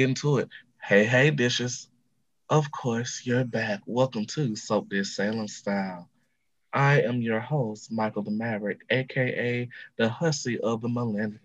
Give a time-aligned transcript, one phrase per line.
[0.00, 0.48] get into it.
[0.82, 1.88] Hey, hey, dishes.
[2.48, 3.80] Of course, you're back.
[3.84, 6.08] Welcome to Soap This Salem Style.
[6.72, 9.68] I am your host, Michael the Maverick, aka
[9.98, 11.40] the hussy of the millennium.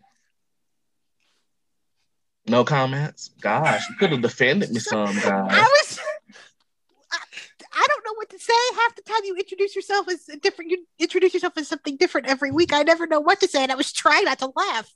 [2.48, 3.31] No comments?
[3.41, 5.26] Gosh, you could have defended me some, guys.
[5.26, 6.00] I was.
[7.12, 7.17] I,
[7.73, 8.53] I don't know what to say.
[8.76, 10.72] Half the time you introduce yourself as a different.
[10.72, 12.73] You introduce yourself as something different every week.
[12.73, 14.91] I never know what to say, and I was trying not to laugh.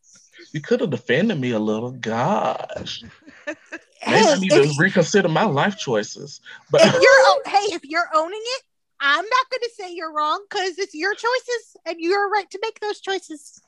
[0.51, 1.91] You could have defended me a little.
[1.91, 3.03] Gosh.
[3.47, 3.57] Maybe
[4.01, 6.41] Hey, I need to reconsider my life choices.
[6.71, 8.63] But if you're hey, if you're owning it,
[8.99, 12.59] I'm not going to say you're wrong because it's your choices, and you're right to
[12.61, 13.61] make those choices.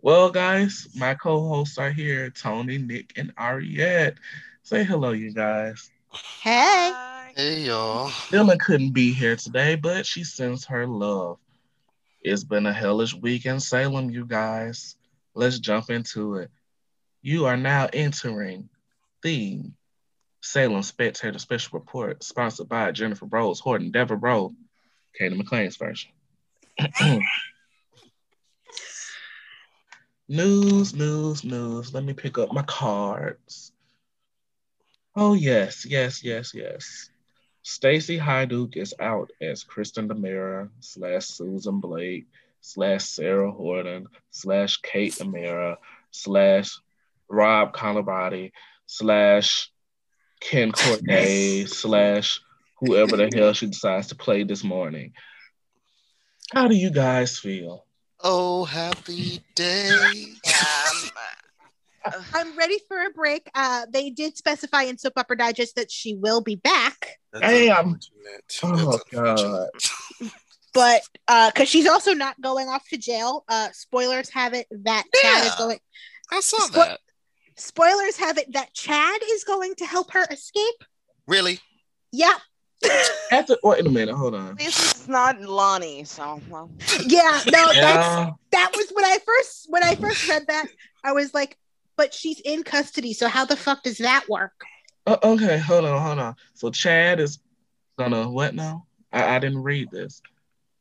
[0.00, 4.16] well, guys, my co-hosts are here, Tony, Nick, and Ariette.
[4.62, 5.90] Say hello, you guys.
[6.42, 6.92] Hey,
[7.36, 8.08] Hey y'all.
[8.30, 11.38] Dylan couldn't be here today, but she sends her love.
[12.20, 14.96] It's been a hellish week in Salem, you guys.
[15.34, 16.50] Let's jump into it.
[17.22, 18.68] You are now entering
[19.22, 19.62] the
[20.40, 24.54] Salem Spectator Special Report, sponsored by Jennifer Rose, Horton, Deborah Bro,
[25.16, 26.10] Katie McLean's version.
[30.28, 31.94] news, news, news.
[31.94, 33.72] Let me pick up my cards.
[35.20, 37.10] Oh, yes, yes, yes, yes.
[37.64, 42.28] Stacy Haiduk is out as Kristen DiMera slash Susan Blake
[42.60, 45.78] slash Sarah Horton slash Kate DiMera
[46.12, 46.78] slash
[47.28, 48.52] Ron Carlivati
[48.86, 49.72] slash
[50.38, 52.40] Ken Corday slash
[52.76, 55.14] whoever the hell she decides to play this morning.
[56.54, 57.86] How do you guys feel?
[58.20, 60.26] Oh, happy day.
[62.34, 63.48] I'm ready for a break.
[63.54, 67.94] Uh, they did specify in Soap Opera Digest that she will be back, Damn.
[68.60, 68.60] unfortunate.
[68.62, 70.32] Oh, That's unfortunate.
[70.74, 71.02] but
[71.48, 73.44] because she's also not going off to jail.
[73.48, 75.78] Uh, spoilers have it that Chad is going.
[76.30, 77.00] I saw Spo- that.
[77.56, 80.84] Spoilers have it that Chad is going to help her escape.
[81.26, 81.58] Really?
[82.12, 82.34] Yeah,
[83.32, 84.54] After, wait a minute, hold on.
[84.56, 86.70] This is not Lonnie, so well.
[87.06, 87.40] yeah.
[87.46, 90.66] No, that's Yeah, that was when I first when I first read that.
[91.04, 91.56] I was like,
[91.98, 94.64] but she's in custody, so how the fuck does that work?
[95.06, 96.36] uh, okay, hold on, hold on.
[96.54, 97.40] So Chad is
[97.98, 98.86] gonna what now?
[99.12, 100.22] I, I didn't read this.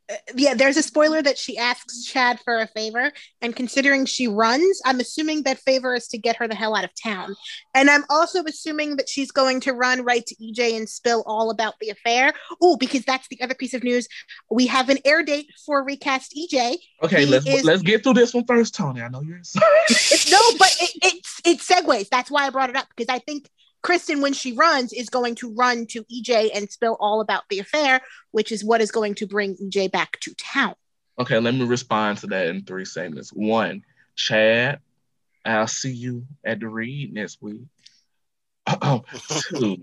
[0.09, 4.27] Uh, yeah, there's a spoiler that she asks Chad for a favor, and considering she
[4.27, 7.35] runs, I'm assuming that favor is to get her the hell out of town.
[7.75, 11.49] And I'm also assuming that she's going to run right to EJ and spill all
[11.49, 12.33] about the affair.
[12.61, 14.07] Oh, because that's the other piece of news.
[14.49, 16.77] We have an air date for recast EJ.
[17.03, 19.01] Okay, He let's is- let's get through this one first, Tony.
[19.01, 22.09] I know you're no, but it, it's it segues.
[22.09, 23.49] That's why I brought it up because I think
[23.81, 27.59] Kristen, when she runs, is going to run to EJ and spill all about the
[27.59, 28.01] affair,
[28.31, 30.75] which is what is going to bring EJ back to town.
[31.19, 33.31] Okay, let me respond to that in three statements.
[33.31, 33.83] One,
[34.15, 34.79] Chad,
[35.45, 37.61] I'll see you at the read next week.
[39.55, 39.77] Two,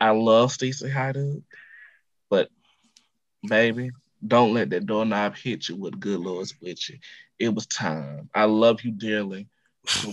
[0.00, 1.42] I love Stacy Haiduk,
[2.30, 2.48] but
[3.46, 3.90] baby,
[4.26, 6.98] don't let that doorknob hit you with good Lord's with you.
[7.38, 8.30] It was time.
[8.34, 9.48] I love you dearly.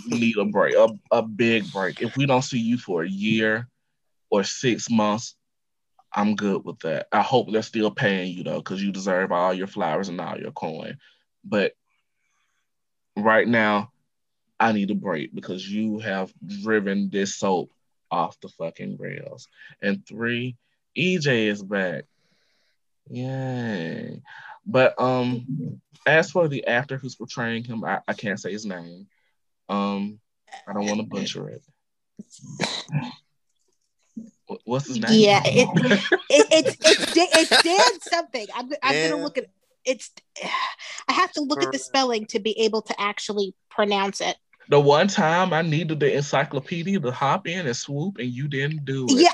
[0.09, 2.01] We need a break, a, a big break.
[2.01, 3.67] If we don't see you for a year
[4.29, 5.35] or six months,
[6.13, 7.07] I'm good with that.
[7.11, 10.37] I hope they're still paying you though, because you deserve all your flowers and all
[10.37, 10.97] your coin.
[11.43, 11.73] But
[13.15, 13.91] right now,
[14.59, 17.71] I need a break because you have driven this soap
[18.11, 19.47] off the fucking rails.
[19.81, 20.57] And three,
[20.97, 22.03] EJ is back.
[23.09, 24.21] Yay.
[24.65, 29.07] But um as for the actor who's portraying him, I, I can't say his name.
[29.71, 30.19] Um
[30.67, 31.63] I don't want to butcher it.
[34.65, 35.11] What's his name?
[35.13, 35.69] Yeah, it,
[36.29, 38.45] it, it's it's it's Dan something.
[38.53, 39.11] I'm I'm Dan.
[39.11, 39.45] gonna look at
[39.85, 40.11] it's.
[41.07, 44.35] I have to look at the spelling to be able to actually pronounce it.
[44.69, 48.85] The one time I needed the encyclopedia to hop in and swoop, and you didn't
[48.85, 49.21] do it.
[49.21, 49.29] Yeah,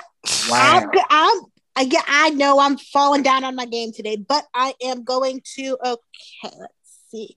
[0.49, 0.79] Wow.
[0.79, 1.41] I'm, go- I'm
[1.75, 5.41] I get I know I'm falling down on my game today, but I am going
[5.55, 6.73] to okay, let's
[7.09, 7.35] see.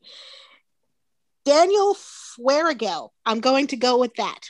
[1.44, 3.10] Daniel Feuerriegel.
[3.24, 4.40] I'm going to go with that.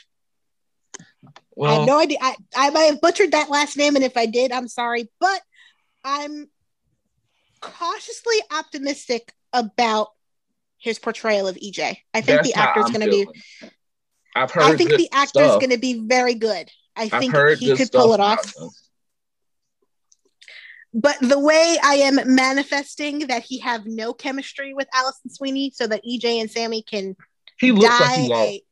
[1.61, 2.17] I have no idea.
[2.21, 5.09] I, I might have butchered that last name, and if I did, I'm sorry.
[5.19, 5.41] But
[6.03, 6.49] I'm
[7.59, 10.09] cautiously optimistic about
[10.79, 11.97] his portrayal of EJ.
[12.13, 13.27] I think the actor's going to be.
[14.35, 14.63] I've heard.
[14.63, 16.69] I think the actor's going to be very good.
[16.95, 18.53] I I've think he could pull it off.
[20.93, 25.87] But the way I am manifesting that he have no chemistry with Alison Sweeney, so
[25.87, 27.15] that EJ and Sammy can
[27.59, 28.05] He looks die.
[28.05, 28.49] like he won't.
[28.49, 28.63] a-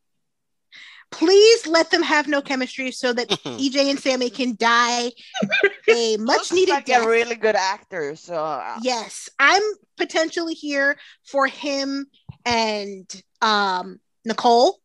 [1.12, 3.28] Please let them have no chemistry so that.
[3.44, 5.10] EJ and Sammy can die
[5.88, 7.04] a much needed like death.
[7.04, 8.14] a really good actor.
[8.16, 9.62] So uh, yes, I'm
[9.96, 10.96] potentially here
[11.26, 12.06] for him
[12.44, 13.10] and
[13.42, 14.78] um Nicole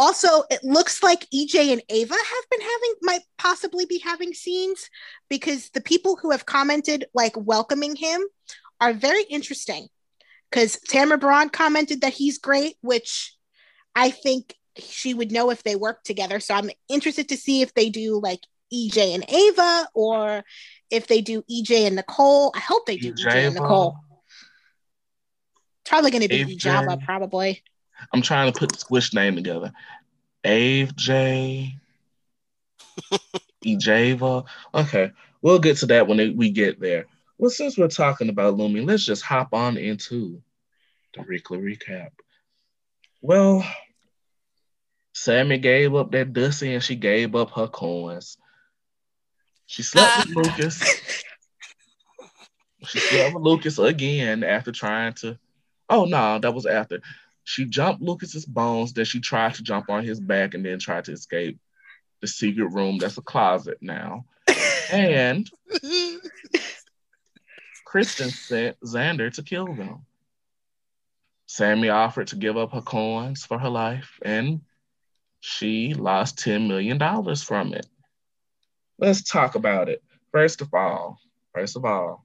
[0.00, 4.88] Also, it looks like EJ and Ava have been having might possibly be having scenes
[5.28, 8.22] because the people who have commented like welcoming him
[8.80, 9.88] are very interesting.
[10.50, 13.36] Because Tamara Braun commented that he's great, which
[13.94, 16.40] I think she would know if they work together.
[16.40, 18.40] So I'm interested to see if they do like
[18.72, 20.44] EJ and Ava or
[20.90, 22.54] if they do EJ and Nicole.
[22.56, 23.98] I hope they do EJ, and Nicole.
[25.82, 27.62] It's probably going to be Java, probably.
[28.12, 29.72] I'm trying to put the squish name together.
[30.44, 31.76] Ave J.
[33.64, 34.46] Ejava.
[34.74, 35.12] Okay,
[35.42, 37.06] we'll get to that when we get there.
[37.38, 40.42] Well, since we're talking about Lumi, let's just hop on into
[41.14, 42.10] the weekly recap.
[43.22, 43.64] Well,
[45.14, 48.36] Sammy gave up that Dusty and she gave up her coins.
[49.66, 50.40] She slept with ah.
[50.40, 51.24] Lucas.
[52.86, 55.38] She slept with Lucas again after trying to.
[55.88, 57.00] Oh no, that was after.
[57.50, 61.06] She jumped Lucas's bones, then she tried to jump on his back and then tried
[61.06, 61.58] to escape
[62.20, 64.24] the secret room that's a closet now.
[64.92, 65.50] and
[67.84, 70.06] Kristen sent Xander to kill them.
[71.46, 74.60] Sammy offered to give up her coins for her life, and
[75.40, 77.00] she lost $10 million
[77.34, 77.86] from it.
[78.96, 80.04] Let's talk about it.
[80.30, 81.18] First of all,
[81.52, 82.24] first of all,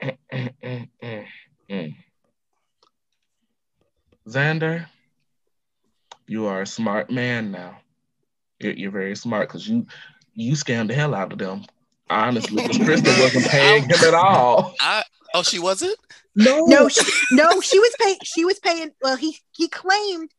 [4.28, 4.86] Xander,
[6.26, 7.78] you are a smart man now.
[8.58, 9.86] You're, you're very smart because you
[10.34, 11.64] you scammed the hell out of them.
[12.10, 14.74] Honestly, because Kristen wasn't paying him at all.
[14.80, 15.02] I,
[15.34, 15.96] oh, she wasn't.
[16.34, 17.00] No, No, she,
[17.32, 18.18] no, she was paying.
[18.22, 18.90] She was paying.
[19.02, 20.30] Well, he he claimed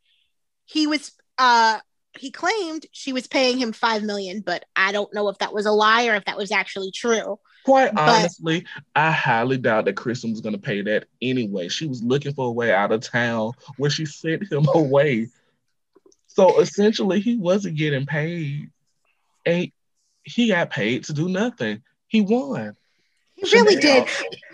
[0.66, 1.12] he was.
[1.38, 1.80] uh
[2.18, 5.66] He claimed she was paying him five million, but I don't know if that was
[5.66, 7.40] a lie or if that was actually true.
[7.66, 8.66] Quite But- honestly,
[8.96, 11.68] I highly doubt that Kristen was going to pay that anyway.
[11.68, 15.28] She was looking for a way out of town when she sent him away.
[16.28, 18.70] So essentially, he wasn't getting paid,
[19.46, 19.72] and
[20.24, 21.82] he got paid to do nothing.
[22.08, 22.76] He won.
[23.36, 24.08] He really did.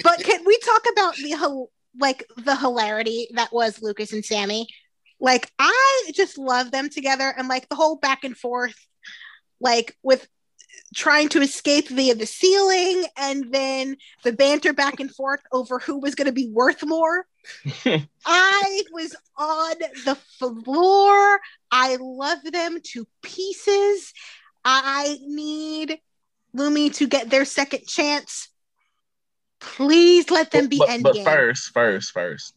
[0.04, 1.68] But can we talk about the
[2.00, 4.68] like the hilarity that was Lucas and Sammy?
[5.24, 8.75] Like I just love them together and like the whole back and forth,
[9.62, 10.28] like with
[10.94, 15.98] trying to escape via the ceiling and then the banter back and forth over who
[15.98, 17.25] was going to be worth more.
[18.25, 21.40] I was on the floor.
[21.72, 24.14] I love them to pieces.
[24.66, 26.00] I need
[26.54, 28.50] Lumi to get their second chance.
[29.62, 31.04] Please let them be but, endgame.
[31.04, 32.56] but first, first, first,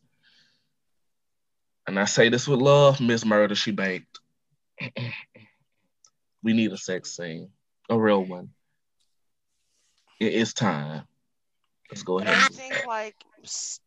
[1.87, 4.19] and I say this with love, Miss Murder, she baked.
[6.43, 7.51] we need a sex scene,
[7.89, 8.51] a real one.
[10.21, 11.03] It is time.
[11.91, 12.43] Let's go But ahead.
[12.45, 12.87] I do think that.
[12.87, 13.81] like s-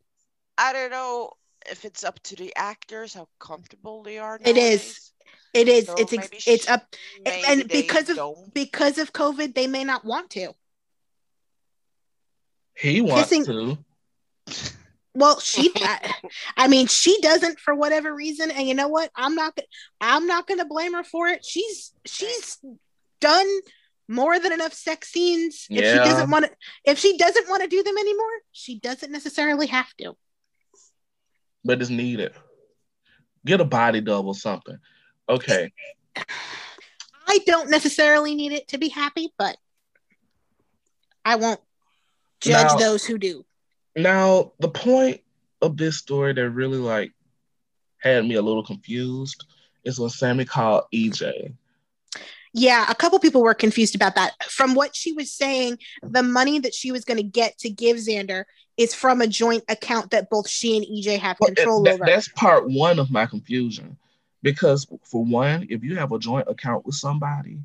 [0.57, 1.31] I don't know
[1.69, 4.35] if it's up to the actors how comfortable they are.
[4.43, 4.57] It is.
[4.57, 5.11] nowadays.
[5.53, 5.85] it is.
[5.87, 6.95] So it's ex- maybe it's up
[7.25, 8.53] and because of- don't.
[8.53, 9.53] because of COVID.
[9.55, 10.53] They may not want to.
[12.75, 13.77] He wants kissing- to.
[15.15, 15.71] Well, she.
[15.75, 16.13] I,
[16.57, 19.11] I mean, she doesn't for whatever reason, and you know what?
[19.15, 19.55] I'm not.
[19.55, 19.63] go-
[20.01, 21.43] I'm not going to blame her for it.
[21.45, 22.57] She's she's
[23.19, 23.47] done
[24.07, 25.67] more than enough sex scenes.
[25.69, 26.51] If she doesn't want to,
[26.85, 30.15] if she doesn't want to do them anymore, she doesn't necessarily have to.
[31.65, 32.33] but it's needed.
[33.45, 34.77] Get a body double, something.
[35.27, 35.71] Okay.
[37.27, 39.55] I don't necessarily need it to be happy, but
[41.23, 41.61] I won't
[42.41, 43.45] judge Now- those who do.
[43.95, 45.21] Now, the point
[45.61, 47.11] of this story that really like
[47.97, 49.45] had me a little confused
[49.83, 51.53] is when Sammy called EJ.
[52.53, 54.33] Yeah, a couple people were confused about that.
[54.43, 57.97] From what she was saying, the money that she was going to get to give
[57.97, 58.45] Xander
[58.77, 62.05] is from a joint account that both she and EJ have Well, control that- over.
[62.05, 63.97] That's part one of my confusion.
[64.41, 67.59] Because for one, if you have a joint account with somebody,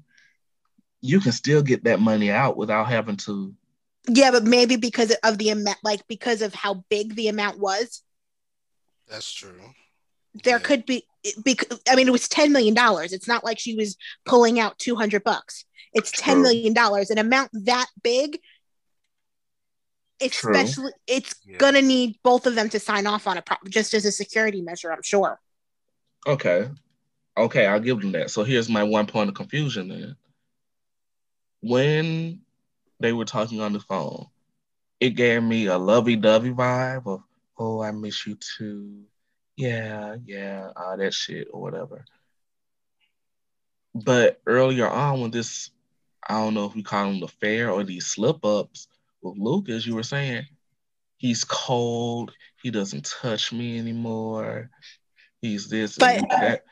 [1.01, 3.55] you can still get that money out without having to.
[4.09, 8.03] Yeah, but maybe because of the amount, like because of how big the amount was,
[9.09, 9.61] That's true.
[10.45, 10.63] there Yeah.
[10.65, 11.07] could be.
[11.43, 13.15] Because I mean, it was ten million dollars.
[13.15, 13.97] It's not like she was
[14.27, 15.65] pulling out two hundred bucks.
[15.95, 16.43] It's ten True.
[16.43, 17.09] million dollars.
[17.09, 18.39] An amount that big,
[20.21, 20.53] True.
[20.55, 21.57] especially, it's Yeah.
[21.57, 24.61] gonna need both of them to sign off on a pro- just as a security
[24.61, 24.93] measure.
[24.93, 25.41] I'm sure.
[26.27, 26.69] Okay.
[27.39, 28.31] Okay, I'll give them that.
[28.31, 30.17] So here's my one point of confusion then.
[31.63, 32.44] When
[33.01, 34.27] they were talking on the phone,
[35.01, 37.23] it gave me a lovey dovey vibe of,
[37.59, 39.03] oh, I miss you too.
[39.57, 42.05] Yeah, yeah, all that shit or whatever.
[43.95, 45.71] But earlier on, when this,
[46.29, 48.89] I don't know if we call them the fair or these slip ups
[49.23, 50.47] with Lucas, you were saying
[51.19, 52.33] he's cold.
[52.63, 54.71] He doesn't touch me anymore.
[55.41, 56.65] He's this But- and that.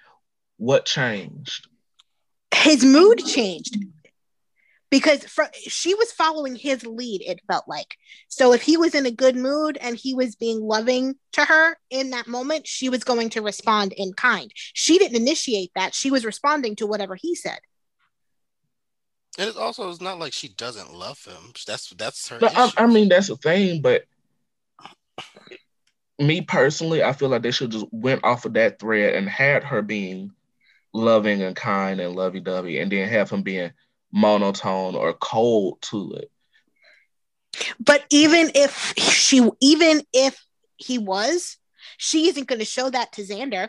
[0.56, 1.68] What changed?
[2.54, 3.76] his mood changed
[4.92, 7.96] because fr- she was following his lead it felt like
[8.28, 11.76] so if he was in a good mood and he was being loving to her
[11.90, 16.10] in that moment she was going to respond in kind she didn't initiate that she
[16.10, 17.58] was responding to whatever he said
[19.38, 21.52] And it also it's not like she doesn't love him.
[21.66, 22.38] That's that's her.
[22.38, 22.74] No, I, issue.
[22.76, 24.04] I mean that's the thing, but
[26.18, 29.64] me personally, I feel like they should just went off of that thread and had
[29.64, 30.32] her being
[30.92, 33.72] loving and kind and lovey dovey, and then have him being
[34.12, 36.30] monotone or cold to it.
[37.80, 40.44] but even if she even if
[40.76, 41.56] he was
[41.96, 43.68] she isn't going to show that to xander.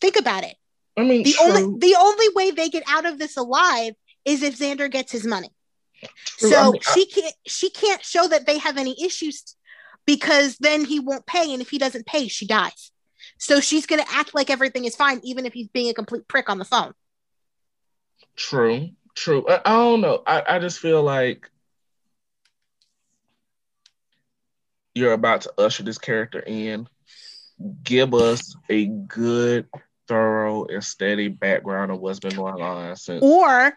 [0.00, 0.56] Think about it.
[0.96, 3.94] I mean, the true, only the only way they get out of this alive
[4.24, 5.50] is if xander gets his money.
[6.24, 6.50] True.
[6.50, 9.56] so I mean, she can't she can't show that they have any issues
[10.06, 12.90] because then he won't pay and if he doesn't pay she dies.
[13.38, 16.26] So she's going to act like everything is fine even if he's being a complete
[16.26, 16.94] prick on the phone
[18.40, 19.46] True, true.
[19.46, 20.22] I, I don't know.
[20.26, 21.50] I, I just feel like
[24.94, 26.88] you're about to usher this character in.
[27.82, 29.68] Give us a good,
[30.08, 33.22] thorough, and steady background of what's been going on since.
[33.22, 33.76] or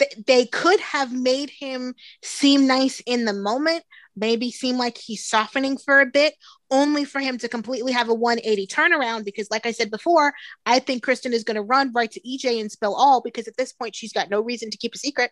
[0.00, 3.84] th- they could have made him seem nice in the moment
[4.16, 6.34] maybe seem like he's softening for a bit
[6.70, 10.32] only for him to completely have a 180 turnaround because like i said before
[10.66, 13.56] i think kristen is going to run right to ej and spill all because at
[13.56, 15.30] this point she's got no reason to keep a secret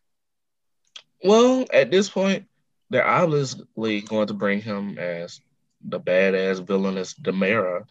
[1.25, 2.47] Well, at this point,
[2.91, 5.41] they're obviously going to bring him as
[5.87, 7.85] the badass villainous DiMera.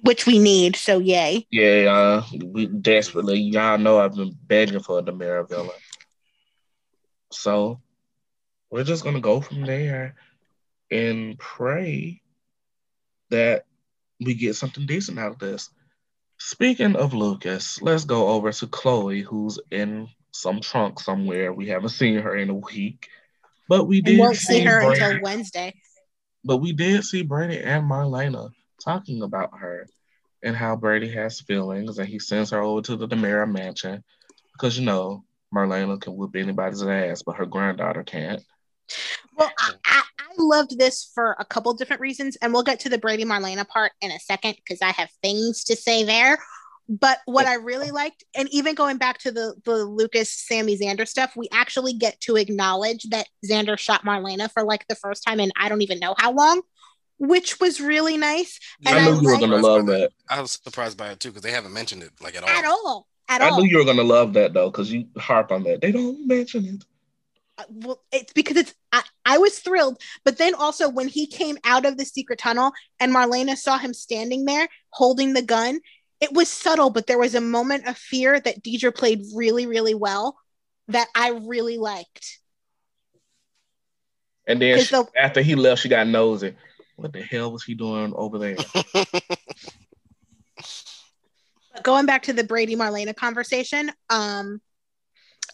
[0.00, 3.38] which we need so yay Yeah, uh, we desperately.
[3.40, 5.80] Y'all know I've been begging for a DiMera villain.
[7.32, 7.80] So
[8.74, 10.16] we're just gonna go from there
[10.90, 12.20] and pray
[13.30, 13.66] that
[14.18, 15.70] we get something decent out of this.
[16.38, 21.52] Speaking of Lucas, let's go over to Chloe, who's in some trunk somewhere.
[21.52, 23.06] We haven't seen her in a week,
[23.68, 25.72] but we did won't see her Brady- until wednesday
[26.44, 28.50] but we did see Brady and Marlena
[28.84, 29.86] talking about her
[30.42, 34.02] and how Brady has feelings and he sends her over to the DiMera mansion
[34.52, 38.42] because you know Marlena can whoop anybody's ass, but her granddaughter can't.
[39.36, 42.88] Well, I, I, I loved this for a couple different reasons, and we'll get to
[42.88, 46.38] the Brady Marlena part in a second because I have things to say there.
[46.88, 51.08] But what I really liked, and even going back to the the Lucas Sammy Xander
[51.08, 55.40] stuff, we actually get to acknowledge that Xander shot Marlena for like the first time
[55.40, 56.60] and I don't even know how long,
[57.18, 60.10] which was really nice And I I knew you were gonna love that.
[60.28, 62.48] I was surprised by it too because they haven't mentioned it like at all.
[62.50, 63.06] at all.
[63.30, 63.60] At I all.
[63.62, 65.80] knew you were gonna love that though, because you harp on that.
[65.80, 66.84] They don't mention it.
[67.56, 71.56] Uh, well, it's because it's I, I was thrilled, but then also when he came
[71.64, 75.80] out of the secret tunnel and Marlena saw him standing there holding the gun,
[76.20, 79.94] it was subtle, but there was a moment of fear that Deidre played really, really
[79.94, 80.36] well
[80.88, 82.40] that I really liked.
[84.46, 86.54] And then she- the- after he left, she got nosy.
[86.96, 88.56] What the hell was he doing over there?
[91.82, 94.60] Going back to the Brady Marlena conversation, um,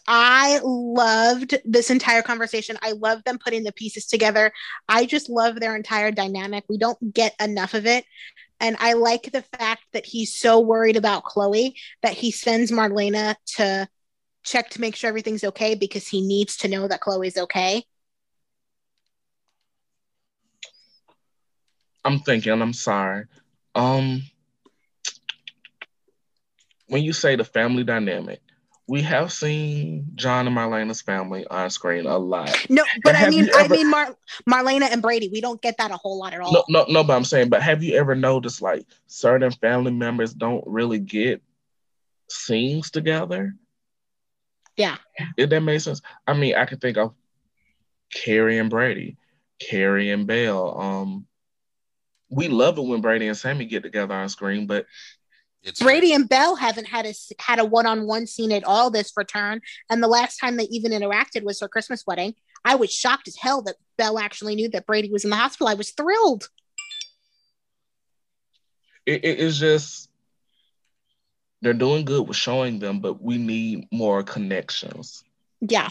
[0.07, 2.77] I loved this entire conversation.
[2.81, 4.51] I love them putting the pieces together.
[4.89, 6.65] I just love their entire dynamic.
[6.67, 8.05] We don't get enough of it.
[8.59, 13.35] And I like the fact that he's so worried about Chloe that he sends Marlena
[13.57, 13.87] to
[14.43, 17.83] check to make sure everything's okay because he needs to know that Chloe's okay.
[22.03, 23.25] I'm thinking, I'm sorry.
[23.75, 24.23] Um,
[26.87, 28.41] when you say the family dynamic,
[28.87, 32.65] we have seen John and Marlena's family on screen a lot.
[32.69, 34.17] No, but I mean, you I mean, Mar-
[34.49, 35.29] Marlena and Brady.
[35.31, 36.51] We don't get that a whole lot at all.
[36.51, 40.33] No, no, no, but I'm saying, but have you ever noticed like certain family members
[40.33, 41.41] don't really get
[42.29, 43.55] scenes together?
[44.75, 44.97] Yeah.
[45.37, 46.01] If that makes sense.
[46.25, 47.13] I mean, I can think of
[48.11, 49.17] Carrie and Brady,
[49.59, 50.79] Carrie and Belle.
[50.79, 51.27] Um,
[52.29, 54.85] we love it when Brady and Sammy get together on screen, but
[55.63, 58.89] It's Brady and Belle haven't had a had a one on one scene at all
[58.89, 62.33] this return, and the last time they even interacted was her Christmas wedding.
[62.65, 65.67] I was shocked as hell that Belle actually knew that Brady was in the hospital.
[65.67, 66.49] I was thrilled.
[69.05, 70.09] it, it- it's just
[71.61, 75.23] they're doing good with showing them, but we need more connections.
[75.61, 75.89] Yeah,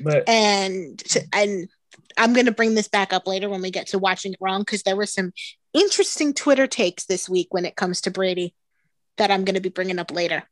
[0.00, 1.02] But and
[1.34, 1.68] and
[2.16, 4.82] I'm gonna bring this back up later when we get to watching it wrong because
[4.82, 5.32] there were some
[5.72, 8.54] interesting Twitter takes this week when it comes to Brady
[9.16, 10.42] that I'm gonna be bringing up later.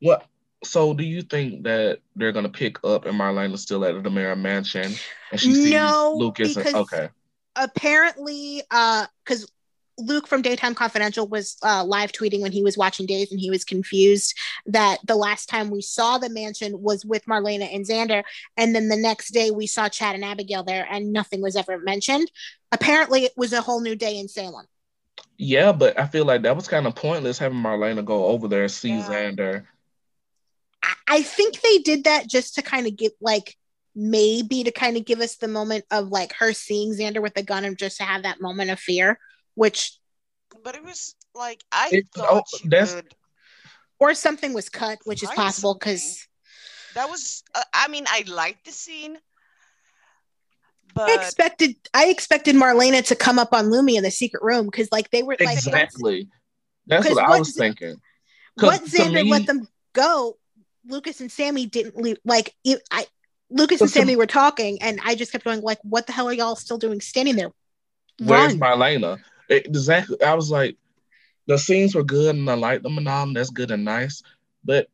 [0.00, 0.26] what?
[0.64, 4.38] So, do you think that they're gonna pick up and Marlena's still at the DiMera
[4.38, 4.92] Mansion
[5.30, 6.56] and she sees No, Lucas?
[6.56, 7.08] And, okay,
[7.54, 9.50] apparently uh because
[9.98, 13.50] Luke from Daytime Confidential was uh, live tweeting when he was watching Days and he
[13.50, 14.34] was confused
[14.66, 18.22] that the last time we saw the mansion was with Marlena and Xander.
[18.56, 21.78] And then the next day we saw Chad and Abigail there and nothing was ever
[21.78, 22.30] mentioned.
[22.72, 24.66] Apparently, it was a whole new day in Salem.
[25.38, 28.62] Yeah, but I feel like that was kind of pointless having Marlena go over there
[28.62, 29.08] and see Yeah.
[29.08, 29.66] Xander.
[30.82, 33.56] I, I think they did that just to kind of give, like,
[33.94, 37.42] maybe to kind of give us the moment of like her seeing Xander with the
[37.42, 39.18] gun and just to have that moment of fear,
[39.56, 39.98] which
[40.62, 43.12] But it was like I It- thought oh, she that's- would.
[43.98, 46.26] or something was cut, which is Hide possible because
[46.94, 47.42] That was.
[47.54, 49.18] Uh, I mean, I liked the scene,
[50.94, 54.64] but I expected I expected Marlena to come up on Lumi in the secret room
[54.66, 56.28] because like they were like Exactly.
[56.86, 58.00] That's 'Cause what I was Z- thinking.
[58.58, 60.38] 'Cause what to Xander me- let them go.
[60.86, 62.16] Lucas and Sammy didn't leave.
[62.24, 63.06] Like it, I,
[63.50, 66.12] Lucas and But to- Sammy were talking, and I just kept going like, "What the
[66.12, 67.50] hell are y'all still doing standing there?"
[68.20, 68.78] Where's Run.
[68.80, 69.18] Marlena?
[69.48, 70.20] It- exactly.
[70.22, 70.76] I was like,
[71.46, 74.22] the scenes were good and I liked them and all, that's good and nice,
[74.64, 74.88] but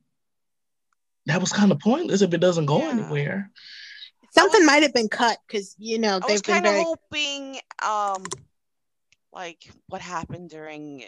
[1.26, 2.90] that was kind of pointless if it doesn't go Yeah.
[2.90, 3.50] anywhere.
[4.30, 6.84] Something might have been cut because you know I they've been kind of very.
[6.84, 8.24] hoping, um,
[9.32, 11.04] like what happened during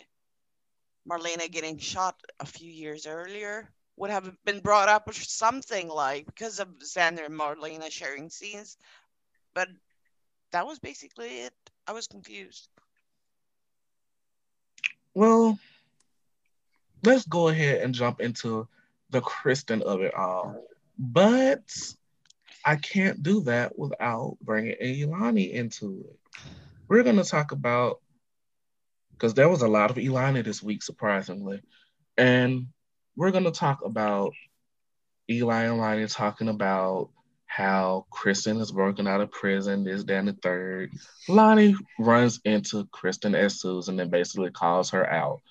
[1.08, 6.26] Marlena getting shot a few years earlier would have been brought up or something like
[6.26, 8.76] because of Xander and Marlena sharing scenes,
[9.54, 9.68] but
[10.52, 11.54] that was basically it.
[11.86, 12.68] I was confused.
[15.14, 15.58] Well,
[17.04, 18.68] let's go ahead and jump into
[19.10, 20.64] the Kristen of it all.
[20.98, 21.62] But
[22.64, 26.40] I can't do that without bringing Elani into it.
[26.88, 28.00] We're going to talk about,
[29.12, 31.62] because there was a lot of Elani this week, surprisingly.
[32.16, 32.66] And
[33.16, 34.32] we're going to talk about
[35.30, 37.10] Eli and Lonnie talking about
[37.46, 40.90] how Kristen is broken out of prison, this, that, and the third.
[41.28, 45.42] Lonnie runs into Kristen as Susan and basically calls her out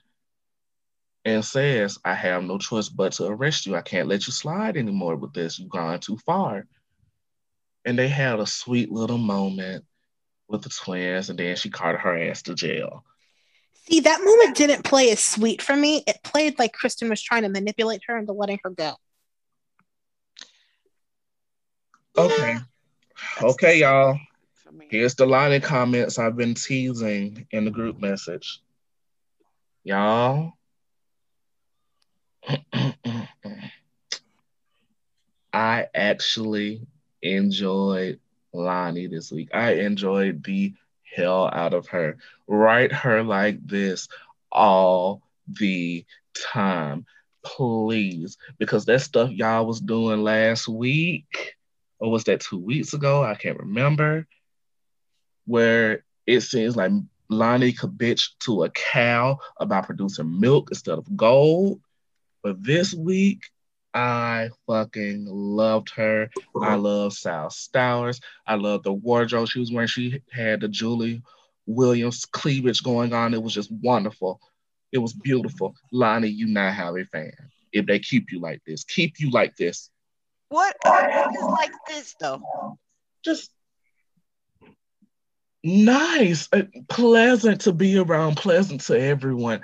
[1.26, 3.76] and says, I have no choice but to arrest you.
[3.76, 5.58] I can't let you slide anymore with this.
[5.58, 6.68] You've gone too far.
[7.86, 9.86] And they had a sweet little moment
[10.48, 13.06] with the twins, and then she carted her ass to jail.
[13.88, 16.04] See, that moment didn't play as sweet for me.
[16.08, 18.96] It played like Kristen was trying to manipulate her into letting her go.
[22.18, 22.58] Okay.
[23.40, 24.20] That's Okay, y'all.
[24.90, 28.62] Here's the line of comments I've been teasing in the group message.
[29.84, 30.54] Y'all.
[35.54, 36.86] I actually
[37.22, 38.20] enjoyed
[38.54, 39.50] Lonnie this week.
[39.54, 40.74] I enjoyed the
[41.16, 42.18] hell out of her.
[42.48, 44.08] Write her like this
[44.52, 47.06] all the time,
[47.44, 51.56] please, because that stuff y'all was doing last week,
[52.00, 53.24] or was that two weeks ago?
[53.24, 54.28] I can't remember.
[55.46, 56.92] Where it seems like
[57.30, 61.82] Lonnie could bitch to a cow about producing milk instead of gold.
[62.42, 63.44] But this week,
[63.94, 66.30] I fucking loved her.
[66.62, 66.78] I uh-huh.
[66.78, 68.22] love Sal Stowers.
[68.48, 69.88] I love the wardrobe she was wearing.
[69.88, 71.22] She had the Julie
[71.66, 73.34] Williams cleavage going on.
[73.34, 74.42] It was just wonderful.
[74.92, 75.76] It was beautiful.
[75.92, 77.34] Lonnie, you now have a fan.
[77.72, 79.90] If they keep you like this, keep you like this.
[80.54, 82.78] What, what is like this though?
[83.26, 83.50] Just
[85.64, 89.64] nice, uh, pleasant to be around, pleasant to everyone.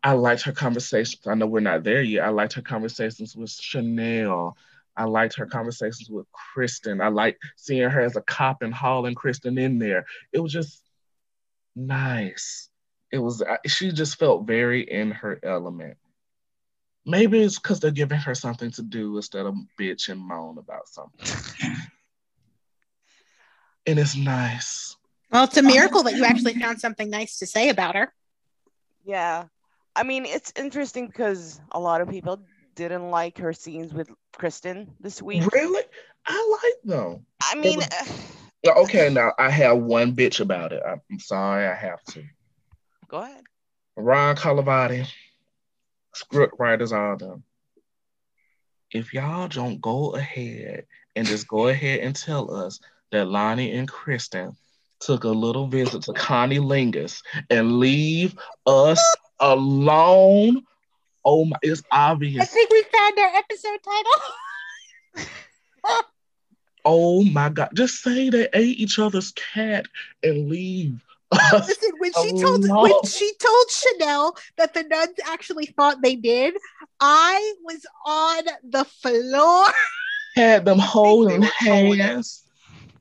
[0.00, 1.26] I liked her conversations.
[1.26, 2.24] I know we're not there yet.
[2.24, 4.56] I liked her conversations with Chanel.
[4.96, 7.00] I liked her conversations with Kristen.
[7.00, 10.06] I liked seeing her as a cop and hauling Kristen in there.
[10.32, 10.80] It was just
[11.74, 12.68] nice.
[13.10, 15.96] It was, she just felt very in her element.
[17.06, 20.88] Maybe it's because they're giving her something to do instead of bitch and moan about
[20.88, 21.26] something.
[23.86, 24.96] And it's nice.
[25.30, 28.12] Well, it's a miracle that you actually found something nice to say about her.
[29.04, 29.44] Yeah.
[29.94, 32.40] I mean, it's interesting because a lot of people
[32.74, 35.46] didn't like her scenes with Kristen this week.
[35.52, 35.82] Really?
[36.26, 37.26] I like them.
[37.42, 37.80] I mean,
[38.62, 40.82] Yeah, uh, Okay, now I have one bitch about it.
[40.86, 42.24] I'm I'm sorry, I have to.
[43.08, 43.42] go ahead.
[43.96, 45.06] Ron Carlivati,
[46.14, 47.44] script writers, all them.
[48.90, 53.88] If y'all don't go ahead and just go ahead and tell us that Lonnie and
[53.88, 54.56] Kristen
[55.00, 58.34] took a little visit to Connie Lingus and leave
[58.66, 59.00] us
[59.40, 60.62] alone.
[61.24, 62.42] Oh my, it's obvious.
[62.42, 64.12] I think we found our episode title.
[66.84, 67.70] Oh my God.
[67.72, 69.86] Just say they ate each other's cat
[70.22, 71.02] and leave.
[71.52, 72.82] Listen, when she Oh, told no.
[72.82, 76.54] when she told Chanel that the nuns actually thought they did,
[77.00, 79.66] I was on the floor.
[80.36, 82.42] Had them holding hands.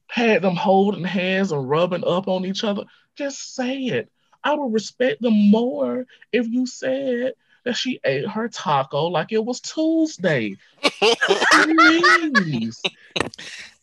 [0.08, 2.84] Had them holding hands and rubbing up on each other.
[3.16, 4.10] Just say it.
[4.44, 7.34] I would respect them more if you said
[7.66, 10.56] that she ate her taco like it was Tuesday.
[11.52, 12.82] Please.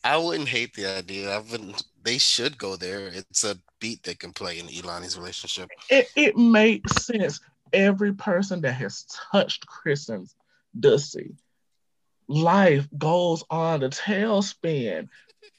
[0.05, 1.31] I wouldn't hate the idea.
[1.35, 1.83] I wouldn't.
[2.03, 3.09] They should go there.
[3.09, 5.69] It's a beat they can play in Elani's relationship.
[5.89, 7.41] It, it makes sense.
[7.73, 10.35] Every person that has touched Kristen's
[10.79, 11.35] Dussy,
[12.27, 15.09] life goes on the tailspin.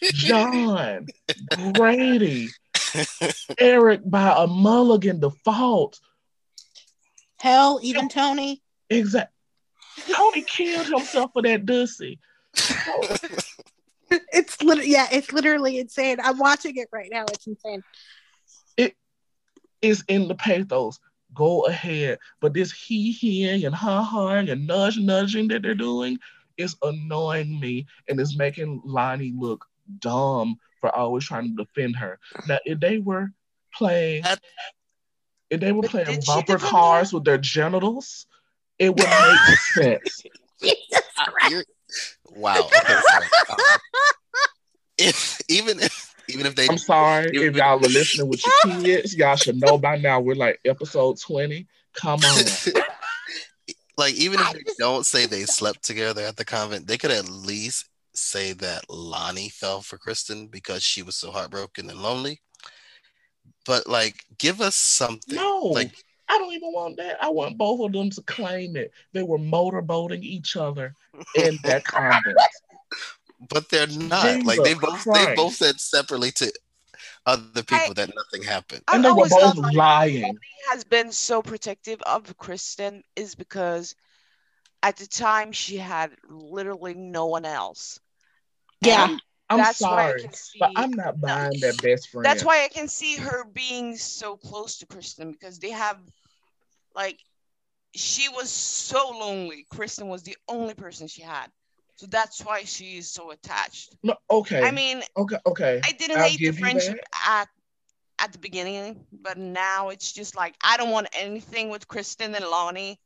[0.02, 1.08] John,
[1.74, 2.50] Brady,
[3.58, 6.00] Eric by a mulligan default.
[7.38, 8.62] Hell, even Tony.
[8.90, 9.34] Exactly.
[10.12, 12.20] Tony killed himself for that Dussy.
[14.34, 16.18] It's literally yeah, it's literally insane.
[16.24, 17.26] I'm watching it right now.
[17.32, 17.84] It's insane.
[19.82, 21.00] It's in the pathos.
[21.34, 22.20] Go ahead.
[22.40, 26.20] But this he heing and ha haing and nudge nudging that they're doing
[26.58, 29.66] is annoying me and is making Lonnie look
[30.00, 32.20] dumb for always trying to defend her.
[32.48, 33.32] Now, if they were
[33.74, 34.40] playing, That-
[35.50, 38.28] if they were playing did she bumper cars with their genitals,
[38.78, 40.22] it would make sense.
[40.62, 41.52] Jesus Uh, Christ.
[41.52, 41.66] you're-
[42.36, 42.56] wow.
[42.58, 43.26] Okay, sorry.
[43.50, 43.58] Um,
[44.98, 48.76] if even if even if they I'm sorry You- if y'all are listening with your
[48.82, 49.16] kids.
[49.16, 51.68] Y'all should know by now we're like episode 20.
[51.94, 52.44] Come on.
[53.98, 57.28] like even if they don't say they slept together at the convent, they could at
[57.30, 62.42] least say that Lonnie fell for Kristen because she was so heartbroken and lonely.
[63.66, 65.36] But like, give us something.
[65.36, 65.92] No, Like,
[66.32, 67.22] I don't even want that.
[67.22, 68.94] I want both of them to claim it.
[69.12, 70.96] They were motorboating each other
[71.36, 72.38] in that convent.
[73.50, 74.24] but they're not.
[74.46, 76.54] like they Jesus both they both said separately to
[77.26, 78.82] other people that nothing happened.
[78.88, 80.38] I And they were always both thought lying.
[80.70, 83.96] has been so protective of Kristen is because
[84.84, 88.00] at the time she had literally no one else.
[88.82, 89.10] Yeah.
[89.10, 92.26] And I'm That's why I sorry, can but I'm not buying that best friend.
[92.26, 95.98] that's why I can see her being so close to Kristen because they have
[96.96, 97.20] like
[97.96, 99.66] she was so lonely.
[99.70, 101.48] Kristen was the only person she had.
[101.96, 103.96] So that's why she is so attached.
[104.02, 104.64] No, okay.
[104.64, 105.82] I mean, okay, okay.
[105.84, 107.48] I didn't I'll hate the give you friendship at
[108.20, 112.46] at the beginning, but now it's just like I don't want anything with Kristen and
[112.46, 113.00] Lonnie.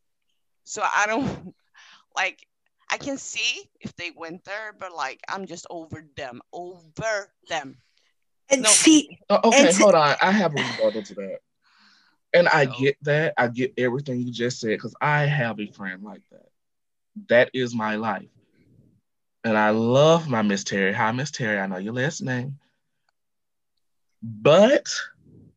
[0.63, 1.53] So I don't
[2.15, 2.45] like
[2.89, 6.41] I can see if they went there, but like I'm just over them.
[6.53, 7.77] Over them.
[8.49, 8.69] And No.
[8.69, 10.15] see, Uh, okay, And to- hold on.
[10.21, 11.39] I have a rebuttal to that.
[12.35, 12.71] And I No.
[12.73, 13.33] get that.
[13.37, 16.49] I get everything you just said because I have a friend like that.
[17.29, 18.27] That is my life.
[19.45, 20.91] And I love my Miss Terry.
[20.91, 21.59] Hi, Miss Terry.
[21.59, 22.59] I know your last name.
[24.21, 24.93] But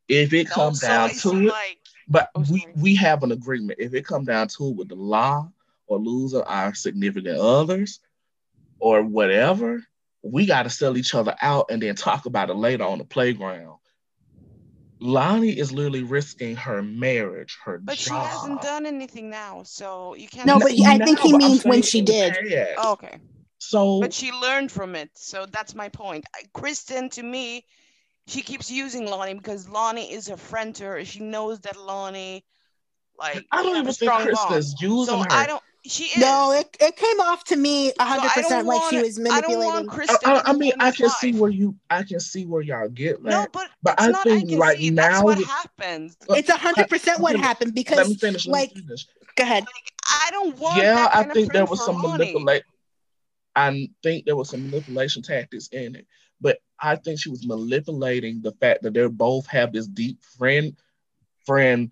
[0.09, 3.81] if it comes Also, down to it, like but Oh, we, we have an agreement.
[3.81, 5.51] If it come down to it with the law
[5.88, 8.01] or losing our significant others
[8.79, 9.83] or whatever,
[10.23, 13.05] we got to sell each other out and then talk about it later on the
[13.05, 13.79] playground.
[15.01, 20.29] Lonnie is literally risking her marriage, her but she hasn't done anything now, so you
[20.29, 22.37] can't No, but he- I think he means when she did.
[22.79, 23.19] Oh, okay.
[23.59, 26.25] So But she learned from it, so that's my point.
[26.35, 27.65] I- Kristen, to me,
[28.27, 31.05] she keeps using Lonnie because Lonnie is a friend to her.
[31.05, 32.45] She knows that Lonnie,
[33.19, 34.49] like, I don't even a think strong bond.
[34.49, 35.27] Kristen's using So her.
[35.31, 35.63] I don't.
[35.87, 36.19] She is.
[36.19, 39.19] no, it, it came off to me So hundred don't percent like she want- was
[39.19, 39.87] I don't manipulating.
[39.87, 42.62] want I, I- I mean, I his can see where you, I can see where
[42.62, 43.31] y'all get that.
[43.31, 44.23] No, but, But it's I not.
[44.25, 44.91] think I can right see.
[44.91, 46.17] That's now what with- happens.
[46.29, 48.47] Uh, it's hundred percent what Let me- happened Let me because finish.
[48.47, 49.07] Let like- me finish.
[49.37, 49.64] go ahead.
[50.11, 50.77] I don't want.
[50.79, 52.19] yeah, that I think there was some Lonnie.
[52.19, 52.62] manipulate.
[53.57, 56.07] I think there was some manipulation tactics in it,
[56.41, 60.77] but I think she was manipulating the fact that they both have this deep friend,
[61.47, 61.91] friend,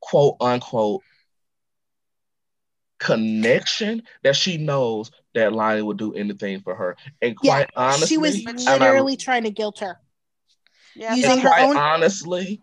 [0.00, 1.02] quote unquote,
[3.00, 6.96] connection that she knows that Lonnie would do anything for her.
[7.20, 9.98] And Yeah, quite honestly, she was and I- literally trying to guilt her.
[10.94, 12.62] Yeah, using and her quite own- honestly,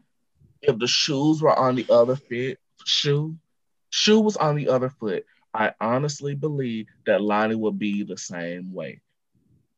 [0.62, 3.36] if the shoes were on the other foot, shoe,
[3.90, 8.74] shoe was on the other foot, I honestly believe that Lonnie would be the same
[8.74, 9.02] way.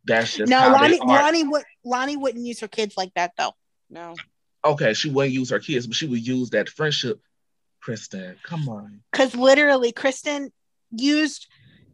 [0.05, 1.07] That's just No, how Lonnie, they are.
[1.07, 3.53] Lonnie would Lonnie wouldn't use her kids like that though.
[3.89, 4.15] no.
[4.65, 7.21] Okay, she wouldn't use her kids, but she would use that friendship.
[7.81, 9.01] Kristen, come on.
[9.11, 10.51] Because literally, Kristen
[10.91, 11.47] used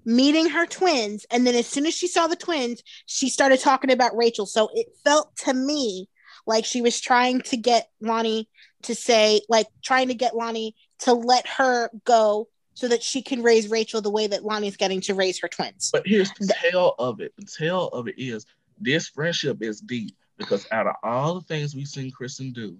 [0.06, 3.92] meeting her twins, and then as soon as she saw the twins, she started talking
[3.92, 4.46] about Rachel.
[4.46, 6.08] So it felt to me
[6.46, 8.48] like she was trying to get Lonnie
[8.84, 13.42] to say, like, trying to get Lonnie to let her go so that she can
[13.42, 15.90] raise Rachel the way that Lonnie's getting to raise her twins.
[15.92, 17.34] But here's the tale of it.
[17.38, 18.46] The tale of it is
[18.80, 22.78] this friendship is deep because out of all the things we've seen Kristen do,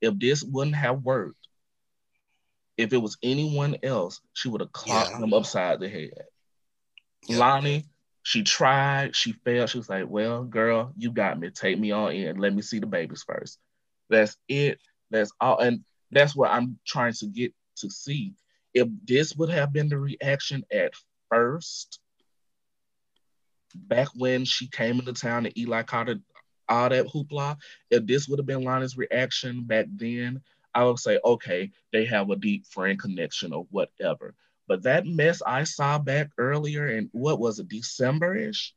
[0.00, 1.48] if this wouldn't have worked,
[2.80, 5.20] if it was anyone else, she would have clocked Yeah.
[5.20, 6.10] them upside the head.
[7.28, 7.38] Yep.
[7.38, 7.84] Lonnie,
[8.22, 9.70] she tried, she failed.
[9.70, 11.50] She was like, Well, girl, you got me.
[11.50, 12.38] Take me on in.
[12.38, 13.58] Let me see the babies first.
[14.08, 14.80] That's it.
[15.10, 15.58] That's all.
[15.58, 18.34] And That's what I'm trying to get to see.
[18.74, 20.92] If this would have been the reaction at
[21.28, 22.00] first,
[23.74, 26.18] back when she came into town and Eli caught it,
[26.68, 27.56] all that hoopla,
[27.90, 30.40] if this would have been Lonnie's reaction back then,
[30.74, 34.34] I would say, okay, they have a deep friend connection or whatever.
[34.68, 38.72] But that mess I saw back earlier in what was it, December ish?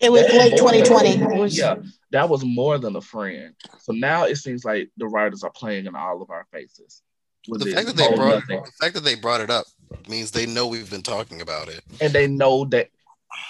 [0.00, 1.10] It was That late more 2020.
[1.10, 1.76] It was- yeah,
[2.10, 3.54] that was more than a friend.
[3.80, 7.02] So now it seems like the writers are playing in all of our faces.
[7.46, 8.62] with The fact that they brought nothing.
[8.64, 9.66] the fact that they brought it up
[10.08, 11.84] means they know we've been talking about it.
[12.00, 12.88] and they know that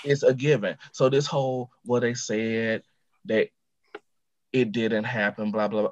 [0.04, 0.76] it's a given.
[0.90, 2.82] So this whole what they said
[3.26, 3.48] that
[4.52, 5.82] it didn't happen, blah blah.
[5.82, 5.90] blah.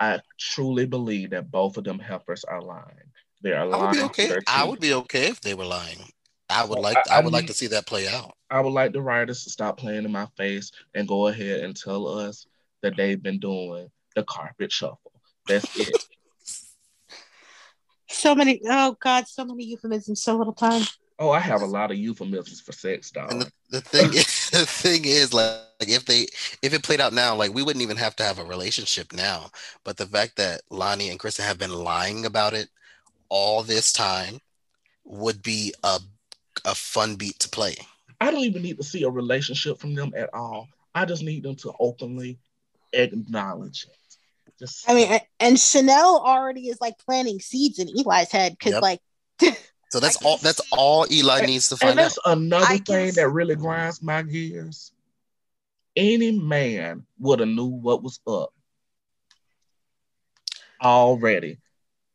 [0.00, 2.86] I truly believe that both of them heifers are lying.
[3.42, 3.82] They are I lying.
[3.86, 4.38] would be okay.
[4.46, 5.98] I would be okay if they were lying.
[6.48, 8.32] I would like I- I, I would like need- to see that play out.
[8.50, 11.76] I would like the writers to stop playing in my face and go ahead and
[11.76, 12.46] tell us
[12.82, 15.12] that they've been doing the carpet shuffle.
[15.46, 16.04] That's it.
[18.12, 20.82] So many, oh God, so many euphemisms, so little time.
[21.20, 23.30] oh, I have a lot of euphemisms for sex, dog.
[23.30, 24.26] And the, the thing is,
[24.58, 26.26] the thing is like, like if they
[26.62, 29.50] if it played out now, like we wouldn't even have to have a relationship now.
[29.84, 32.68] But the fact that Lonnie and Kristen have been lying about it
[33.28, 34.40] all this time
[35.04, 36.00] would be a
[36.64, 37.76] a fun beat to play.
[38.20, 40.68] I don't even need to see a relationship from them at all.
[40.94, 42.38] I just need them to openly
[42.92, 43.96] acknowledge it.
[44.58, 48.82] Just I mean, and Chanel already is like planting seeds in Eli's head because, Yep.
[48.82, 49.00] like,
[49.90, 52.02] So that's I can all that's all Eli needs to and find out.
[52.02, 54.92] that's another I thing that really grinds my gears.
[55.96, 58.50] Any man would have knew what was up
[60.80, 61.58] already.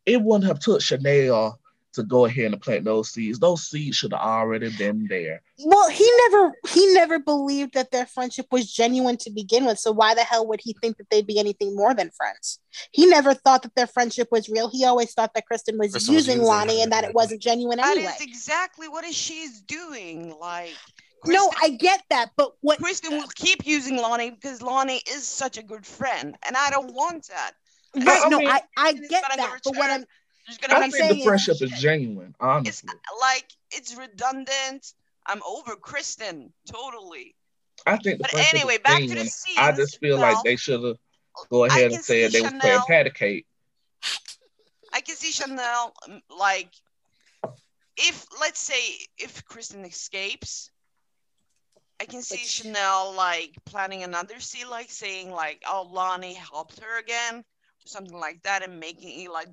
[0.06, 1.60] It wouldn't have took Chanel
[1.95, 3.39] to go ahead and plant those seeds.
[3.39, 5.41] Those seeds should have already been there.
[5.63, 9.79] well, he never, he never believed that their friendship was genuine to begin with.
[9.79, 12.60] So why the hell would he think that they'd be anything more than friends?
[12.91, 14.69] He never thought that their friendship was real.
[14.69, 17.41] He always thought that Kristen was Kristen was using using Lonnie and that it wasn't
[17.41, 18.12] genuine That anyway.
[18.19, 20.36] is exactly what she's doing.
[20.39, 20.73] Like,
[21.25, 22.79] no, I get that, but what?
[22.79, 26.93] Kristen will keep using Lonnie because Lonnie is such a good friend, and I don't
[26.93, 27.53] want that.
[27.95, 28.21] Right?
[28.25, 30.05] I no, mean- I, I get gonna that, but what I'm, There's What gonna
[30.47, 32.89] I I'm be think the is- friendship is genuine, it's honestly.
[33.21, 34.93] like it's redundant.
[35.25, 37.36] I'm over Kristen totally.
[37.88, 39.29] I think the But friendship anyway, is back to the genuine.
[39.29, 39.58] scenes.
[39.58, 40.97] I just feel like they should have
[41.49, 43.45] go ahead and said see they was playing Chanel- patty cake.
[44.93, 46.69] I can see Chanel um, like
[47.97, 48.81] if let's say
[49.17, 50.69] if Kristen escapes,
[51.99, 56.79] I can see Which- Chanel like planning another scene, like saying like, "Oh, Lonnie helped
[56.81, 57.43] her again," or
[57.86, 59.45] something like that, and making Eli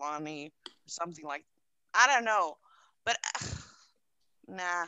[0.00, 0.52] Lonnie,
[0.86, 1.44] something like.
[1.94, 2.56] I don't know,
[3.04, 3.18] but
[4.48, 4.86] nah.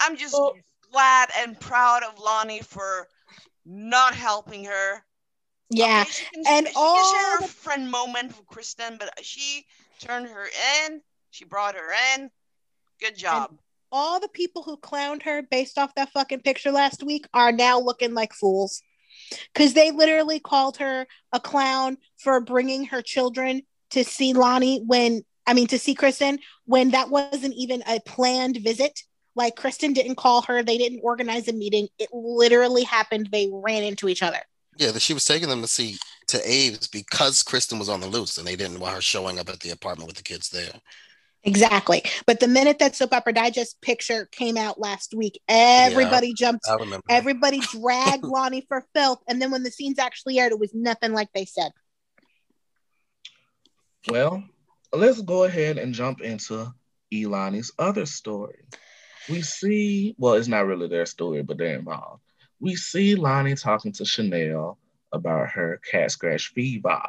[0.00, 0.54] I'm just Well-
[0.92, 3.08] glad and proud of Lonnie for
[3.64, 5.02] not helping her.
[5.70, 8.98] yeah, Okay, she can, and she all can share the- a friend moment with Kristen,
[8.98, 9.66] but she
[9.98, 10.48] turned her
[10.84, 11.02] in.
[11.30, 12.30] She brought her in.
[13.00, 13.58] Good job.
[13.92, 17.78] all the people who clowned her based off that fucking picture last week are now
[17.78, 18.82] looking like fools
[19.52, 25.22] because they literally called her a clown for bringing her children to see Lonnie when
[25.46, 29.02] I mean to see Kristen when that wasn't even a planned visit.
[29.34, 31.88] Like Kristen didn't call her, they didn't organize a meeting.
[31.98, 33.28] It literally happened.
[33.30, 34.40] They ran into each other.
[34.78, 35.96] Yeah, that she was taking them to see
[36.28, 39.48] to Abe's because Kristen was on the loose and they didn't want her showing up
[39.48, 40.72] at the apartment with the kids there.
[41.46, 42.02] Exactly.
[42.26, 46.74] But the minute that Soap Opera Digest picture came out last week, everybody jumped I
[46.74, 47.04] remember.
[47.08, 51.12] Everybody dragged Lonnie for filth, and then when the scenes actually aired, it was nothing
[51.12, 51.70] like they said.
[54.08, 54.42] Well,
[54.92, 56.72] let's go ahead and jump into
[57.12, 58.66] Elani's other story.
[59.28, 62.22] We see, well, it's not really their story, but they're involved.
[62.58, 64.78] We see Lonnie talking to Chanel
[65.12, 67.00] about her cat scratch fever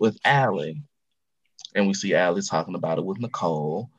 [0.00, 0.82] with Allie.
[1.76, 3.90] And we see Allie talking about it with Nicole.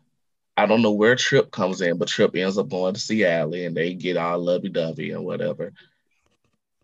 [0.57, 3.65] I don't know where Trip comes in, but Trip ends up going to see Allie
[3.65, 5.71] and they get all lovey dovey and whatever.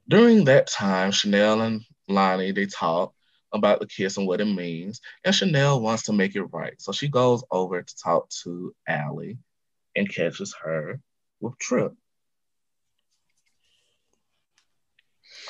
[0.07, 3.11] During that time, Chanel and Lonnie, they talk
[3.51, 5.01] about the kiss and what it means.
[5.25, 6.79] And Chanel wants to make it right.
[6.79, 9.39] So she goes over to talk to Allie
[9.95, 10.99] and catches her
[11.41, 11.93] with Trip.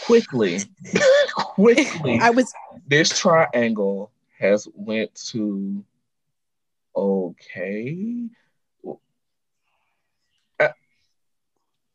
[0.05, 0.59] Quickly,
[1.35, 2.53] quickly, I was
[2.87, 4.12] this triangle
[4.43, 5.83] has went to
[6.95, 8.27] okay.
[10.59, 10.67] Uh,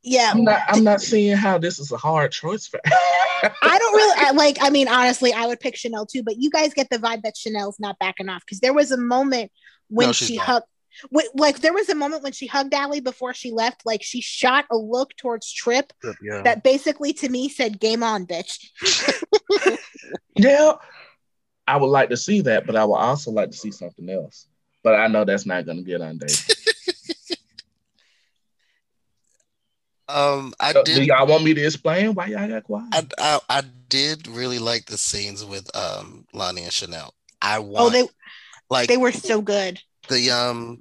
[0.03, 0.33] yeah.
[0.35, 4.27] I'm not I'm not seeing how this is a hard choice for I don't really
[4.27, 4.57] I, like.
[4.61, 7.37] I mean, honestly, I would pick Chanel too, but you guys get the vibe that
[7.37, 9.53] Chanel's not backing off because there was a moment
[9.89, 10.47] when No, she not.
[10.47, 10.67] hugged.
[11.15, 13.83] wh- Like there was a moment when she hugged Allie before she left.
[13.85, 16.43] Like she shot a look towards Trip Yeah.
[16.43, 18.57] that basically to me said "Game on, bitch."
[20.35, 20.75] Yeah.
[21.68, 24.46] I would like to see that, but I would also like to see something else.
[24.83, 26.38] But I know that's not going to get on David.
[30.09, 30.94] Um, I So, did.
[30.94, 32.87] do y'all want me to explain why y'all got quiet?
[32.92, 37.12] I, I I did really like the scenes with um Lani and Chanel.
[37.42, 38.09] I want Oh, they
[38.70, 39.78] like they were so good.
[40.09, 40.81] the um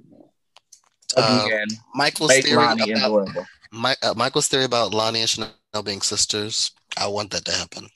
[1.14, 1.48] uh,
[1.94, 3.28] Michael's theory Lani about.
[3.70, 6.72] My, uh, Michael's theory about Lani and Chanel being sisters.
[6.96, 7.88] I want that to happen.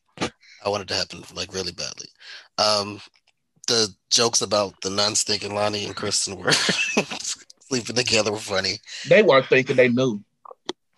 [0.64, 2.08] I want it to happen like really badly.
[2.58, 3.00] Um,
[3.68, 6.52] the jokes about the nuns thinking Lani and Kristen were
[7.60, 8.78] sleeping together were funny.
[9.06, 10.22] They weren't thinking they knew.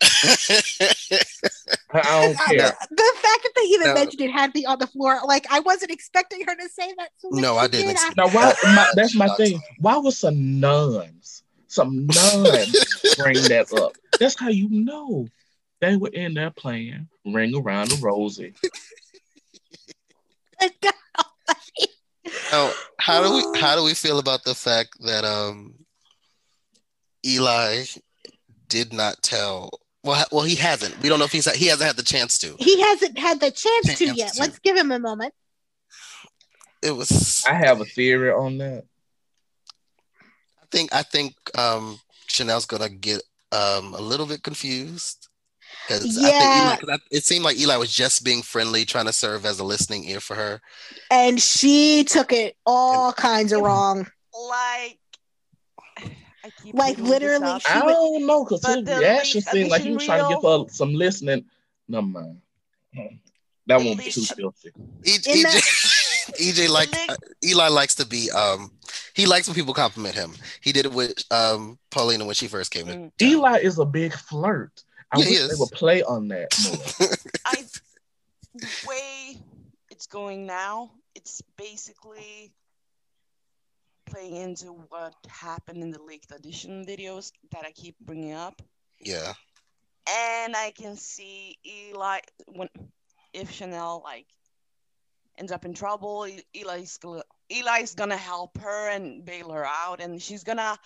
[0.03, 0.07] I
[2.03, 2.57] don't care.
[2.59, 3.95] the, the fact that they even No.
[3.95, 7.11] mentioned it had me on the floor, like I wasn't expecting her to say that.
[7.19, 8.55] So when No, I didn't did, Now, why?
[8.75, 9.61] My, that's my thing.
[9.79, 12.77] Why was some nuns, some nuns
[13.17, 13.93] bring that up?
[14.19, 15.29] That's how you know
[15.81, 18.55] they were in there playing "Ring Around the Rosie."
[22.35, 25.75] I got- Now, how do we how do we feel about the fact that um
[27.25, 27.85] Eli
[28.69, 29.71] did not tell?
[30.03, 31.01] Well, well, he hasn't.
[31.03, 32.55] We don't know if he's he hasn't had the chance to.
[32.59, 34.35] he hasn't had the chance to yet.
[34.35, 34.41] to.
[34.41, 35.33] Let's give him a moment.
[36.83, 37.45] It was.
[37.49, 38.85] I have a theory on that.
[40.63, 45.29] I think I think um Chanel's gonna get um a little bit confused.
[45.89, 46.31] Because Yeah.
[46.31, 49.45] think Eli, 'cause I- it seemed like Eli was just being friendly, trying to serve
[49.45, 50.61] as a listening ear for her.
[51.11, 54.07] And she took it all kinds of wrong.
[54.49, 54.99] Like,
[56.73, 57.59] Like, literally.
[57.61, 60.23] She I would- don't know because But his reaction least seemed like he was trying
[60.25, 61.45] to give her some listening.
[61.89, 62.41] No mind.
[63.67, 64.71] That The won't be too least- filthy.
[65.05, 65.63] EJ, that-
[66.39, 68.71] EJ like uh, Eli likes to be um
[69.15, 70.35] he likes when people compliment him.
[70.61, 73.11] He did it with um Paulina when she first came in.
[73.11, 73.23] Mm.
[73.23, 74.83] Eli is a big flirt.
[75.15, 75.61] I Yeah, he wish they is.
[75.61, 77.09] would play on that more.
[77.47, 77.65] I
[78.55, 79.37] the way
[79.91, 82.53] it's going now, it's basically
[84.07, 88.61] playing into what happened in the leaked edition videos that I keep bringing up,
[89.01, 89.33] Yeah.
[90.09, 92.69] and I can see Eli when
[93.33, 94.27] if Chanel like
[95.39, 100.21] ends up in trouble, Eli's gonna Eli's gonna help her and bail her out, and
[100.23, 100.79] she's gonna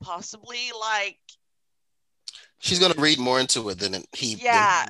[0.00, 1.18] possibly like
[2.58, 4.86] She's gonna read more into it than it- he than he Yeah,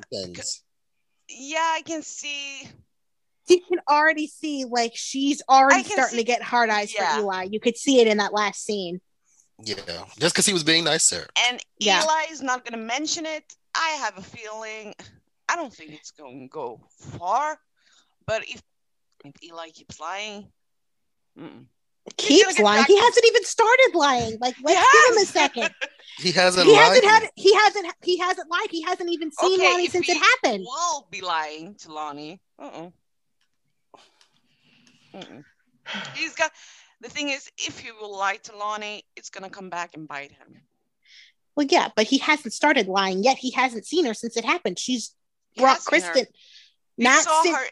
[1.29, 2.69] yeah, I can see
[3.47, 7.15] You can already see like she's already starting see- to get hard eyes Yeah.
[7.15, 7.43] for Eli.
[7.51, 8.99] You could see it in that last scene.
[9.63, 9.75] Yeah.
[10.19, 11.27] Just because he was being nice to her.
[11.47, 12.03] and Yeah.
[12.03, 13.43] Eli is not going to mention it.
[13.73, 14.93] I have a feeling.
[15.49, 16.81] I don't think it's going to go
[17.17, 17.57] far,
[18.25, 18.61] but if,
[19.23, 20.51] if Eli keeps lying,
[21.39, 21.65] mm-mm.
[22.15, 22.85] Keeps lying.
[22.87, 24.37] He hasn't even started lying.
[24.39, 25.69] Like, let's He give him a second.
[26.19, 26.81] He hasn't he lied.
[26.83, 27.29] hasn't had.
[27.35, 27.93] He hasn't.
[28.01, 28.67] He hasn't lied.
[28.71, 30.65] He hasn't even seen Okay, Lani since it happened.
[30.67, 32.41] will be lying to Lani.
[32.57, 32.89] Uh-uh.
[35.13, 35.43] Mm-mm.
[36.15, 36.51] He's got.
[37.01, 40.31] The thing is, if he will lie to Lani, it's gonna come back and bite
[40.31, 40.61] him.
[41.55, 43.37] Well, yeah, but he hasn't started lying yet.
[43.37, 44.79] He hasn't seen her since it happened.
[44.79, 45.13] She's
[45.55, 45.83] brought her.
[45.85, 46.25] Kristen.
[46.97, 47.65] He Not saw since her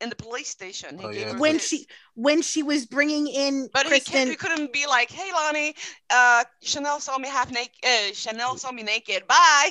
[0.00, 0.98] in, in the police station.
[1.02, 1.38] Oh, gave yeah.
[1.38, 4.28] when his- she when she was bringing in But he, Kristen.
[4.28, 5.74] he couldn't be like, "Hey, Lani,
[6.10, 7.72] uh, Chanel saw me half naked.
[7.84, 9.26] Uh, Chanel saw me naked.
[9.26, 9.70] Bye."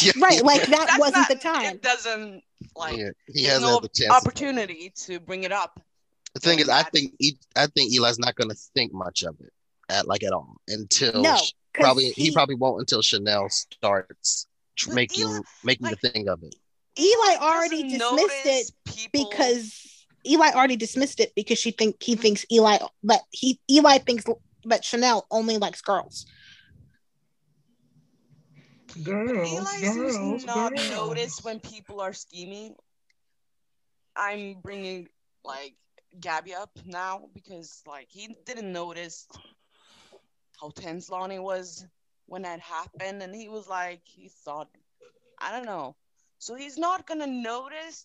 [0.00, 1.74] yeah, right, like that That's wasn't not- the time.
[1.74, 2.42] It doesn't
[2.76, 5.80] like yeah, he hasn't no had the opportunity to bring it up.
[6.34, 6.92] The thing is, I that.
[6.92, 7.14] think
[7.56, 9.52] I think Eli's not gonna think much of it
[9.90, 14.46] at like at all until No, sh- probably he, probably won't until Chanel starts
[14.88, 16.54] making Eli- making like- the thing of it.
[16.98, 22.44] Eli already dismissed it people- because Eli already dismissed it because she think he thinks
[22.52, 24.24] Eli but he Eli thinks
[24.64, 26.26] that Chanel only likes girls.
[29.02, 30.90] Girls, Eli girls, seems not girls.
[30.90, 32.74] notice when people are scheming.
[34.14, 35.08] I'm bringing
[35.44, 35.74] like
[36.20, 39.26] Gabi up now because like he didn't notice
[40.60, 41.86] how tense Lani was
[42.26, 44.68] when that happened, and he was like he thought,
[45.38, 45.96] I don't know.
[46.42, 48.04] So he's not gonna notice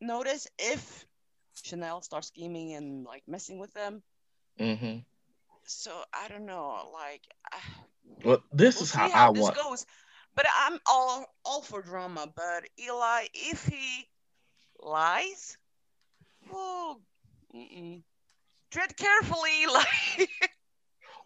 [0.00, 1.04] notice if
[1.64, 4.04] Chanel starts scheming and like messing with them.
[4.60, 5.04] Mhm.
[5.64, 7.22] So I don't know, like.
[8.24, 9.56] Well, this we'll is how, how I this want.
[9.56, 9.84] goes.
[10.36, 12.32] But I'm all all for drama.
[12.36, 14.08] But Eli, if he
[14.78, 15.58] lies,
[16.52, 17.00] oh,
[17.52, 18.00] mm-mm.
[18.70, 20.30] tread carefully, like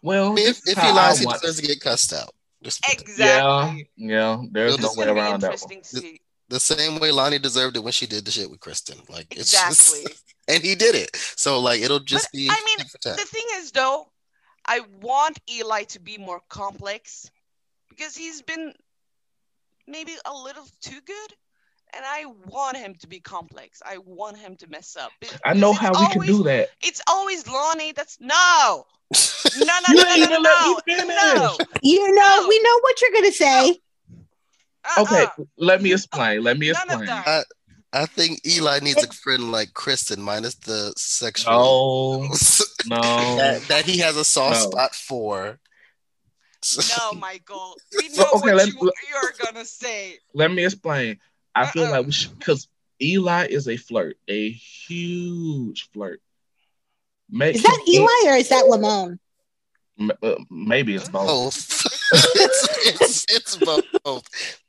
[0.01, 1.41] Well, If, if he lies, I he want.
[1.41, 2.33] deserves to get cussed out.
[2.63, 3.91] Just exactly.
[3.95, 4.43] Yeah, yeah.
[4.51, 6.17] There's no way around that one.
[6.51, 6.87] Interesting to see.
[6.87, 8.97] the same way Lani deserved it when she did the shit with Kristen.
[9.09, 10.03] Like it's Exactly.
[10.03, 11.15] just, and he did it.
[11.35, 12.49] So like it'll just But, be.
[12.49, 13.17] I mean, tit for tat.
[13.17, 14.07] The thing is, though,
[14.65, 17.29] I want Eli to be more complex
[17.89, 18.73] because he's been
[19.87, 21.33] maybe a little too good.
[21.93, 23.81] and I want him to be complex.
[23.85, 25.11] I want him to mess up.
[25.43, 26.69] I know It's how we can do that.
[26.81, 27.91] It's always Lani.
[27.91, 31.15] That's no, no, no, You no, no, no, no, let me finish.
[31.17, 31.57] no.
[31.81, 32.47] You know, No.
[32.47, 33.79] we know what you're gonna say.
[34.85, 35.01] Uh-uh.
[35.03, 35.25] Okay,
[35.57, 36.43] let me explain.
[36.43, 37.05] Let me explain.
[37.05, 37.45] that.
[37.93, 42.21] I think Eli needs a friend like Kristen, minus the sexual Oh
[42.87, 43.01] no.
[43.01, 44.69] that, that he has a soft No.
[44.69, 45.59] spot for.
[46.97, 47.75] No, Michael.
[47.97, 50.17] We So, know okay, what let- you, you're gonna say.
[50.33, 51.19] Let me explain.
[51.53, 51.91] I feel Uh-uh.
[51.91, 52.67] like we should because
[53.01, 56.21] Eli is a flirt, a huge flirt.
[57.29, 59.19] Make Is that him- Eli or is that Lamon?
[59.99, 61.27] M- uh, maybe it's both.
[61.27, 61.85] Both.
[62.13, 64.60] it's, it's, it's both.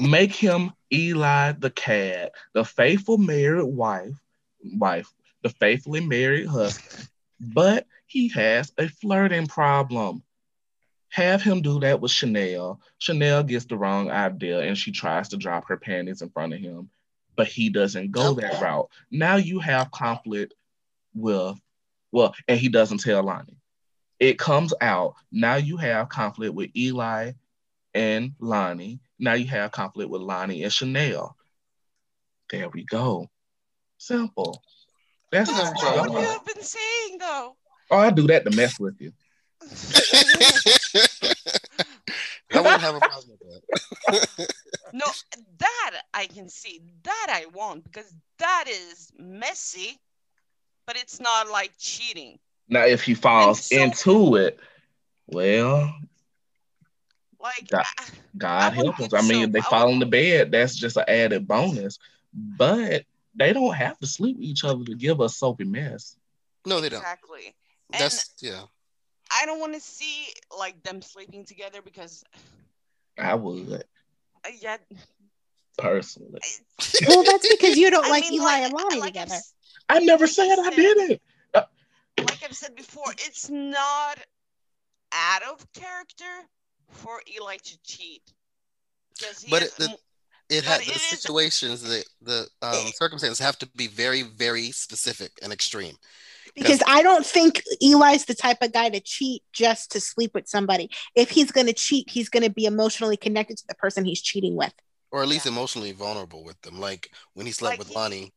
[0.00, 4.14] Make him Eli the cat, the faithful married wife,
[4.62, 7.08] wife, the faithfully married husband.
[7.40, 10.22] But he has a flirting problem.
[11.08, 12.80] Have him do that with Chanel.
[12.98, 16.60] Chanel gets the wrong idea and she tries to drop her panties in front of
[16.60, 16.88] him,
[17.36, 18.88] but he doesn't go that route.
[19.10, 20.54] Now you have conflict
[21.14, 21.60] with,
[22.12, 23.56] well, and he doesn't tell Lani.
[24.18, 25.16] It comes out.
[25.30, 27.32] Now you have conflict with Eli
[27.94, 29.00] and Lani.
[29.18, 31.36] Now you have conflict with Lani and Chanel.
[32.50, 33.28] There we go.
[33.98, 34.62] Simple.
[35.30, 36.26] That's That's how not what you goes.
[36.32, 37.56] have been saying, though.
[37.90, 39.12] Oh, I do that to mess with you.
[42.54, 43.62] I wouldn't have a problem with
[44.08, 44.54] that.
[44.94, 45.06] No,
[45.58, 46.82] that I can see.
[47.04, 49.98] That I won't because that is messy,
[50.86, 52.38] but it's not like cheating.
[52.68, 54.60] Now, if he falls And into it,
[55.28, 55.94] well,
[57.42, 58.04] Like, That- I-
[58.38, 59.12] God I would help us.
[59.12, 59.52] I mean, so.
[59.52, 61.98] they I fall would- into bed, that's just an added bonus.
[62.32, 66.16] But they don't have to sleep with each other to give us soapy mess.
[66.64, 67.00] No, they don't.
[67.00, 67.54] exactly.
[67.90, 68.62] That's yeah.
[69.30, 70.26] I don't want to see
[70.56, 72.22] like them sleeping together because,
[73.18, 74.76] I would uh, yeah.
[75.78, 76.40] personally.
[77.06, 79.34] Well, that's because you don't I like mean, Eli and Lani like I've together.
[79.34, 79.54] s-
[79.88, 81.22] I never Like said you I did it.
[81.54, 84.18] like I've said before, it's not
[85.12, 86.24] out of character
[86.92, 88.22] for Eli to cheat.
[89.50, 89.96] But it- the- m-
[90.48, 94.20] It But had it the is- situations that the um, circumstances have to be very,
[94.22, 95.96] very specific and extreme.
[96.54, 100.46] Because I don't think Eli's the type of guy to cheat just to sleep with
[100.48, 100.90] somebody.
[101.14, 104.20] If he's going to cheat, he's going to be emotionally connected to the person he's
[104.20, 104.74] cheating with.
[105.10, 105.52] or at least Yeah.
[105.52, 106.78] emotionally vulnerable with them.
[106.80, 108.34] Like when he slept Like with he- Lani,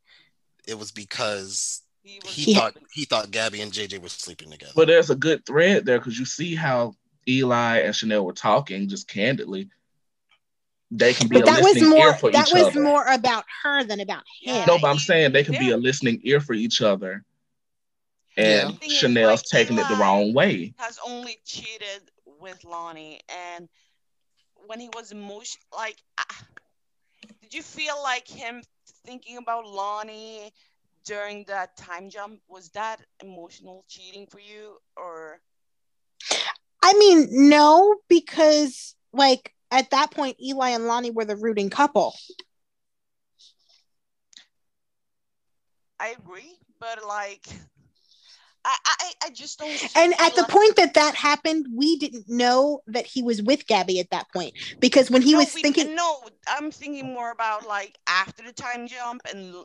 [0.67, 2.59] it was because he was he Yeah.
[2.59, 4.73] thought he thought Gabi and JJ were sleeping together.
[4.75, 6.93] But there's a good thread there because you see how
[7.27, 9.69] Eli and Chanel were talking just candidly.
[10.91, 12.81] They can be But a that was more ear for that each was other.
[12.81, 14.55] more about her than about him.
[14.55, 14.65] Yeah.
[14.65, 17.23] no, but I'm saying they can be a listening ear for each other.
[18.37, 20.73] And Thing is, Chanel's like, taking it the wrong way.
[20.77, 23.21] has only cheated with Lani,
[23.55, 23.69] and
[24.67, 26.43] when he was emotion, like, ah,
[27.41, 28.61] did you feel like him
[29.05, 30.51] thinking about Lani
[31.05, 32.41] during that time jump?
[32.49, 35.39] Was that emotional cheating for you, or
[36.87, 42.15] I mean, no, because like at that point, Eli and Lani were the rooting couple.
[45.99, 47.47] I agree, but like,
[48.65, 49.81] I I, I just don't.
[49.95, 53.65] And at the Eli- point that that happened, we didn't know that he was with
[53.65, 57.31] Gabi at that point because when he No, was we- thinking, No, I'm thinking more
[57.31, 59.55] about like after the time jump and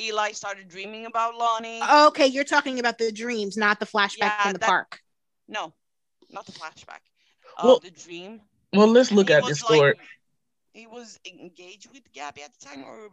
[0.00, 1.82] Eli started dreaming about Lani.
[2.08, 4.98] okay, you're talking about the dreams, not the flashback Yeah, in the that- park.
[5.46, 5.72] no,
[6.34, 7.00] not the flashback.
[7.58, 8.40] Uh, Well, the dream.
[8.72, 9.94] Well, let's look at this story.
[9.94, 9.98] like-
[10.72, 13.10] he was engaged with Gabi at the time, or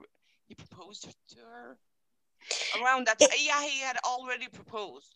[0.48, 1.78] he proposed to her
[2.82, 3.22] around that.
[3.22, 3.40] It- time.
[3.40, 5.14] yeah, he had already proposed.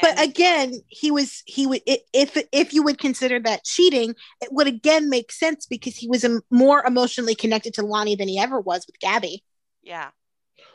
[0.00, 4.50] But And- again, he was he would if if you would consider that cheating, it
[4.52, 8.58] would again make sense because he was more emotionally connected to Lani than he ever
[8.60, 9.42] was with Gabi.
[9.82, 10.10] yeah,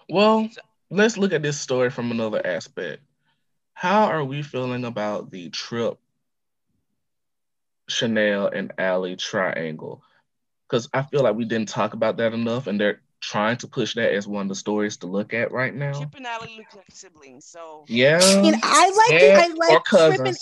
[0.10, 0.50] Well,
[0.92, 3.02] let's look at this story from another aspect.
[3.74, 5.98] How are we feeling about the trip
[7.88, 10.04] Chanel and Allie triangle?
[10.68, 13.96] Because I feel like we didn't talk about that enough, and they're trying to push
[13.96, 16.00] that as one of the stories to look at right now.
[16.00, 18.20] Chip and Allie look like siblings, so Yeah.
[18.22, 20.38] And I like yeah, I like Trip and.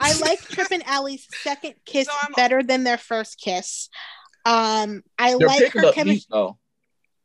[0.00, 3.88] I like Trip and Allie's second kiss So better than their first kiss.
[4.44, 6.28] Um, I They're like her chemistry.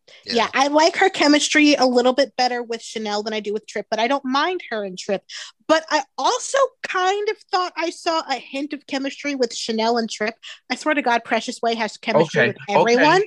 [0.10, 0.36] Meat though.
[0.36, 0.47] Yeah.
[0.53, 3.86] I like her chemistry a little bit better with Chanel than I do with Trip,
[3.89, 5.24] but I don't mind her and Trip.
[5.68, 10.10] But I also kind of thought I saw a hint of chemistry with Chanel and
[10.10, 10.36] Trip.
[10.70, 13.24] I swear to God, Precious Way has chemistry Okay, with everyone.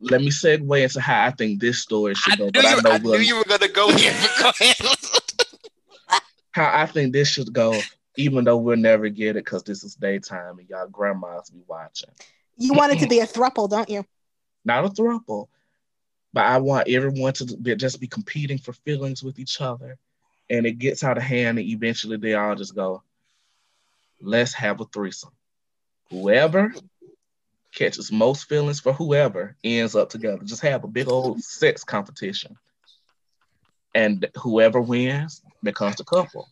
[0.00, 2.44] Let me segue into how I think this story should go.
[2.46, 4.14] knew, But I you, know I knew you were gonna go here.
[4.40, 4.76] Go ahead.
[6.52, 7.78] how I think this should go,
[8.16, 12.10] even though we'll never get it because this is daytime and y'all grandmas be watching.
[12.56, 14.04] You want it to be a thruple, don't you?
[14.64, 15.48] Not a throuple.
[16.34, 19.96] But I want everyone to be, just be competing for feelings with each other.
[20.50, 23.02] And it gets out of hand, and eventually they all just go,
[24.20, 25.30] let's have a threesome.
[26.10, 26.74] Whoever
[27.72, 30.42] catches most feelings for whoever ends up together.
[30.44, 32.56] Just have a big old sex competition.
[33.94, 36.48] And whoever wins becomes the couple.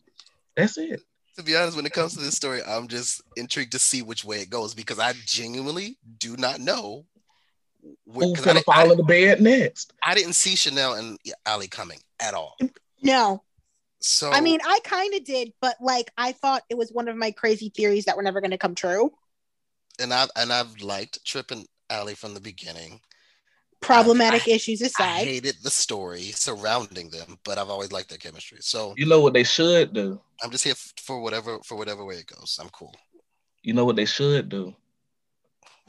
[0.55, 1.01] That's it.
[1.35, 4.23] To be honest, when it comes to this story, I'm just intrigued to see which
[4.23, 7.05] way it goes because I genuinely do not know
[8.11, 9.93] Who's gonna fall in the bed next?
[10.03, 12.57] I didn't see Chanel and Allie coming at all.
[13.01, 13.43] No.
[13.99, 17.15] So I mean, I kind of did, but like I thought it was one of
[17.15, 19.11] my crazy theories that were never going to come true.
[19.99, 22.99] And I've and I've liked Trip and Allie from the beginning.
[23.79, 28.17] Problematic I, issues aside, I hated the story surrounding them, but I've always liked their
[28.17, 28.59] chemistry.
[28.61, 30.19] So you know what they should do.
[30.41, 32.59] I'm just here for whatever for whatever way it goes.
[32.61, 32.93] I'm cool.
[33.61, 34.73] You know what they should do.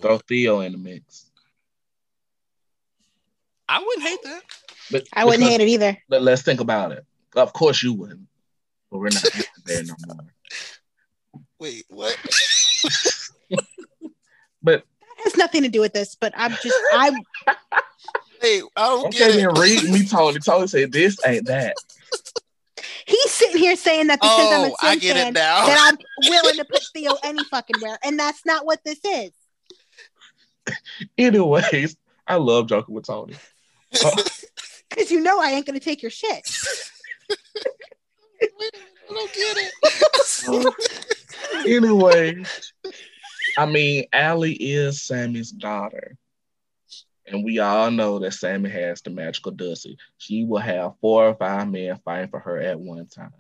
[0.00, 1.30] Throw Theo in the mix.
[3.68, 4.42] I wouldn't hate that.
[4.90, 5.96] But I wouldn't hate it either.
[6.08, 7.04] But let's think about it.
[7.34, 8.28] Of course you wouldn't.
[8.90, 9.24] But we're not
[9.64, 10.26] there no more.
[11.58, 12.16] Wait, what?
[14.62, 16.14] but that has nothing to do with this.
[16.14, 17.12] But I'm just I.
[18.40, 19.58] Hey, I don't okay, get it.
[19.58, 20.38] read me, Tony.
[20.38, 21.74] Tony said this ain't that.
[23.06, 25.32] He's sitting here saying that because Oh, I'm a oh, I Sim get it fan,
[25.34, 25.66] now.
[25.66, 25.98] that I'm
[26.28, 29.30] willing to put Theo any fucking where, and that's not what this is.
[31.18, 31.96] Anyways,
[32.26, 33.34] I love joking with Tony.
[34.02, 34.24] Oh.
[34.90, 36.48] Because you know I ain't gonna take your shit.
[38.40, 38.46] I
[39.08, 40.48] don't get it.
[40.48, 40.72] Um,
[41.66, 42.44] anyway,
[43.58, 46.16] I mean, Allie is Sami's daughter.
[47.26, 49.96] And we all know that Sami has the magical Dusty.
[50.18, 53.32] She will have four or five men fighting for her at one time.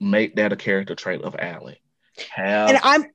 [0.00, 1.80] Make that a character trait of Allie.
[2.30, 3.06] Have, And I'm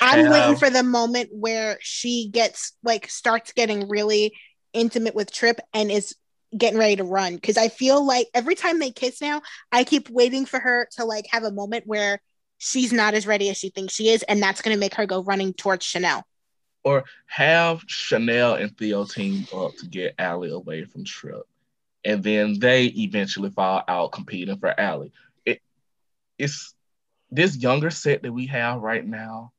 [0.00, 4.34] I'm waiting um, for the moment where she gets like starts getting really
[4.72, 6.14] intimate with Trip and is
[6.56, 9.42] getting ready to run because I feel like every time they kiss now,
[9.72, 12.20] I keep waiting for her to like have a moment where
[12.58, 15.22] she's not as ready as she thinks she is, and that's gonna make her go
[15.22, 16.24] running towards Chanel.
[16.84, 21.42] or have Chanel and Theo team up to get Allie away from Trip.
[22.04, 25.10] And then they eventually fall out competing for Allie.
[25.46, 25.62] It
[26.38, 26.74] it's
[27.30, 29.52] this younger set that we have right now.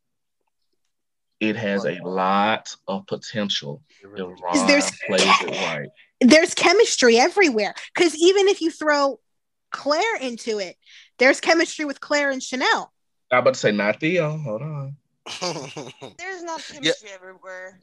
[1.50, 5.90] It has a lot of potential if Ron There's- plays it right.
[6.22, 9.20] There's chemistry everywhere because even if you throw
[9.72, 10.78] Claire into it,
[11.20, 12.92] there's chemistry with Claire and Chanel.
[13.32, 14.38] I'm about to say not Theo.
[14.38, 14.96] Hold on.
[16.18, 17.80] There's not chemistry everywhere.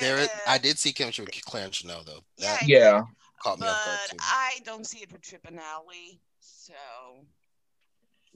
[0.00, 2.20] there, is, Uh, I did see chemistry with Claire and Chanel though.
[2.38, 3.02] Yeah, That Yeah.
[3.42, 4.16] caught me off guard too.
[4.20, 6.20] I don't see it with Trip and Allie.
[6.40, 6.72] So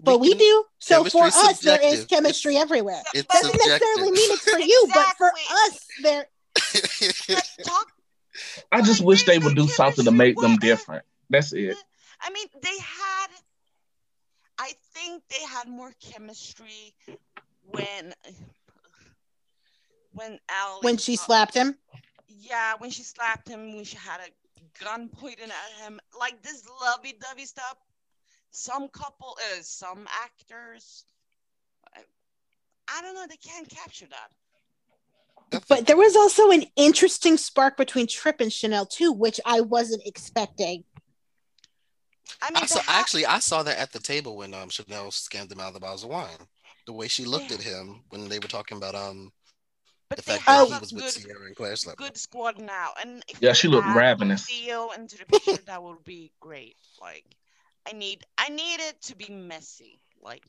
[0.03, 0.65] But we can- do.
[0.79, 2.09] So for chemistry's us, there is subjective.
[2.09, 3.03] chemistry everywhere.
[3.15, 6.27] It's Doesn't necessarily mean it's for you, but for us, there.
[8.73, 11.05] I just But wish they would do something to make them different.
[11.29, 11.77] That's it.
[12.21, 13.29] I mean, they had.
[14.59, 16.95] I think they had more chemistry
[17.71, 18.15] when
[20.13, 21.79] when Al When she saw- slapped him,
[22.29, 26.65] Yeah, when she slapped him, when she had a gun pointed at him, like this
[26.83, 27.77] lovey-dovey stuff.
[28.51, 31.05] Some couple, uh, some actors,
[31.95, 32.01] I,
[32.89, 34.07] I don't know, they can't capture
[35.51, 35.63] that.
[35.69, 40.03] but there was also an interesting spark between Trip and Chanel too, which I wasn't
[40.05, 40.85] expecting.
[42.43, 45.07] I mean, I saw, they actually, I saw that at the table when um, Chanel
[45.11, 46.39] scammed him out of the bottles of wine.
[46.87, 47.57] The way she looked Yeah.
[47.57, 49.33] at him when they were talking about um
[50.09, 51.99] but the fact that he a was with Ciara and Claire slept.
[51.99, 54.45] good squad now, and if Yeah, she looked ravenous.
[54.45, 56.77] Theo into the picture, that would be great.
[57.01, 57.25] Like,
[57.91, 60.01] I need, I need it to be messy.
[60.23, 60.43] Like.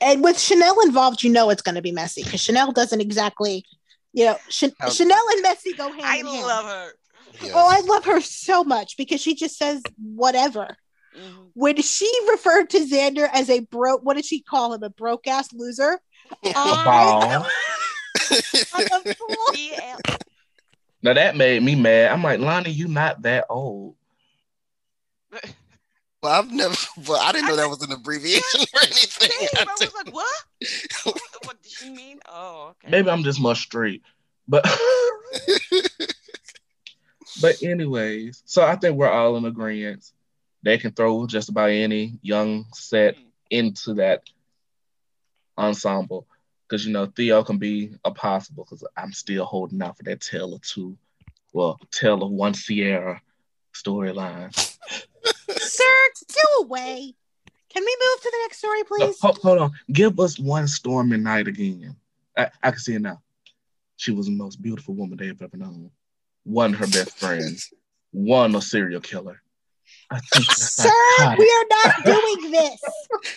[0.00, 3.64] And with Chanel involved, you know it's going to be messy because Chanel doesn't exactly,
[4.12, 6.44] you know, Ch- How- Chanel and Messy go hand I in hand.
[6.44, 6.92] I love her.
[7.42, 7.52] Yes.
[7.54, 10.76] Oh, I love her so much because she just says whatever.
[11.16, 11.48] Mhm.
[11.54, 14.82] When she referred to Xander as a broke, what did she call him?
[14.82, 16.00] A broke ass loser.
[16.44, 17.46] A I- ball.
[18.74, 19.36] I'm a fool.
[19.54, 19.96] Yeah,
[21.02, 22.10] Now that made me mad.
[22.12, 23.94] I'm like, Lonnie, you not that old.
[26.22, 26.74] Well, I've never,
[27.06, 29.30] but I didn't know that was an abbreviation or anything.
[29.30, 30.44] Same, I I was like, what?
[31.04, 31.20] what?
[31.44, 32.20] What did she mean?
[32.28, 32.90] Oh, okay.
[32.90, 34.02] Maybe I'm just much street.
[34.46, 34.64] But
[37.40, 40.10] but anyways, so I think we're all in agreement.
[40.62, 43.24] They can throw just about any young set mm.
[43.50, 44.22] into that
[45.58, 46.26] ensemble.
[46.68, 50.20] Because you know, Theo can be a possible because I'm still holding out for that
[50.20, 50.96] Taylor two,
[51.52, 53.20] well, Taylor one Ciara
[53.74, 54.54] storyline.
[55.58, 55.84] Sir,
[56.28, 57.14] go away.
[57.72, 59.18] Can we move to the next story, please?
[59.20, 59.72] ho- hold on.
[59.90, 61.96] Give us one stormy night again.
[62.36, 63.22] I, I can see it now.
[63.96, 65.90] She was the most beautiful woman they've ever known.
[66.44, 67.56] One, her best friend.
[68.10, 69.40] One, a serial killer.
[70.10, 71.38] I think that's Sir, psychotic.
[71.38, 72.80] we are not doing this.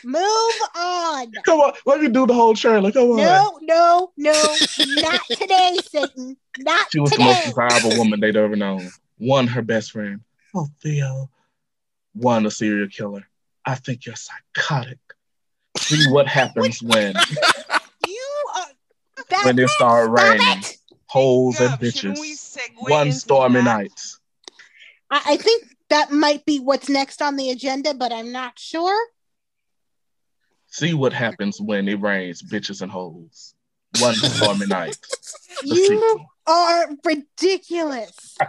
[0.03, 1.31] Move on.
[1.45, 2.91] Come on, let me do the whole trailer.
[2.91, 3.17] Come on.
[3.17, 6.35] No, no, no, not today, Satan.
[6.57, 6.91] Not today.
[6.91, 8.91] She was the most desirable woman they'd ever known.
[9.17, 10.21] One, her best friend.
[10.53, 11.29] Oh, Theo.
[12.15, 13.27] One, a serial killer.
[13.65, 14.99] I think you're psychotic.
[15.77, 17.13] See what happens when
[18.05, 18.65] You are.
[19.43, 20.59] When it started stop raining.
[20.59, 20.77] it.
[21.07, 22.69] Holes and Yeah, shouldn't we bitches.
[22.77, 23.63] One stormy that?
[23.63, 24.01] night.
[25.09, 28.97] I, I think that might be what's next on the agenda, but I'm not sure.
[30.67, 33.53] See what happens when it rains, bitches and holes.
[33.99, 34.97] One stormy night.
[35.61, 36.25] The You sequel.
[36.47, 38.35] are ridiculous.
[38.41, 38.47] Yo,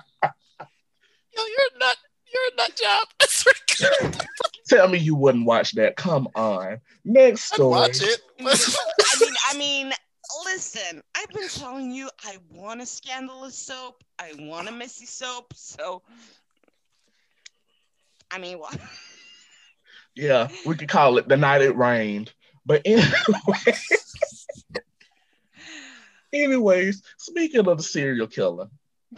[1.37, 1.97] you're a nut.
[2.37, 4.23] You're a nut job.
[4.69, 5.97] Tell me you wouldn't watch that.
[5.97, 6.81] Come on.
[7.05, 7.71] Next I'd story.
[7.71, 8.21] watch it.
[8.41, 9.93] I mean, I mean,
[10.45, 11.03] listen.
[11.17, 14.03] I've been telling you, I want a scandalous soap.
[14.19, 15.53] I want a messy soap.
[15.55, 16.03] So,
[18.31, 18.79] I mean, what?
[20.19, 22.33] Yeah, we could call it the night it rained.
[22.65, 23.77] But anyway,
[26.33, 28.69] anyways, speaking of the serial killer,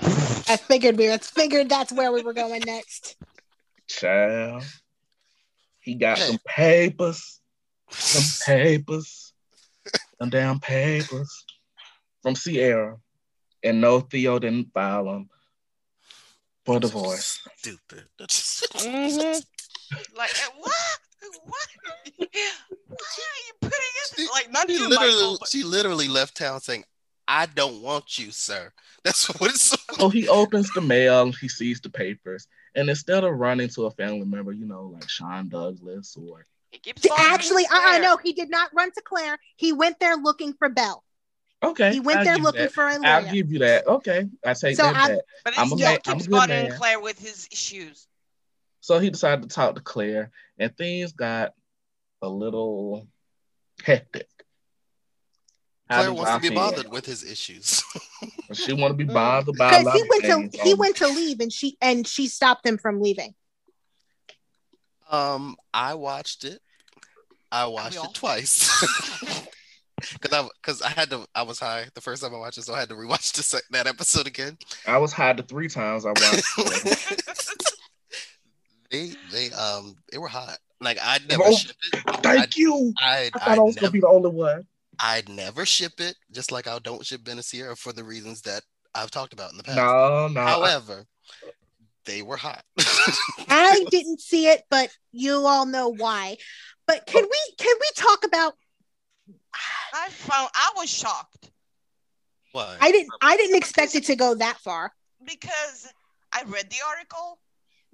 [0.01, 3.17] I figured we I figured that's where we were going next.
[3.89, 4.65] child,
[5.81, 7.41] he got some papers,
[7.91, 8.23] some
[8.55, 9.33] papers,
[10.21, 11.45] some damn papers
[12.23, 12.97] from Ciara,
[13.63, 15.29] and no Theo didn't file them
[16.65, 17.41] for divorce.
[17.57, 18.05] Stupid.
[18.19, 19.43] That's Mhm.
[20.15, 20.73] Like what?
[21.45, 21.69] What?
[22.19, 25.39] Why are you putting it like not She literally, Michael?
[25.41, 26.85] but- she literally left town saying,
[27.29, 28.72] "I don't want you, sir."
[29.05, 29.76] That's what it's.
[29.97, 33.91] So he opens the mail, he sees the papers, and instead of running to a
[33.93, 37.95] family member, you know, like Shawn Douglas or It keeps See, falling Actually, into uh,
[37.95, 39.39] uh no, he did not run to Claire.
[39.57, 41.05] He went there looking for Belle.
[41.62, 42.72] okay, He went I'll there give you looking that.
[42.72, 43.33] for a I'll lawyer.
[43.33, 43.87] give you that.
[43.87, 45.24] Okay, I take So that I'm- back.
[45.45, 46.79] But he I'm a still I'm a keeps good bothering man.
[46.79, 48.07] Claire with his issues.
[48.81, 51.55] So he decided to talk to Claire, and things got
[52.22, 53.07] a little
[53.85, 54.29] hectic.
[55.89, 56.55] How Claire did wants to be feel?
[56.57, 57.82] bothered with his issues.
[58.55, 59.12] She want to be Mm.
[59.12, 60.53] bothered by a Because he went things.
[60.57, 63.34] to he went to leave and she and she stopped him from leaving.
[65.11, 66.61] um, I watched it.
[67.53, 68.68] I watched it twice.
[70.20, 72.62] Cause I, cause I had to, I was high the first time I watched it,
[72.62, 74.57] so I had to rewatch the sec- that episode again.
[74.86, 76.45] I was high the three times I watched.
[76.57, 77.72] it.
[78.91, 80.57] they, they, um, they were hot.
[80.80, 82.03] Like I'd never Oh, ship it.
[82.22, 82.93] Thank you.
[83.03, 84.66] I'd, I thought I'd, I was never, gonna be the only one.
[85.01, 86.17] I'd never ship it.
[86.33, 88.63] Just like I don't ship Ben and Ciara for the reasons that
[88.95, 89.77] I've talked about in the past.
[89.77, 90.41] No, no.
[90.41, 91.05] However,
[92.05, 92.65] they were hot.
[93.49, 96.37] I didn't see it, but you all know why.
[96.87, 98.55] But can we can we talk about
[99.93, 101.51] I found I was shocked
[102.53, 102.77] Why?
[102.81, 104.93] I didn't I didn't expect it to go that far.
[105.25, 105.93] because
[106.33, 107.39] I read the article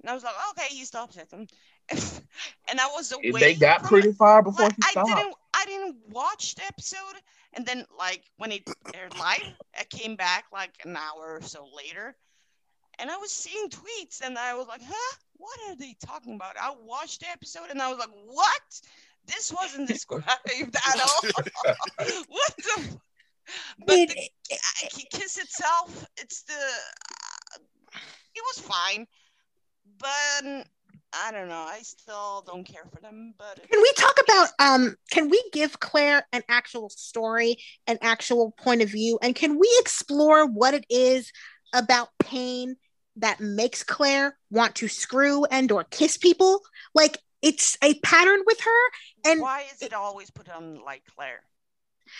[0.01, 1.47] and I was like, okay, he stopped at them,
[2.69, 3.39] and I was away.
[3.39, 4.15] they got pretty it.
[4.15, 7.15] far before Like, he I didn't I didn't watch the episode,
[7.53, 8.63] and then like when it
[8.93, 12.15] aired live, I came back like an hour or so later,
[12.99, 16.55] and I was seeing tweets, and I was like, huh, what are they talking about?
[16.59, 18.81] I watched the episode, and I was like, what?
[19.27, 21.21] This wasn't described at all.
[22.27, 22.99] what the?
[23.85, 24.31] But It-
[24.95, 26.53] the kiss itself, it's the.
[26.53, 27.59] Uh,
[28.35, 29.07] it was fine,
[29.97, 30.65] but
[31.23, 31.55] I don't know.
[31.55, 33.33] I still don't care for them.
[33.37, 37.57] But Can we talk about um can we give Claire an actual story,
[37.87, 41.31] an actual point of view and can we explore what it is
[41.73, 42.75] about pain
[43.17, 46.61] that makes Claire want to screw and or kiss people?
[46.93, 51.41] Like it's a pattern with her and why is it always put on like Claire?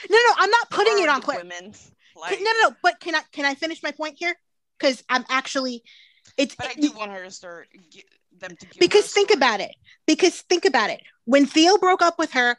[0.10, 1.40] no no I'm not putting Or it on Claire.
[1.40, 1.74] Women,
[2.16, 4.36] like, no no no but can I can I finish my point here?
[4.80, 5.84] Cuz I'm actually
[6.38, 7.70] it's but I do want her to start
[8.40, 9.38] them to because think story.
[9.38, 9.76] about it.
[10.06, 11.02] Because think about it.
[11.26, 12.58] When theo broke up with her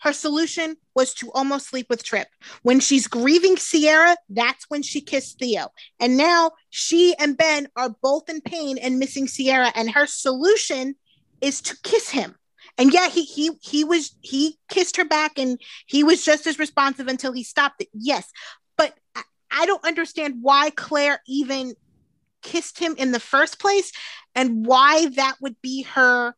[0.00, 2.28] her solution was to almost sleep with trip.
[2.62, 5.68] When she's grieving Ciara that's when she kissed theo.
[6.00, 10.94] And now she and ben are both in pain and missing Ciara and her solution
[11.40, 12.36] is to kiss him.
[12.76, 16.58] And yeah he he he was he kissed her back and he was just as
[16.58, 17.88] responsive until he stopped it.
[17.94, 18.30] Yes
[18.76, 21.74] but i, I don't understand why claire even
[22.44, 23.90] kissed him in the first place
[24.36, 26.34] and why that would be her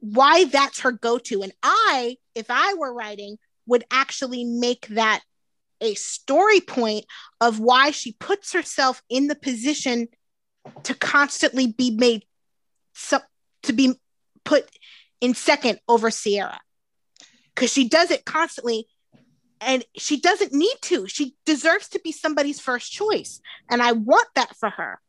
[0.00, 5.20] why that's her go-to and i if i were writing would actually make that
[5.80, 7.04] a story point
[7.40, 10.08] of why she puts herself in the position
[10.84, 12.24] to constantly be made
[12.94, 13.18] so,
[13.62, 13.94] to be
[14.44, 14.68] put
[15.20, 16.60] in second over Ciara
[17.54, 18.86] because she does it constantly
[19.60, 21.06] and she doesn't need to.
[21.08, 25.00] She deserves to be somebody's first choice, and I want that for her.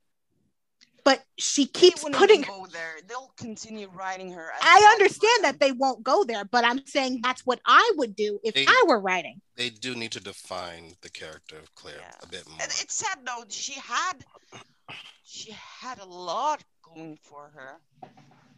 [1.06, 2.41] But she keeps They putting.
[2.41, 2.95] go there.
[3.08, 4.49] They'll continue writing her.
[4.60, 8.39] I understand that they won't go there, but I'm saying that's what I would do
[8.43, 9.39] if They- I were writing.
[9.56, 12.16] They do need to define the character of Claire Yeah.
[12.24, 12.58] a bit more.
[12.60, 13.45] And it's sad though.
[13.49, 14.26] She had,
[15.24, 17.80] she had a lot going for her,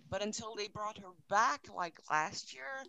[0.09, 2.85] but until they brought her back like last year,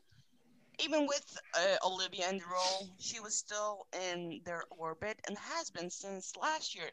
[0.79, 5.69] even with uh, Olivia in the role, she was still in their orbit and has
[5.69, 6.89] been since last year.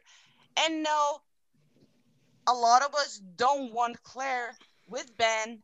[0.56, 1.22] And no,
[2.46, 4.56] a lot of us don't want Claire
[4.88, 5.62] with Ben.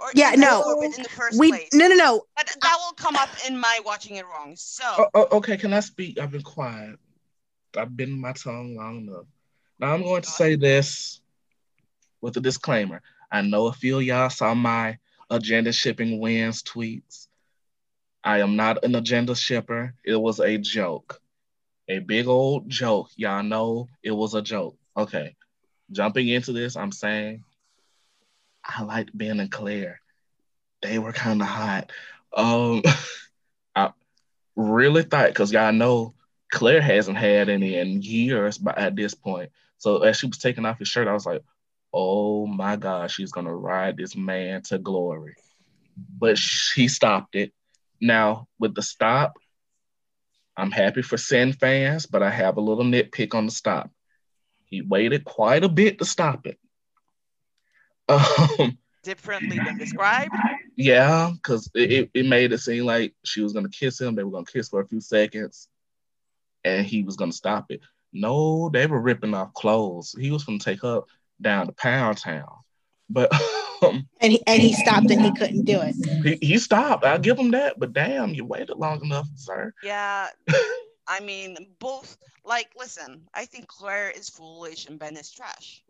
[0.00, 0.62] Or Yeah, no.
[0.62, 1.68] orbit in the first We place.
[1.72, 2.22] no no no.
[2.36, 4.54] But that will come up in my watching it wrong.
[4.56, 6.18] So Oh, oh, okay, can I speak?
[6.18, 6.98] I've been quiet.
[7.76, 9.26] I've been my tongue long enough.
[9.78, 11.20] Now I'm going to say this
[12.20, 13.02] with a disclaimer.
[13.30, 14.98] I know a few of y'all saw my
[15.30, 17.26] agenda shipping wins tweets.
[18.22, 19.94] I am not an agenda shipper.
[20.04, 21.20] It was a joke.
[21.88, 23.10] A big old joke.
[23.16, 24.76] Y'all know it was a joke.
[24.96, 25.36] Okay.
[25.94, 27.44] Jumping into this, I'm saying
[28.64, 30.00] I liked Ben and Claire.
[30.82, 31.92] They were kind of hot.
[32.36, 32.82] Um
[33.76, 33.92] I
[34.56, 36.14] really thought because y'all know
[36.50, 39.50] Claire hasn't had any in years but at this point.
[39.78, 41.42] So as she was taking off his shirt, I was like,
[41.92, 45.36] oh my God, she's gonna ride this man to glory.
[46.18, 47.52] But she stopped it.
[48.00, 49.38] Now with the stop,
[50.56, 53.90] I'm happy for Cin fans, but I have a little nitpick on the stop.
[54.74, 56.58] He waited quite a bit to stop it.
[58.08, 60.34] Um, differently than described.
[60.74, 64.16] yeah, because it, it, it made it seem like she was gonna kiss him.
[64.16, 65.68] They were gonna kiss for a few seconds,
[66.64, 67.82] and he was gonna stop it.
[68.12, 70.14] No, they were ripping off clothes.
[70.18, 71.02] He was gonna take her
[71.40, 72.50] down to Pound Town,
[73.08, 73.32] but
[73.82, 75.94] um, And he and he stopped and he couldn't do it.
[76.24, 77.04] he, he stopped.
[77.04, 77.78] I'll give him that.
[77.78, 79.72] But damn, you waited long enough, sir.
[79.84, 80.30] Yeah,
[81.06, 82.16] I mean, both.
[82.44, 85.82] Like, listen, I think Claire is foolish and Ben is trash.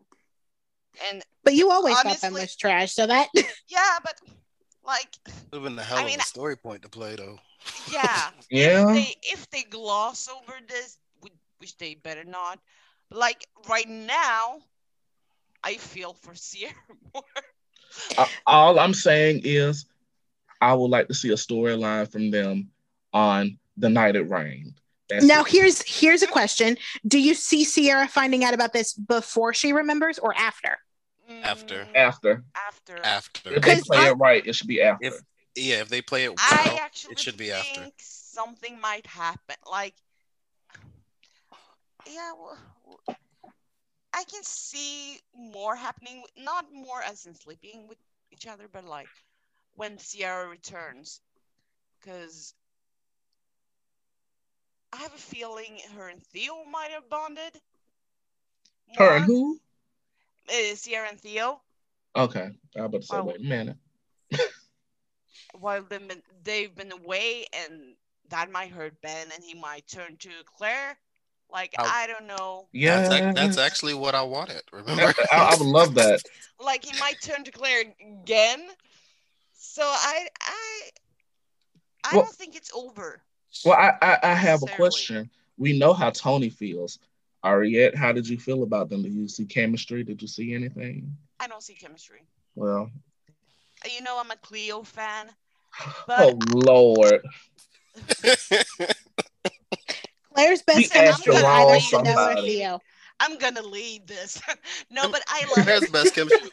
[1.09, 3.29] And But you always thought Ben was trash, so that
[3.67, 4.19] yeah, but
[4.85, 5.09] like,
[5.51, 7.37] Would have been a hell I of mean, a story point to play, though.
[7.91, 12.59] yeah, Yeah, they if they gloss over this, whi- which they better not.
[13.11, 14.59] Like right now,
[15.63, 16.73] I feel for Ciara
[17.13, 17.23] more.
[18.17, 19.85] Uh, all I'm saying is,
[20.61, 22.69] I would like to see a storyline from them
[23.13, 24.79] on the night it rained.
[25.09, 26.77] That's now here's here's a question.
[27.07, 30.79] Do you see Ciara finding out about this before she remembers or after?
[31.43, 31.85] After.
[31.85, 32.97] Mm, after after.
[33.03, 33.53] After.
[33.53, 35.05] if they play I- it right, it should be after.
[35.07, 35.21] If-
[35.55, 37.91] Yeah, if they play it well, I actually it should be think after.
[37.99, 39.55] something might happen.
[39.71, 39.95] Like,
[42.05, 42.57] yeah, well,
[44.13, 46.23] I can see more happening.
[46.37, 47.97] Not more as in sleeping with
[48.31, 49.07] each other, but like
[49.75, 51.21] when Ciara returns,
[51.99, 52.53] because
[54.95, 57.59] I have a feeling her and Theo might have bonded.
[58.97, 59.35] Her and more.
[59.37, 59.59] who?
[60.49, 61.61] Uh, Ciara and Theo.
[62.15, 63.23] Okay, I was about to say, Oh.
[63.25, 63.77] wait a minute.
[65.59, 67.95] while they've been, they've been away and
[68.29, 70.97] that might hurt Ben and he might turn to Claire.
[71.51, 72.67] Like, I'll- I don't know.
[72.71, 74.61] Yeah, that's, ac- that's actually what I wanted.
[74.71, 75.13] Remember?
[75.31, 76.21] I, I would love that.
[76.57, 77.83] Like, he might turn to Claire
[78.21, 78.63] again.
[79.57, 80.79] So I, I,
[82.05, 83.21] I Well- don't think it's over.
[83.63, 84.89] Well, I, I, I have a Necessarily.
[84.89, 85.29] question.
[85.57, 86.99] We know how Tony feels.
[87.43, 89.03] Ariette, how did you feel about them?
[89.03, 90.03] Did you see chemistry?
[90.03, 91.15] Did you see anything?
[91.39, 92.23] I don't see chemistry.
[92.55, 92.89] Well,
[93.93, 95.29] You know, I'm a Cleo fan.
[96.09, 97.21] oh Lord.
[100.33, 102.57] Claire's best friend asked is the either wrong or somebody.
[102.57, 102.81] Theo.
[103.19, 104.41] I'm gonna lead this.
[104.91, 105.91] no, but I love Claire's it.
[105.93, 106.49] best chemistry.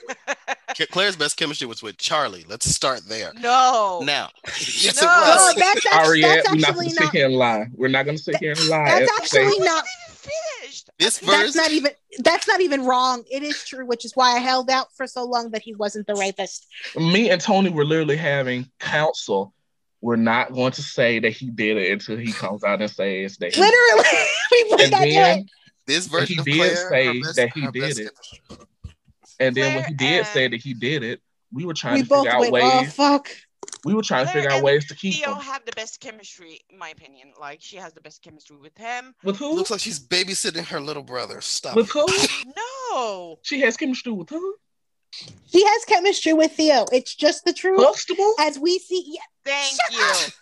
[0.90, 2.44] Claire's best chemistry was with Charlie.
[2.48, 3.32] Let's start there.
[3.40, 4.00] no.
[4.04, 5.08] Now, yes, No.
[5.08, 7.66] it Oh, that's, act- Ariette, that's we're not going to sit here and lie.
[7.74, 8.84] We're not going to sit here and lie.
[8.84, 9.84] That's and actually say- not.
[9.84, 10.90] even finished.
[10.98, 11.90] This That's not even.
[12.18, 13.24] That's not even wrong.
[13.30, 16.06] It is true, which is why I held out for so long that he wasn't
[16.06, 16.66] the rapist.
[16.96, 19.52] me and Tony were literally having counsel.
[20.00, 23.36] We're not going to say that he did it until he comes out and says
[23.38, 24.18] that he Literally,
[24.50, 25.46] we would And not do then, it.
[25.86, 28.10] This version he of did Claire, say best- that he did it.
[28.48, 28.66] chemistry.
[29.40, 31.20] and then when he did say that he did it,
[31.52, 32.64] we were trying We to both figure out went.
[32.64, 32.94] Oh ways.
[32.94, 33.28] fuck.
[33.84, 35.42] we were trying to figure out ways to keep Theo him.
[35.42, 37.32] have the best chemistry, in my opinion.
[37.40, 39.14] Like she has the best chemistry with him.
[39.24, 39.54] With who?
[39.54, 41.40] Looks like she's babysitting her little brother.
[41.40, 41.76] Stop.
[41.76, 42.06] with who?
[42.56, 43.38] No.
[43.42, 44.54] She has chemistry with who?
[45.50, 46.84] She has chemistry with Theo.
[46.92, 47.80] It's just the truth.
[47.82, 48.34] Huxtable?
[48.38, 50.04] As we see, yeah, Thank Shut you.
[50.26, 50.32] up.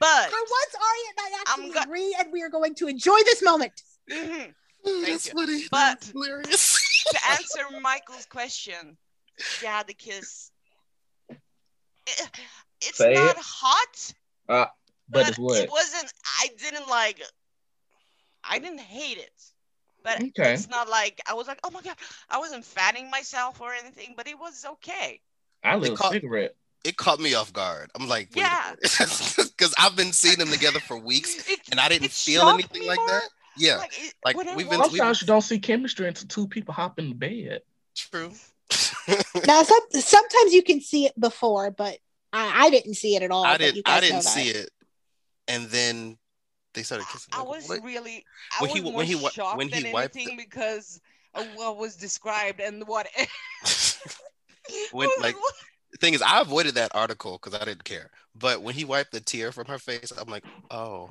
[0.00, 2.88] But for once, Arya and I I'm actually go- agree, and we are going to
[2.88, 3.72] enjoy this moment.
[4.10, 4.50] Mm-hmm.
[4.84, 5.32] That's you.
[5.34, 5.62] funny.
[5.70, 7.04] But- That's hilarious.
[7.10, 8.96] to answer Michael's question,
[9.62, 10.50] yeah, the kiss.
[11.28, 12.30] It-
[12.80, 13.42] it's Say not it.
[13.42, 14.12] hot.
[14.48, 14.66] Uh,
[15.08, 15.58] but it's what?
[15.60, 16.12] it wasn't.
[16.40, 17.22] I didn't like.
[18.42, 19.32] I didn't hate it,
[20.02, 20.52] but Okay.
[20.54, 21.96] it's not like I was like, oh my god,
[22.28, 25.20] I wasn't fatting myself or anything, but it was okay.
[25.62, 26.56] I They lit a call- cigarette.
[26.82, 27.92] It caught me off guard.
[27.94, 28.74] I'm like, Yeah.
[28.82, 32.98] because I've been seeing them together for weeks, It, and I didn't feel anything like
[32.98, 33.06] more.
[33.06, 33.28] that.
[33.58, 36.98] Yeah, Like, it, like, we've been- Sometimes you don't see chemistry until two people hop
[36.98, 37.60] in the bed.
[37.94, 38.32] true.
[39.46, 41.98] Now, some, sometimes you can see it before, but
[42.32, 43.44] I, I didn't see it at all.
[43.44, 43.82] I didn't.
[43.86, 44.70] I didn't see it,
[45.48, 46.16] and then
[46.74, 47.34] they started kissing.
[47.34, 47.82] I Like, was what?
[47.82, 48.24] really,
[48.58, 50.36] I When he was wa- more when he wa- shocked when he than wiped anything
[50.36, 51.00] because
[51.34, 53.08] of what was described and what.
[54.92, 55.54] When, like, what?
[55.90, 58.10] the thing is, I avoided that article because I didn't care.
[58.34, 61.10] But when he wiped the tear from her face, I'm like, oh,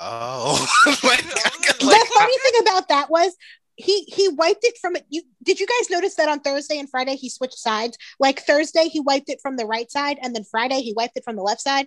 [0.00, 0.66] oh.
[1.04, 3.36] like, the funny thing about that was
[3.76, 5.04] he he wiped it from it.
[5.08, 7.98] You did you guys notice that on Thursday and Friday he switched sides?
[8.20, 11.24] Like Thursday he wiped it from the right side, and then Friday he wiped it
[11.24, 11.86] from the left side.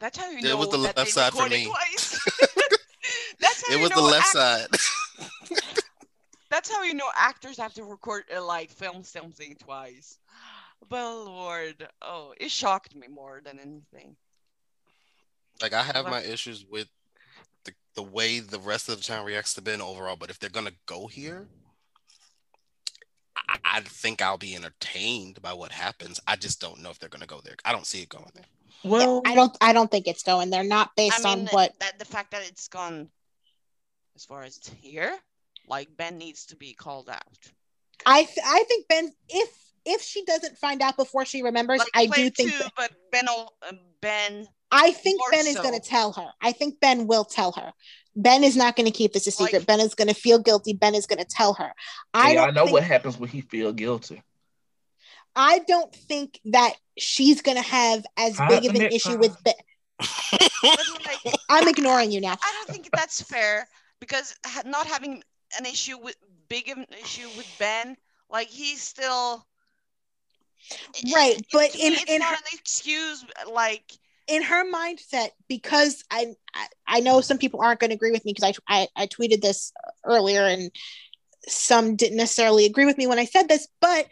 [0.00, 1.72] That's how you know It was the that left side for me.
[3.40, 5.60] That's how it was the left act- side.
[6.50, 10.18] That's how you know actors have to record uh, like film something twice.
[10.88, 14.16] But lord, oh, it shocked me more than anything.
[15.62, 16.88] Like I have Like- my issues with
[17.96, 20.50] the, the way the rest of the town reacts to Ben overall, but if they're
[20.50, 21.48] gonna go here,
[23.36, 26.20] I, I think I'll be entertained by what happens.
[26.26, 27.56] I just don't know if they're gonna go there.
[27.64, 28.44] I don't see it going there.
[28.84, 30.50] Well, I don't I don't think it's going.
[30.50, 33.08] They're not based I mean, on what that the fact that it's gone
[34.14, 35.16] as far as it's here,
[35.68, 37.22] like Ben needs to be called out.
[38.04, 39.50] I th- I think Ben if
[39.84, 42.92] if she doesn't find out before she remembers, Like I do think two, that- but
[43.12, 45.62] Ben, uh, Ben, I think More Ben is so.
[45.62, 46.26] going to tell her.
[46.42, 47.72] I think Ben will tell her.
[48.16, 49.60] Ben is not going to keep this a secret.
[49.60, 50.72] Like- ben is going to feel guilty.
[50.72, 51.72] Ben is going to tell her.
[52.14, 54.22] I I, don't know think, what happens when he feel guilty.
[55.36, 59.10] I don't think that she's going to have as Hot big of an next issue
[59.10, 59.18] time.
[59.20, 59.54] with Ben.
[61.04, 62.32] like, I'm ignoring you now.
[62.42, 63.68] I don't think that's fair
[64.00, 65.22] because not having
[65.58, 66.16] an issue with
[66.48, 67.96] big of an issue with Ben,
[68.30, 69.46] like he's still
[71.14, 73.24] Right, it- but to in- it's in not her- an excuse.
[73.50, 73.92] Like
[74.26, 76.34] in her mindset because I,
[76.86, 79.40] I know some people aren't going to agree with me because I, I I tweeted
[79.40, 79.72] this
[80.04, 80.70] earlier and
[81.48, 84.06] some didn't necessarily agree with me when I said this, but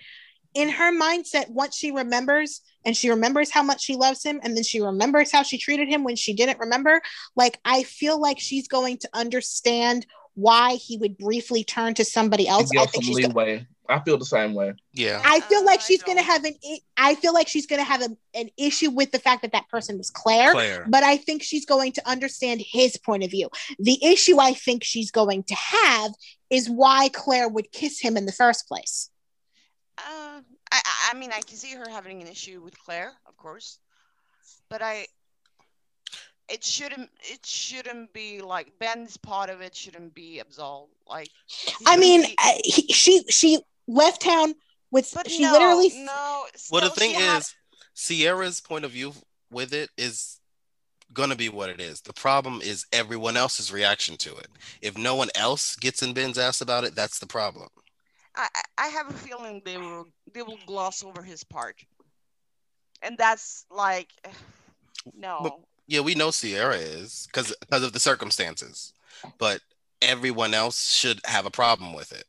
[0.55, 4.57] in her mindset, once she remembers and she remembers how much she loves him, and
[4.57, 7.01] then she remembers how she treated him when she didn't remember,
[7.35, 12.47] like I feel like she's going to understand why he would briefly turn to somebody
[12.49, 12.71] else.
[12.77, 13.27] I think she's.
[13.27, 13.67] Gonna.
[13.87, 14.73] I feel the same way.
[14.95, 15.21] Yeah.
[15.23, 16.55] I feel like Uh, she's going to have an.
[16.65, 19.53] i- I feel like she's going to have a, an issue with the fact that
[19.53, 20.87] that person was Claire Claire.
[20.89, 23.51] but I think she's going to understand his point of view.
[23.79, 26.13] The issue I think she's going to have
[26.49, 29.11] is why Claire would kiss him in the first place.
[29.99, 33.37] Uh, I, I- I mean, I can see her having an issue with Claire, of
[33.37, 33.79] course,
[34.71, 35.07] but I,
[36.49, 40.93] it shouldn't, it shouldn't be like Ben's part of it shouldn't be absolved.
[41.09, 41.31] Like,
[41.87, 44.55] I mean, be- I, he, she she left town
[44.91, 46.45] with but she no, literally no.
[46.71, 47.55] Well, the thing she had- is,
[47.95, 49.13] Ciara's point of view
[49.51, 50.41] with it is
[51.13, 52.01] gonna be what it is.
[52.01, 54.49] The problem is everyone else's reaction to it.
[54.83, 57.69] If no one else gets in Ben's ass about it, that's the problem.
[58.37, 61.77] I, I I have a feeling they will, they will gloss over his part,
[63.01, 64.11] and that's like,
[65.17, 65.61] no.
[65.87, 68.93] Yeah, we know Ciara is because because of the circumstances,
[69.39, 69.61] but
[70.01, 72.25] everyone else should have a problem with it.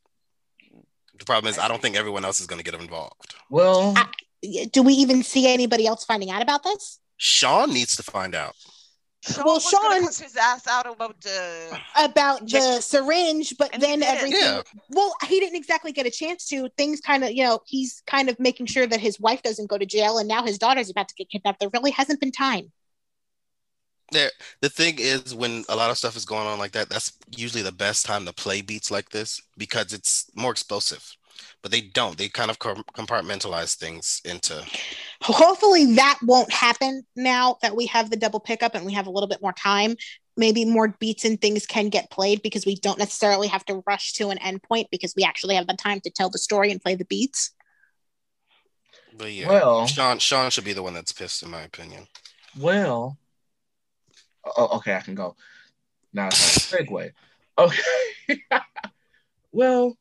[1.18, 3.36] The problem is, I don't think everyone else is going to get involved.
[3.49, 4.08] Well, I-
[4.72, 6.99] do we even see anybody else finding out about this?
[7.18, 8.53] Shawn needs to find out.
[9.24, 11.80] Shawn Well, was gonna Shawn- cuss his ass out about the.
[11.97, 14.39] About the syringe, but And then everything.
[14.39, 14.62] Yeah.
[14.89, 16.70] Well, he didn't exactly get a chance to.
[16.78, 19.78] Things kind of, you know, he's kind of making sure that his wife doesn't go
[19.80, 21.60] to jail, and now his daughter's about to get kidnapped.
[21.60, 22.72] There really hasn't been time.
[24.12, 24.30] There,
[24.62, 27.64] the thing is, when a lot of stuff is going on like that, that's usually
[27.64, 31.16] the best time to play beats like this because it's more explosive.
[31.62, 32.18] But they don't.
[32.18, 34.64] They kind of compartmentalize things into.
[35.22, 39.10] hopefully that won't happen now that we have the double pickup and we have a
[39.10, 39.95] little bit more time
[40.38, 44.12] maybe more beats and things can get played because we don't necessarily have to rush
[44.14, 46.93] to an endpoint because we actually have the time to tell the story and play
[46.93, 47.51] the beats
[49.18, 52.08] But yeah, Well- Shawn Shawn should be the one that's pissed, in my opinion.
[52.58, 53.18] well.
[54.58, 55.36] Oh, okay, I can go.
[56.14, 57.12] Now it's time to segue.
[57.58, 58.41] Okay.
[59.52, 59.98] well,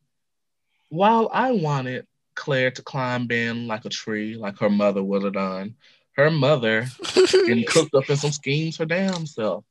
[0.89, 5.35] while I wanted Claire to climb Ben like a tree, like her mother would have
[5.35, 5.77] done,
[6.13, 9.65] her mother getting cooked up in some schemes her damn self.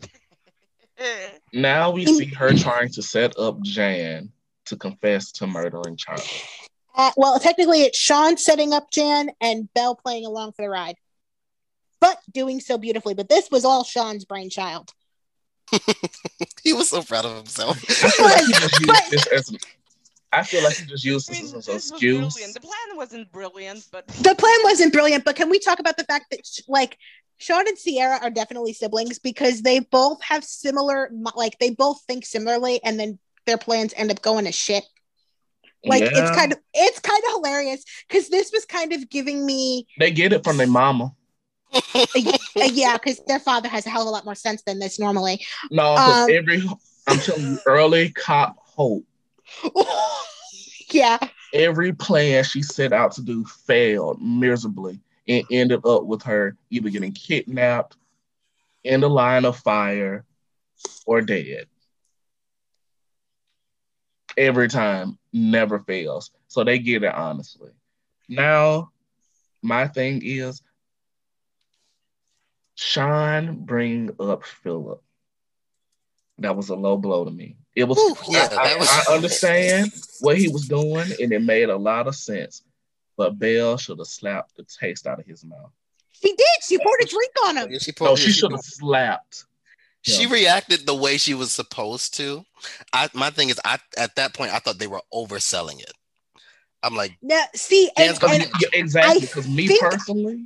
[1.52, 4.32] Now we see her trying to set up Jan
[4.64, 6.24] to confess to murdering Charlie.
[6.94, 10.96] uh, well technically it's Shawn setting up jan and belle playing along for the ride
[12.06, 13.14] but doing so beautifully.
[13.14, 14.92] But this was all Shawn's brainchild.
[16.62, 17.76] he was so proud of himself.
[17.88, 19.56] I feel like he just used But- this as.
[20.32, 22.52] I feel like he just used I this mean, as this an was excuse.
[22.54, 26.04] The plan wasn't brilliant, but The plan wasn't brilliant, but can we talk about the
[26.04, 26.98] fact that like
[27.38, 32.26] Shawn and Ciara are definitely siblings because they both have similar, like they both think
[32.26, 34.84] similarly, and then their plans end up going to shit.
[35.84, 36.10] Like Yeah.
[36.12, 40.10] it's kind of it's kind of hilarious because this was kind of giving me They
[40.10, 41.14] get it from their mama.
[41.74, 44.98] Uh, yeah because their father has a hell of a lot more sense than this
[44.98, 45.44] normally.
[45.70, 46.62] No, Um, every
[47.06, 49.04] I'm telling you, early cop hope.
[50.90, 51.18] yeah,
[51.52, 56.90] Every plan she set out to do failed miserably and ended up with her either
[56.90, 57.96] getting kidnapped,
[58.84, 60.24] in the line of fire,
[61.06, 61.66] or dead.
[64.36, 66.30] Every time, never fails.
[66.48, 67.70] So they get it honestly.
[68.28, 68.90] Now,
[69.62, 70.62] my thing is,
[72.76, 75.02] Shawn bring up Philip.
[76.38, 77.56] That was a low blow to me.
[77.74, 77.98] It was.
[77.98, 81.76] Ooh, yeah, I, that was- I understand what he was doing, and it made a
[81.76, 82.62] lot of sense.
[83.16, 85.72] But Belle should have slapped the taste out of his mouth.
[86.12, 86.46] she did.
[86.68, 87.70] She poured a drink on him.
[87.72, 89.46] Yeah, she, No, pulled- she should have slapped.
[90.02, 90.30] She him.
[90.32, 92.44] reacted the way she was supposed to.
[92.92, 95.92] I my thing is, I at that point I thought they were overselling it.
[96.82, 99.20] I'm like, No, see, and, Dan's and Yeah, exactly.
[99.22, 100.44] Because me think- personally,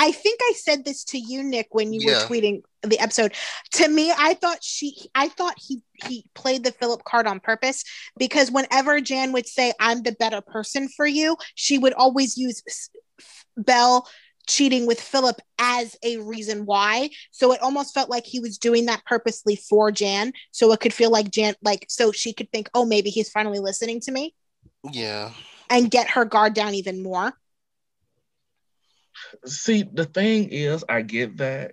[0.00, 2.14] I think I said this to you, Nick, when you Yeah.
[2.14, 3.34] were tweeting the episode.
[3.72, 7.84] To me, I thought she, I thought he he played the Philip card on purpose
[8.16, 12.62] because whenever Jan would say, "I'm the better person for you," she would always use
[13.58, 14.08] Belle
[14.48, 17.10] cheating with Philip as a reason why.
[17.30, 20.94] So it almost felt like he was doing that purposely for Jan, so it could
[20.94, 24.34] feel like Jan, like so she could think, "Oh, maybe he's finally listening to me,"
[24.90, 25.32] yeah,
[25.68, 27.34] and get her guard down even more.
[29.44, 31.72] See, the thing is, I get that.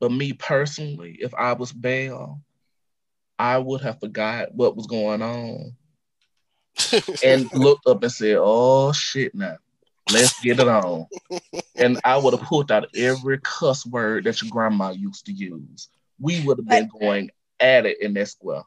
[0.00, 2.40] But me personally, if I was Belle,
[3.38, 5.76] I would have forgot what was going on
[7.24, 9.56] and looked up and said, "Oh shit, now
[10.10, 11.06] let's get it on."
[11.76, 15.88] and I would have pulled out every cuss word that your grandma used to use.
[16.20, 17.30] We would have been going
[17.60, 18.62] at it in that square.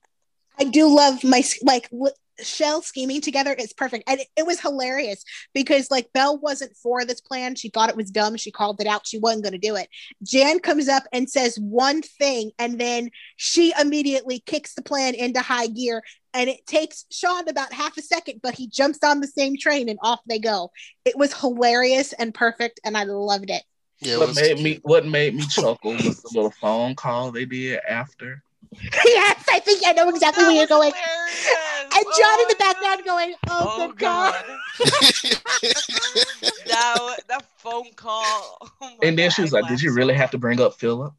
[0.60, 2.12] I do love my like w-
[2.42, 5.24] Shell scheming together is perfect, and it, it was hilarious
[5.54, 7.56] because like Belle wasn't for this plan.
[7.56, 8.38] She thought it was dumb.
[8.38, 9.08] She called it out.
[9.08, 9.90] She wasn't going to do it.
[10.24, 15.42] Jan comes up and says one thing, and then she immediately kicks the plan into
[15.42, 16.02] high gear.
[16.34, 19.90] And it takes Shawn about half a second, but he jumps on the same train
[19.90, 20.72] and off they go.
[21.06, 23.64] It was hilarious and perfect, and I loved it.
[24.02, 24.14] yeah.
[24.16, 27.46] it What was- made me what made me chuckle was the little phone call they
[27.46, 28.44] did after.
[28.82, 30.92] Yes, I think I know exactly That where you're going.
[30.92, 31.48] hilarious.
[31.96, 34.46] And John in the Oh, background going, "Oh, Oh good God." god.
[36.68, 38.58] that that phone call.
[38.82, 40.76] Oh And then God, she was I like, "Did you really have to bring up
[40.80, 41.14] Philip?"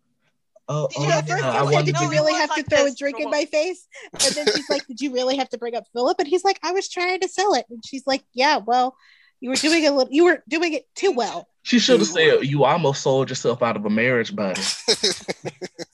[0.71, 2.17] Oh, Did oh, you oh, First yeah, he I said, did to you No, be-
[2.17, 3.89] it really was have to like throw a drink in my face?
[4.23, 6.19] And then she's like, did you really have to bring up Philip?
[6.19, 7.65] And he's like, I was trying to sell it.
[7.71, 8.95] And she's like, yeah, well,
[9.41, 11.49] you were doing a little, you were doing it too well.
[11.63, 14.63] She should have said, "You almost sold yourself out of a marriage, buddy."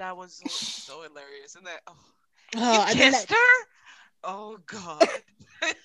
[0.00, 1.56] That was so, so hilarious.
[1.56, 1.94] And then, oh,
[2.56, 3.66] Oh, you and kissed that, her?
[4.24, 5.06] Oh god.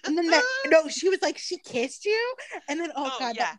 [0.05, 2.35] and then that, no, she was like, she kissed you.
[2.69, 3.55] And then, oh, Oh, God, yeah.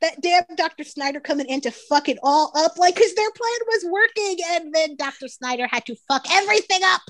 [0.00, 0.84] that, that damn Dr.
[0.84, 2.78] Snyder coming in to fuck it all up.
[2.78, 4.38] Like, cause their plan was working.
[4.52, 5.28] And then Dr.
[5.28, 7.02] Snyder had to fuck everything up.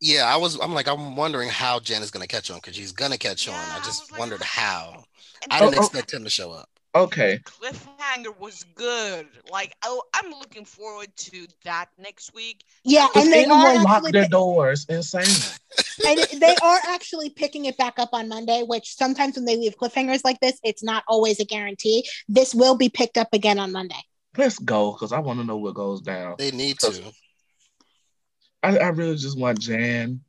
[0.00, 0.58] yeah, I was.
[0.60, 3.54] I'm like, I'm wondering how Jen is gonna catch on because she's gonna catch on.
[3.54, 5.04] Yeah, I I just was like, wondered how.
[5.42, 5.80] And I didn't oh.
[5.80, 6.68] expect him to show up.
[6.94, 9.26] Okay, cliffhanger was good.
[9.50, 12.64] Like, oh, I'm looking forward to that next week.
[12.84, 13.08] Yeah.
[13.16, 14.86] And they are anyone lock their pi- doors.
[14.88, 15.24] Insane.
[16.06, 19.76] and they are actually picking it back up on Monday, which sometimes when they leave
[19.76, 22.06] cliffhangers like this, it's not always a guarantee.
[22.28, 24.02] This will be picked up again on Monday.
[24.36, 26.36] Let's go because I want to know what goes down.
[26.38, 27.12] They need to.
[28.62, 30.20] I, I really just want Jan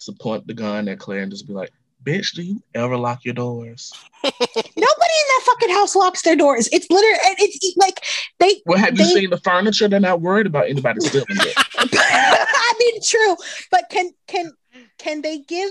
[0.00, 1.70] to point the gun at Claire and just be like,
[2.02, 3.92] "Bitch, do you ever lock your doors?"
[4.24, 6.68] Nobody in that fucking house locks their doors.
[6.72, 8.00] It's literally, it's like
[8.38, 8.62] they.
[8.66, 9.88] Well, have you they- seen the furniture?
[9.88, 11.54] They're not worried about anybody stealing it.
[11.78, 13.36] I mean, true,
[13.70, 14.52] but can can
[14.98, 15.70] can they give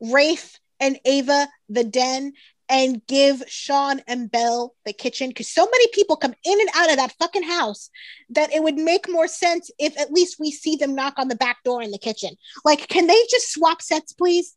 [0.00, 2.32] Rafe and Ava the den
[2.68, 5.28] and give Shawn and Belle the kitchen?
[5.28, 7.90] Because so many people come in and out of that fucking house
[8.30, 11.36] that it would make more sense if at least we see them knock on the
[11.36, 12.30] back door in the kitchen.
[12.64, 14.54] Like, can they just swap sets, please?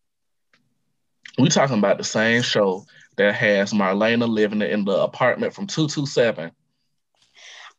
[1.38, 2.86] We talking about the same show
[3.18, 6.52] that has Marlena living in the apartment from two two seven.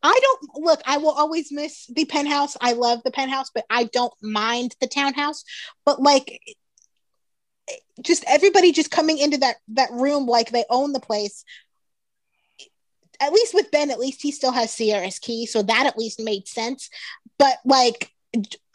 [0.02, 2.56] I don't look, I will always miss the penthouse.
[2.60, 5.44] I love the penthouse, but I don't mind the townhouse.
[5.84, 6.40] But like
[8.02, 11.44] just everybody just coming into that that room like they own the place.
[13.20, 16.20] at least with Ben, at least he still has Ciara's key, so that at least
[16.20, 16.90] made sense.
[17.38, 18.12] But like,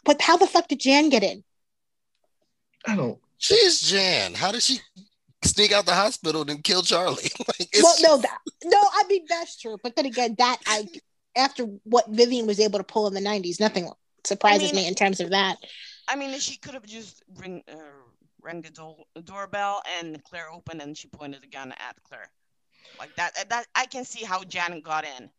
[0.04, 1.44] but how the fuck did Jan get in?
[2.86, 3.18] I don't.
[3.38, 4.34] She's Jan.
[4.34, 4.80] How did she
[5.44, 7.14] sneak out the hospital and kill Charlie?
[7.38, 9.76] like, it's Well, no, that, no, I mean that's true.
[9.82, 10.88] But then again, that I
[11.36, 13.90] after what Vivian was able to pull in the '90s, nothing
[14.24, 15.56] surprises I mean- me in terms of that.
[16.08, 17.76] I mean, she could have just ring, uh,
[18.42, 22.28] rang the door- doorbell and Claire opened and she pointed the gun at Claire.
[22.98, 25.30] Like that, that I can see how Janet got in.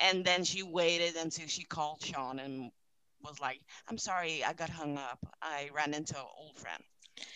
[0.00, 2.72] And then she waited until she called Shawn and
[3.24, 5.20] was like, I'm sorry, I got hung up.
[5.40, 6.82] I ran into an old friend.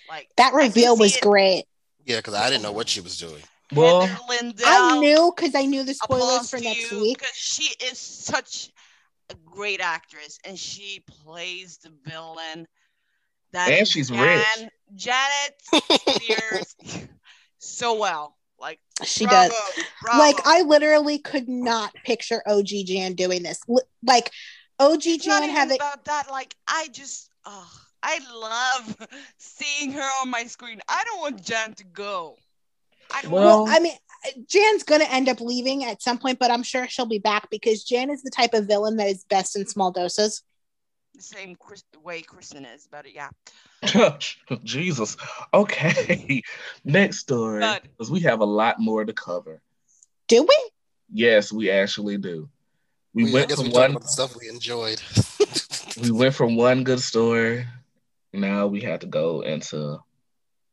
[0.08, 1.22] Like That reveal was it.
[1.22, 1.66] great.
[2.06, 3.42] Yeah, because I didn't know what she was doing.
[3.74, 7.18] Well, Heather I knew because I knew the spoilers for next you, week.
[7.18, 8.70] Because she is such
[9.28, 12.66] a great actress and she plays the villain.
[13.52, 14.70] That And she's Jan- rich.
[14.94, 16.76] Janet Spears
[17.58, 18.36] so well.
[18.58, 19.84] Like She bravo, does.
[20.02, 20.18] bravo.
[20.18, 23.60] Like I literally could not picture OG Jan doing this.
[24.02, 24.30] Like
[24.78, 26.30] OG it's Jan even having about that.
[26.30, 27.70] Like I just oh,
[28.08, 30.80] I love seeing her on my screen.
[30.88, 32.36] I don't want Jan to go.
[33.12, 33.96] I don't Well- Well, I mean,
[34.48, 37.82] Jan's gonna end up leaving at some point, but I'm sure she'll be back because
[37.82, 40.42] Jan is the type of villain that is best in small doses.
[41.14, 43.30] the same Chris, way Kristen is, but yeah.
[44.64, 45.16] Jesus.
[45.54, 46.42] Okay.
[46.84, 49.62] Next story, because we have a lot more to cover.
[50.28, 50.70] Do we?
[51.10, 52.50] Yes, we actually do.
[53.14, 53.90] We We- went guess from we one.
[53.92, 55.00] about the stuff we enjoyed.
[55.98, 57.66] We went from one good story.
[58.36, 59.98] Now we had to go into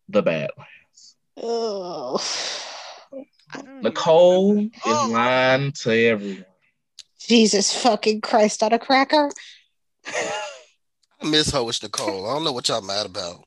[0.09, 1.15] the bad ones.
[1.37, 2.19] Oh,
[3.53, 6.45] I don't even Nicole is Oh, lying to everyone.
[7.19, 9.29] Jesus fucking Christ on a cracker.
[10.05, 12.29] I miss Hoish Nicole.
[12.29, 13.45] I don't know what y'all mad about.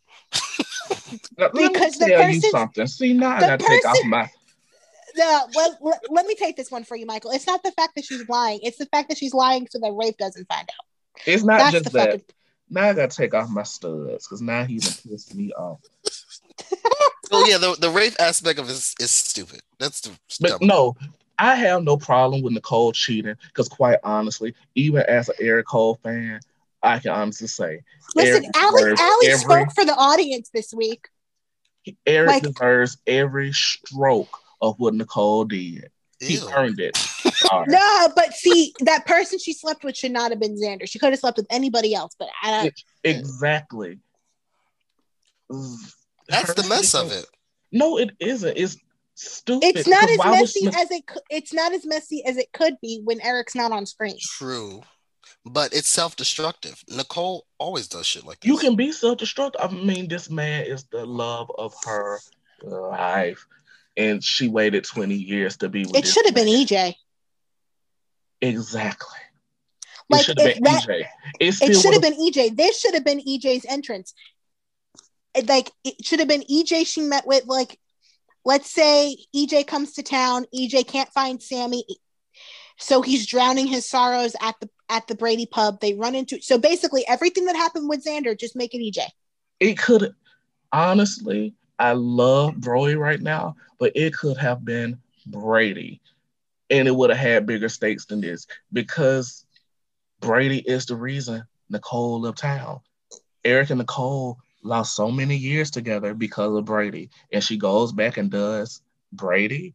[1.37, 2.87] Now, let me Because the tell you person- something.
[2.87, 4.31] See, now I gotta take off my.
[5.15, 7.31] No, well, let, let me take this one for you, Michael.
[7.33, 9.93] It's not the fact that she's lying; it's the fact that she's lying so that
[9.93, 11.23] Rafe doesn't find out.
[11.27, 12.11] It's not That's just the that.
[12.13, 12.25] fucking.
[12.69, 15.81] Now I gotta take off my studs because now he's done pissed me off.
[17.33, 19.61] Oh yeah, the, the rape aspect of it is, is stupid.
[19.81, 20.95] That's the But no,
[21.41, 25.99] I have no problem with Nicole cheating because, quite honestly, even as an Eric Cole
[26.05, 26.39] fan,
[26.85, 27.81] I can honestly say
[28.15, 31.09] Listen, Eric Allie, deserves Allie every- spoke for the audience this week.
[32.07, 35.91] Eric Like- deserves every stroke of what Nicole did.
[36.21, 36.49] He Ew.
[36.55, 36.97] earned it.
[37.35, 37.67] Sorry.
[37.69, 40.89] No, but see, that person she slept with should not have been Xander.
[40.89, 42.83] She could have slept with anybody else, but I don't.
[43.05, 43.99] Exactly.
[46.29, 47.27] That's the mess of it.
[47.73, 48.57] No, it isn't.
[48.57, 48.77] It's
[49.15, 49.77] stupid.
[49.77, 51.05] It's not as messy Smith- as it.
[51.31, 54.17] It's not as messy as it could be when Eric's not on screen.
[54.21, 54.83] True.
[55.45, 56.83] But it's self-destructive.
[56.89, 58.49] Nicole always does shit like this.
[58.49, 59.61] You can be self-destructive.
[59.61, 62.19] I mean, this man is the love of her
[62.63, 63.47] life,
[63.97, 66.49] and she waited 20 years to be with It should have been.
[66.49, 66.95] EJ.
[68.41, 69.09] Exactly.
[70.09, 71.09] Like, it should have been that- EJ.
[71.41, 72.51] It It should have been EJ.
[72.57, 74.15] This should have been EJ's entrance.
[75.49, 76.87] Like it should have been EJ.
[76.87, 77.79] She met with like,
[78.45, 80.47] let's say EJ comes to town.
[80.55, 81.85] EJ can't find Sami,
[82.79, 85.81] so he's drowning his sorrows at the at the Brady pub.
[85.81, 88.39] They run into so basically everything that happened with Xander.
[88.39, 89.09] Just make it EJ.
[89.61, 90.15] it could
[90.73, 96.01] honestly, I love Brody right now, but it could have been Brady.
[96.71, 99.45] And it would have had bigger stakes than this because
[100.21, 102.81] Brady is the reason Nicole left town.
[103.45, 107.11] Eric and Nicole lost so many years together because of Brady.
[107.33, 108.83] And she goes back and does
[109.13, 109.75] Brady.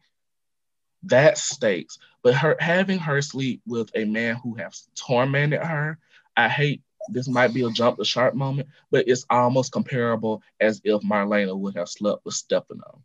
[1.04, 1.98] That stakes.
[2.24, 5.98] But her having her sleep with a man who has tormented her,
[6.36, 10.82] I hate this might be a jump the shark moment, but it's almost comparable as
[10.84, 13.02] if Marlena would have slept with Stefano.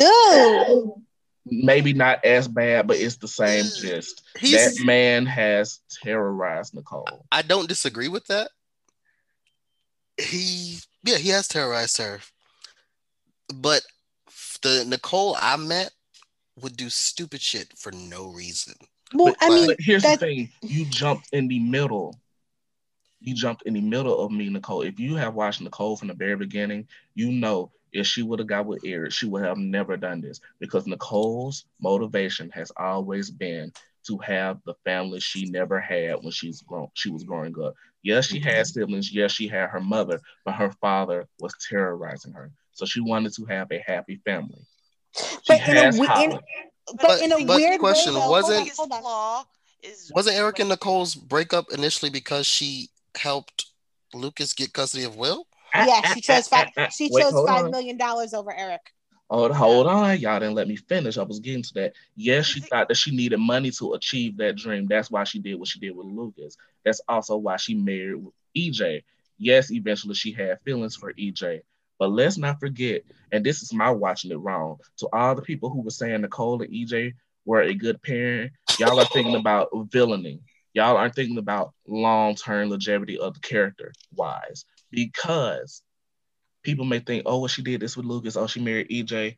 [0.00, 1.02] Ooh.
[1.44, 4.22] Maybe not as bad, but it's the same gist.
[4.38, 7.26] He's, that man has terrorized Nicole.
[7.32, 8.50] I don't disagree with that.
[10.18, 12.20] He, yeah, he has terrorized her.
[13.52, 13.82] But
[14.62, 15.90] the Nicole I met
[16.60, 18.74] would do stupid shit for no reason.
[19.12, 22.18] Well, But, I mean, but here's that- the thing: you jumped in the middle.
[23.22, 24.82] You jumped in the middle of me, Nicole.
[24.82, 28.48] If you have watched Nicole from the very beginning, you know if she would have
[28.48, 33.72] got with Eric, she would have never done this because Nicole's motivation has always been
[34.06, 36.88] to have the family she never had when she's grown.
[36.94, 37.74] She was growing up.
[38.02, 38.64] Yes, she had mm-hmm.
[38.64, 39.12] siblings.
[39.12, 42.50] Yes, she had her mother, but her father was terrorizing her.
[42.72, 44.66] So she wanted to have a happy family.
[45.14, 46.38] She But in a has in- Holly.
[47.00, 49.44] but, in a but weird question, way, though, wasn't- hold on, hold on.
[49.82, 53.66] is Wasn't Eric and Nicole's breakup initially because she helped
[54.14, 55.46] Lucas get custody of Will?
[55.74, 56.68] Yeah, she chose five.
[56.68, 57.70] Ah, ah, ah, She wait, chose hold five on.
[57.70, 58.80] million dollars over Eric.
[59.30, 61.16] hold, hold on, y'all didn't let me finish.
[61.16, 61.94] I was getting to that.
[62.16, 64.86] Yes, she thought that she needed money to achieve that dream.
[64.86, 66.56] That's why she did what she did with Lucas.
[66.84, 68.22] That's also why she married
[68.56, 69.02] EJ.
[69.38, 71.62] Yes, eventually she had feelings for EJ.
[71.98, 75.70] But let's not forget, and this is my watching it wrong, to all the people
[75.70, 77.14] who were saying Nicole and EJ
[77.44, 80.40] were a good parent, y'all are thinking about villainy.
[80.74, 84.64] Y'all aren't thinking about long-term longevity of the character wise.
[84.90, 85.82] Because
[86.62, 88.36] people may think, oh, well, she did this with Lucas.
[88.36, 89.36] Oh, she married EJ.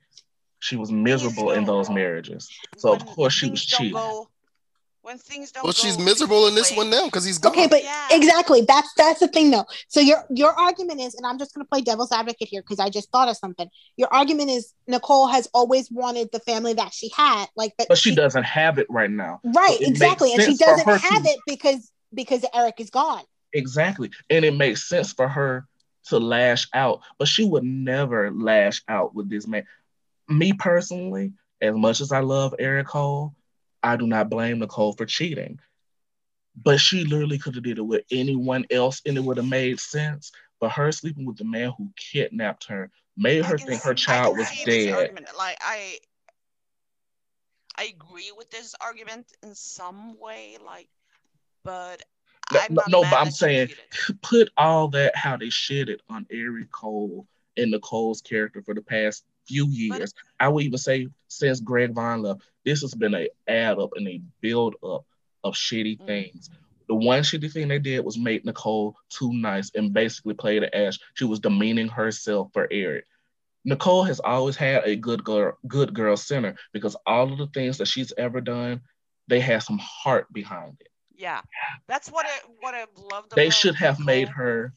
[0.60, 2.50] She was miserable in those marriages.
[2.78, 3.92] So of course she was cheating.
[3.92, 4.30] go-
[5.04, 7.52] when things don't Well, go she's miserable in this way- one now because he's gone.
[7.52, 8.08] Okay, but Yeah.
[8.10, 9.66] exactly that's that's the thing though.
[9.88, 12.88] So your your argument is, and I'm just gonna play devil's advocate here because I
[12.88, 13.68] just thought of something.
[13.98, 17.88] Your argument is Nicole has always wanted the family that she had, like that.
[17.88, 19.40] But she doesn't have it right now.
[19.44, 23.24] right, So exactly, and she doesn't have to- it because because Eric is gone.
[23.52, 24.10] Exactly.
[24.30, 25.66] And it makes sense for her
[26.06, 29.64] to lash out, but she would never lash out with this man.
[30.28, 33.34] Me personally, as much as I love Eric Cole,
[33.84, 35.60] I do not blame Nicole for cheating.
[36.56, 39.78] But she literally could have did it with anyone else and it would have made
[39.78, 40.32] sense.
[40.60, 44.48] But her sleeping with the man who kidnapped her made her think her child was
[44.64, 45.18] dead.
[45.36, 45.98] Like I,
[47.76, 50.56] I agree with this argument in some way.
[50.64, 50.88] Like,
[51.64, 52.02] but
[52.52, 53.70] No, I'm no, not no, but I'm saying
[54.22, 58.82] put all that how they shit it on Eric Cole and Nicole's character for the
[58.82, 60.14] past few years.
[60.40, 64.08] I would even say since Greg Vaughn left, this has been a add up and
[64.08, 65.04] a build up
[65.42, 66.06] of shitty Mm.
[66.06, 66.50] things.
[66.88, 70.74] The one shitty thing they did was make Nicole too nice and basically play the
[70.76, 70.98] ass.
[71.14, 73.06] She was demeaning herself for Eric.
[73.64, 77.78] Nicole has always had a good girl, good girl center because all of the things
[77.78, 78.82] that she's ever done,
[79.28, 80.88] they have some heart behind it.
[81.16, 81.40] Yeah,
[81.86, 83.32] that's what I what I've loved.
[83.34, 84.34] They should have made Nicole.
[84.44, 84.74] her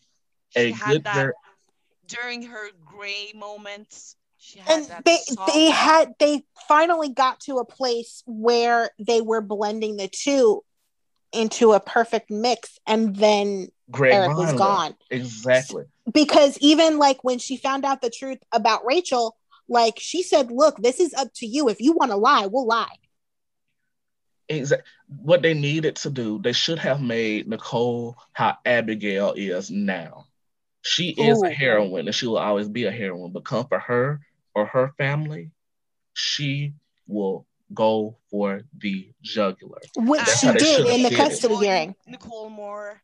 [0.56, 1.32] She a had good girl.
[2.06, 4.16] during her gray moments.
[4.40, 9.42] She And they soft- they had they finally got to a place where they were
[9.42, 10.64] blending the two
[11.34, 14.96] into a perfect mix, and then Greg Eric Vaughn was gone.
[15.10, 15.86] Exactly.
[16.14, 19.36] because even like when she found out the truth about Rachel,
[19.68, 21.68] like she said, "Look, this is up to you.
[21.68, 22.96] If you want to lie, we'll lie."
[24.50, 24.90] Exactly.
[25.22, 30.28] What they needed to do, they should have made Nicole how Abigail is now.
[30.84, 34.22] She is a heroine and she will always be a heroine, but come for her
[34.58, 35.52] or her family,
[36.14, 36.74] she
[37.08, 39.80] will go for the jugular.
[39.96, 41.30] Which That's she did in the did it.
[41.30, 41.96] custody hearing.
[42.08, 43.00] Nicole more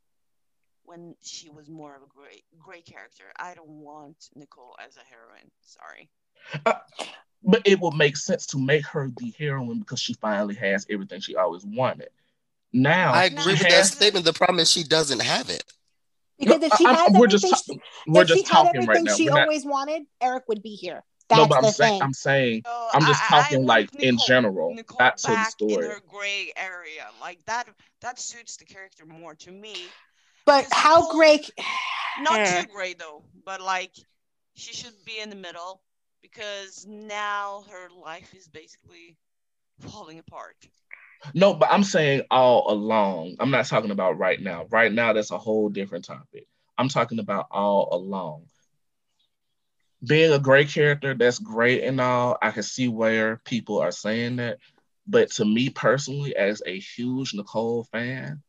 [0.85, 3.25] when she was more of a great great character.
[3.37, 5.51] I don't want Nicole as a heroine.
[5.61, 6.09] Sorry.
[6.65, 6.73] Uh,
[7.43, 11.21] but it will make sense to make her the heroine because she finally has everything
[11.21, 12.09] she always wanted.
[12.73, 14.25] Now I agree with she that statement.
[14.25, 15.63] The problem is she doesn't have it.
[16.39, 17.69] Because if she I- I'm- we're everything, just
[18.07, 19.15] we're if she just had talking right everything now.
[19.15, 21.03] she not, always wanted, Eric would be here.
[21.31, 22.01] No, but I'm the saying thing.
[22.01, 25.17] I'm saying So I'm just I- I- talking I want like in general, Nicole not
[25.17, 27.07] to the back in her gray area.
[27.21, 27.67] Like that
[28.01, 29.75] that suits the character more to me.
[30.45, 31.51] but how Nicole- great?
[32.21, 32.65] Not too eh.
[32.71, 33.91] gray though, but like
[34.53, 35.81] she should be in the middle
[36.21, 39.17] because now her life is basically
[39.79, 40.55] falling apart.
[41.33, 43.37] No, but I'm saying all along.
[43.39, 44.67] I'm not talking about right now.
[44.69, 46.47] Right now, that's a whole different topic.
[46.77, 48.43] I'm talking about all along.
[50.05, 52.37] Being a great character, that's great and all.
[52.41, 54.57] I can see where people are saying that.
[55.07, 58.41] But to me personally, as a huge Nicole fan,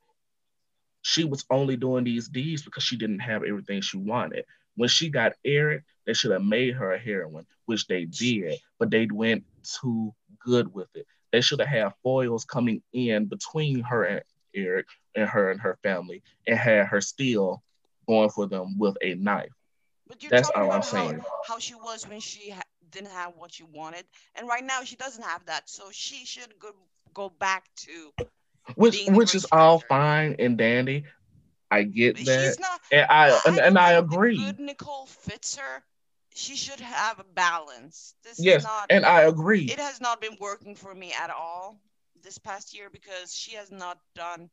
[1.03, 4.45] she was only doing these deeds because she didn't have everything she wanted.
[4.77, 8.91] When she got Eric, they should have made her a heroine, which they did, but
[8.91, 9.45] they went
[9.81, 11.07] too good with it.
[11.33, 14.23] They should have had foils coming in between her and
[14.55, 17.63] Eric and her and her family and had her still
[18.09, 19.51] going for them with a knife.
[20.09, 21.21] But you're That's talking all I'm about how, saying.
[21.43, 24.05] how she was when she ha- didn't have what she wanted,
[24.35, 25.69] and right now she doesn't have that.
[25.69, 26.71] So she should go
[27.15, 28.13] go back to.
[28.77, 31.05] Which which is all fine and dandy.
[31.71, 32.41] I get that.
[32.47, 32.81] She's not.
[32.93, 34.37] And I and, and I agree.
[34.37, 35.83] Good Nicole fits her.
[36.35, 38.15] She should have a balance.
[38.25, 38.91] This Yes, is not.
[38.91, 39.71] and I agree.
[39.71, 41.79] it has not been working for me at all
[42.23, 44.51] this past year because she has not done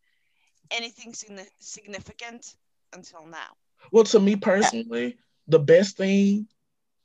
[0.72, 2.56] anything signi- significant
[2.94, 3.58] until now.
[3.92, 5.18] Well, to me personally,
[5.52, 6.48] the best thing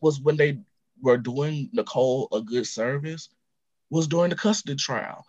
[0.01, 0.59] was when they
[1.01, 3.29] were doing Nicole a good service
[3.91, 5.25] was during the custody trial.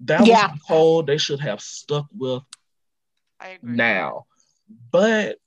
[0.00, 0.46] That Yeah.
[0.48, 2.42] was Nicole they should have stuck with
[3.40, 3.76] I agree.
[3.76, 4.26] now.
[4.90, 5.38] But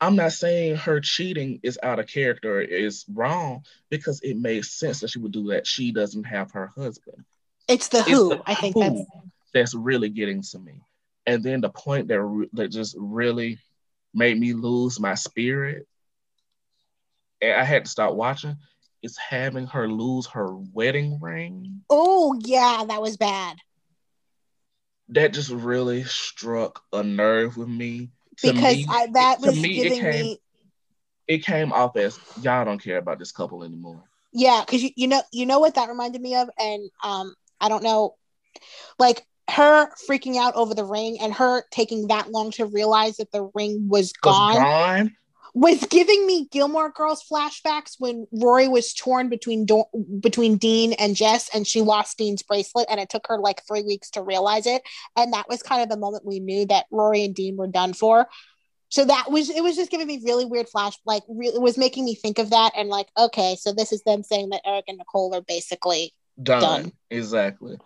[0.00, 4.72] I'm not saying her cheating is out of character or is wrong because it makes
[4.72, 5.66] sense that she would do that.
[5.66, 7.24] She doesn't have her husband.
[7.68, 8.28] It's the It's who.
[8.28, 9.00] the I think that's
[9.52, 10.82] that's really getting to me.
[11.24, 13.58] And then the point that re- that just really
[14.12, 15.86] made me lose my spirit, and
[17.42, 18.56] I had to stop watching,
[19.02, 21.82] is having her lose her wedding ring.
[21.90, 23.56] Oh yeah, that was bad.
[25.10, 28.10] That just really struck a nerve with me.
[28.38, 30.38] To Because me, I, that was me, it giving came- me
[31.28, 34.02] it came off as y'all don't care about this couple anymore.
[34.32, 37.68] yeah, because you, you know you know what that reminded me of, and um I
[37.68, 38.16] don't know,
[38.98, 43.30] like her freaking out over the ring and her taking that long to realize that
[43.32, 45.16] the ring was Was gone gone.
[45.56, 49.86] Was giving me Gilmore Girls flashbacks when Rory was torn between Do-
[50.20, 53.82] between Dean and Jess, and she lost Dean's bracelet, and it took her like three
[53.82, 54.82] weeks to realize it,
[55.16, 57.94] and that was kind of the moment we knew that Rory and Dean were done
[57.94, 58.28] for.
[58.90, 61.78] So that was it was just giving me really weird flash, like re- it was
[61.78, 64.84] making me think of that, and like okay, so this is them saying that Eric
[64.88, 66.12] and Nicole are basically
[66.42, 66.60] Done.
[66.60, 66.92] Done.
[67.10, 67.78] Exactly.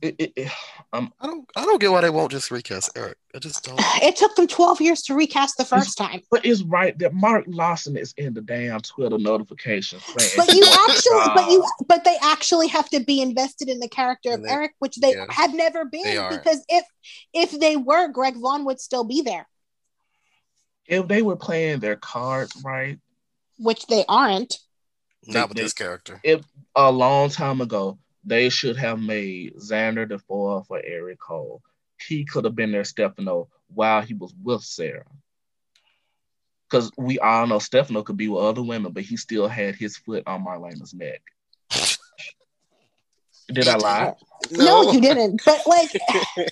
[0.00, 0.52] It, it, it-
[0.94, 3.16] um, I don't I don't get why they won't just recast Eric.
[3.34, 3.78] I just don't.
[4.02, 6.20] it took them twelve years to recast the first time.
[6.30, 9.98] but it's right that Mark Lawson is in the damn Twitter notification.
[10.36, 13.78] but you wants a actually but you but they actually have to be invested in
[13.80, 15.26] the character of they- eric which they yeah.
[15.30, 16.84] have never been because if
[17.34, 19.46] if they were greg vaughn would still be there
[20.86, 22.98] if they were playing their cards right
[23.58, 24.58] which they aren't
[25.26, 26.20] Not with they- this character.
[26.22, 26.44] If
[26.76, 31.62] a long time ago, they should have made Xander the foil for Eric Cole.
[32.08, 35.04] He could have been there, Stefano while he was with Sarah.
[36.68, 39.96] Because we all know Stefano could be with other women, but he still had his
[39.96, 41.22] foot on Marlena's neck.
[43.52, 44.14] Did I lie?
[44.50, 45.90] no, you didn't but like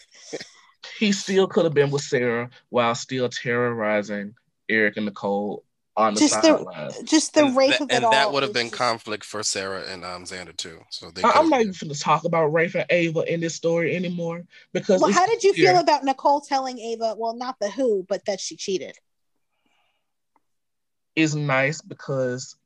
[0.98, 4.34] He still could have been with Sarah while still terrorizing
[4.68, 5.64] Eric and Nicole
[5.96, 7.02] on the Just the- sidelines.
[7.02, 9.24] just the and rape tha- of it and all that would have been just- conflict
[9.24, 10.80] for Sarah and um Xander too.
[10.90, 11.22] So they.
[11.22, 14.42] I- I'm not even going to talk about Rafe and Ava in this story anymore
[14.72, 18.04] because well how did you clear- feel about nicole telling ava well not the who
[18.08, 18.96] but that she cheated
[21.14, 22.56] is nice because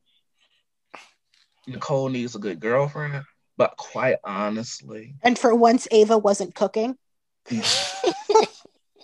[1.67, 3.25] Nicole needs a good girlfriend,
[3.57, 6.97] but quite honestly, and for once ava wasn't cooking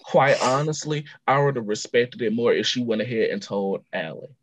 [0.02, 4.34] quite honestly, I would have respected it more if she went ahead and told Allie.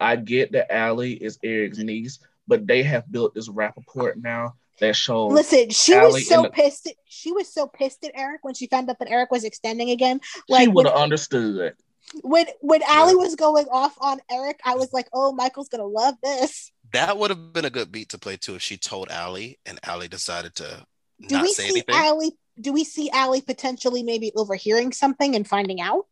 [0.00, 4.96] I get that Allie is Eric's niece, but they have built this rapport now that
[4.96, 8.40] shows listen she Allie was so the- pissed at, she was so pissed at eric
[8.42, 11.76] when she found out that eric was extending again Like, she would have understood.
[12.22, 16.16] when when Allie was going off on Eric, I was like, "Oh, Michael's gonna love
[16.24, 19.58] this." That would have been a good beat to play too if she told Allie
[19.64, 20.84] and Allie decided to
[21.28, 21.94] Do not we say see anything.
[21.94, 22.32] Allie?
[22.60, 26.06] Do we see Allie potentially maybe overhearing something and finding out?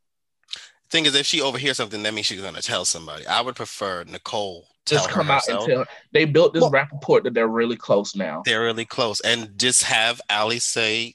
[0.91, 3.27] Thing is, if she overhears something, that means she's gonna tell somebody.
[3.27, 5.85] I would prefer Nicole tell Just come out and tell.
[6.13, 8.43] They built this Well- rapport that they're really close now.
[8.45, 11.15] They're really close, and just have Allie say,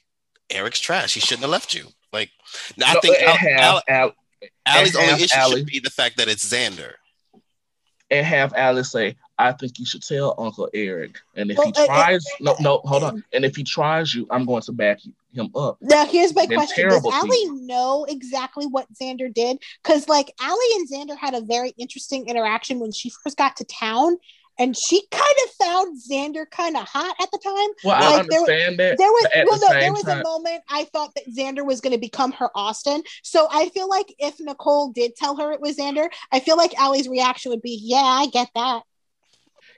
[0.50, 1.14] "Eric's trash.
[1.14, 2.30] He shouldn't have left you." Like,
[2.82, 4.12] I No, think and Al- have Al- Al-
[4.66, 6.94] Allie's only issue Allie- should be the fact that it's Xander.
[8.10, 11.18] And have Alice say, I think you should tell Uncle Eric.
[11.36, 13.24] And if Well, he tries, no, no, hold on.
[13.32, 15.00] And if he tries you, I'm going to back
[15.32, 15.78] him up.
[15.80, 19.62] Now, here's my question: Does Allie know exactly what Xander did?
[19.82, 23.64] Because like Allie and Xander had a very interesting interaction when she first got to
[23.64, 24.16] town,
[24.58, 27.68] and she kind of found Xander kind of hot at the time.
[27.84, 28.98] Well, I Like, there was- understand that.
[28.98, 31.80] There was well, the no, there was time, a moment I thought that Xander was
[31.80, 33.02] going to become her Austin.
[33.22, 36.78] So I feel like if Nicole did tell her it was Xander, I feel like
[36.78, 38.82] Allie's reaction would be, "Yeah, I get that."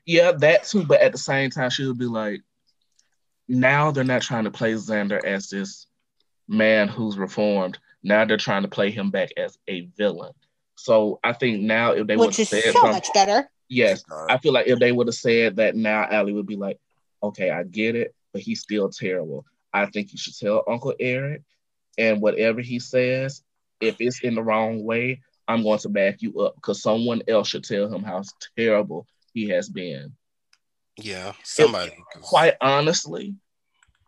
[0.06, 0.84] yeah, that too.
[0.84, 2.40] But at the same time, she would be like,
[3.48, 5.86] now they're not trying to play Xander as this
[6.48, 7.78] man who's reformed.
[8.02, 10.32] Now they're trying to play him back as a villain.
[10.76, 13.50] So I think now if they would which have is said so much better.
[13.70, 16.78] Yes, I feel like if they would have said that now, Allie would be like,
[17.22, 19.46] okay, I get it, but he's still terrible.
[19.72, 21.42] I think you should tell Uncle Eric,
[21.96, 23.42] and whatever he says,
[23.80, 27.48] if it's in the wrong way, I'm going to back you up because someone else
[27.48, 28.22] should tell him how
[28.56, 30.12] terrible he has been.
[30.96, 31.92] Yeah, somebody.
[32.20, 33.34] Quite honestly,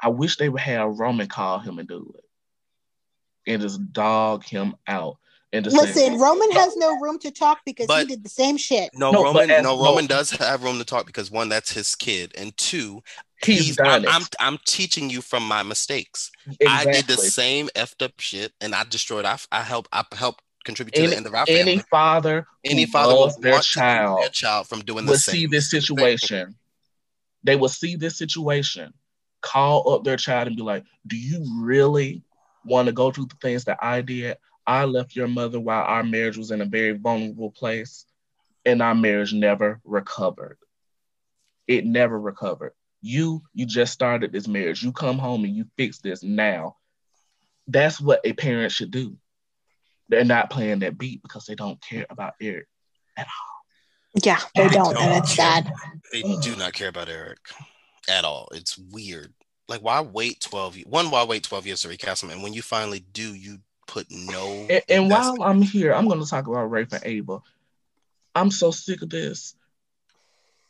[0.00, 4.74] I wish they would have Roman call him and do it and just dog him
[4.86, 5.16] out
[5.52, 8.90] Listen, say, Roman has no room to talk because But- he did the same shit.
[8.94, 9.50] No, No, Roman.
[9.50, 9.84] as- no, no.
[9.84, 13.02] Roman does have room to talk because one, that's his kid, and two,
[13.44, 14.08] he's, done I'm, it.
[14.10, 14.22] I'm
[14.54, 16.30] I'm teaching you from my mistakes.
[16.60, 16.66] exactly.
[16.68, 19.24] I did the same effed up shit, and I destroyed.
[19.26, 19.88] I I help.
[19.92, 23.42] I helped contribute to Any- the end of our Any father, Any father loves would
[23.42, 25.32] their want to keep child their child from doing the same.
[25.34, 26.54] see this situation.
[27.44, 28.94] They will see this situation,
[29.40, 32.22] call up their child and be like, Do you really
[32.64, 34.36] want to go through the things that I did?
[34.66, 38.06] I left your mother while our marriage was in a very vulnerable place,
[38.64, 40.58] and our marriage never recovered.
[41.66, 42.72] It never recovered.
[43.00, 44.82] You, you just started this marriage.
[44.82, 46.76] You come home and you fix this now.
[47.66, 49.16] That's what a parent should do.
[50.08, 52.66] They're not playing that beat because they don't care about Eric.
[53.16, 54.22] At all.
[54.22, 55.72] Yeah, they don't, and it's sad.
[56.12, 57.38] They do not care about Eric
[58.08, 58.48] at all.
[58.52, 59.32] It's weird.
[59.68, 60.86] Like, why wait 12 years?
[60.88, 62.30] One, why wait 12 years to recast him?
[62.30, 63.58] And when you finally do, you
[63.92, 64.66] put no.
[64.70, 67.40] And, and while I'm here, I'm going to talk about Rafe and Ava.
[68.34, 69.54] I'm so sick of this.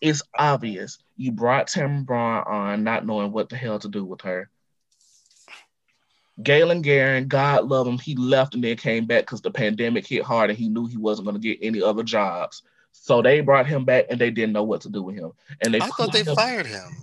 [0.01, 0.99] It's obvious.
[1.17, 4.51] You brought Tamara Braun on not knowing what the hell to do with her.
[6.43, 10.25] Galen Gering, God love him, he left and then came back because the pandemic hit
[10.25, 12.63] hard and he knew he wasn't going to get any other jobs.
[12.91, 15.33] So they brought him back and they didn't know what to do with him.
[15.61, 16.35] And they I thought they him.
[16.35, 16.97] fired him.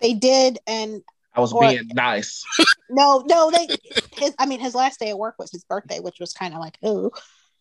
[0.00, 1.02] They did, and
[1.38, 2.44] I was or- being nice.
[2.90, 3.68] no, no, they.
[4.16, 6.60] His, I mean, his last day at work was his birthday, which was kind of
[6.60, 7.12] like, oh,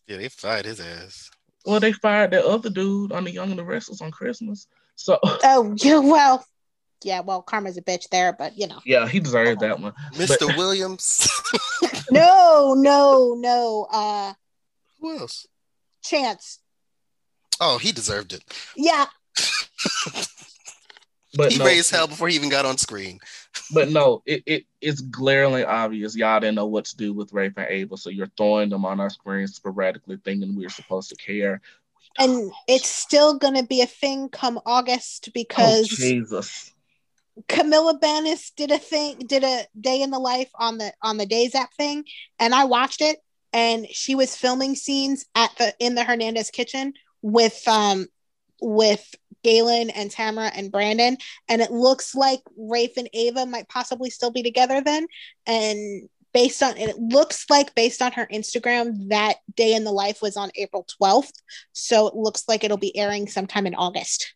[0.08, 1.30] Yeah, they fired his ass.
[1.66, 4.66] Well, they fired that other dude on the Young and the Restless on Christmas.
[4.96, 6.44] So oh, yeah, well,
[7.04, 9.94] yeah, well, karma's a bitch there, but you know, yeah, he deserved that one.
[10.14, 10.58] Mr.
[10.58, 11.30] Williams.
[12.12, 14.34] no, no, no, uh,
[15.02, 15.46] Who else?
[16.04, 16.60] Chance,
[17.60, 18.44] Oh, he deserved it.
[18.76, 19.06] yeah,
[21.36, 23.20] But he no, raised hell before he even got on screen.
[23.74, 27.54] but no, it, it it's glaringly obvious y'all didn't know what to do with Rafe
[27.58, 31.62] and Ava, so you're throwing them on our screen sporadically, thinking we're supposed to care.
[32.18, 36.72] and it's still gonna be a thing come August Oh, because Jesus.
[37.48, 41.26] Camila Banus did a thing, did a day in the life on the on the
[41.26, 42.04] Days app thing,
[42.40, 43.20] and I watched it.
[43.54, 48.08] And she was filming scenes at the in the Hernandez kitchen with um
[48.62, 49.14] with
[49.44, 54.32] Galen and Tamara and Brandon, and it looks like Rafe and Ava might possibly still
[54.32, 55.08] be together then.
[55.46, 60.22] And based on it looks like based on her Instagram, that day in the life
[60.22, 61.42] was on April twelfth,
[61.74, 64.34] so it looks like it'll be airing sometime in August.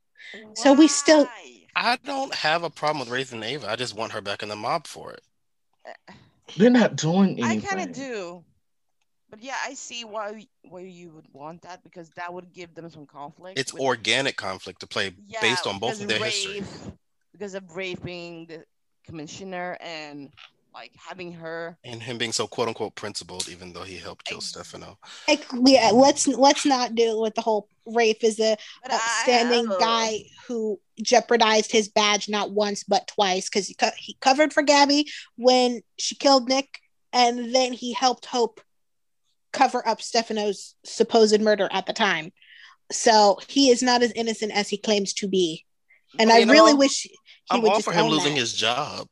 [0.55, 1.27] So we still-
[1.75, 3.69] I don't have a problem with raising Ava.
[3.69, 5.21] I just want her back in the mob for it.
[6.57, 7.65] They're not doing anything.
[7.65, 8.43] I kind of do.
[9.31, 12.89] But yeah, I see why why you would want that because that would give them
[12.89, 13.57] some conflict.
[13.57, 16.59] It's with- organic conflict to play Yeah, based on both of their history.
[16.59, 16.91] Rafe-
[17.31, 18.65] Because of Rafe being the
[19.05, 20.29] commissioner and
[20.73, 21.77] like having her.
[21.85, 24.99] And him being so quote unquote principled, even though he helped kill Ex- Stefano.
[25.29, 30.25] Like, yeah, let's let's not deal with the whole Rafe is a But outstanding guy
[30.47, 35.05] who jeopardized his badge not once but twice because he co- he covered for Gabi
[35.37, 36.81] when she killed Nick,
[37.13, 38.59] and then he helped Hope
[39.53, 42.31] cover up Stefano's supposed murder at the time.
[42.91, 45.65] So he is not as innocent as he claims to be,
[46.19, 47.15] and Well, I you know, really wish he
[47.49, 48.39] I'm would all just for him losing that.
[48.39, 49.07] his job.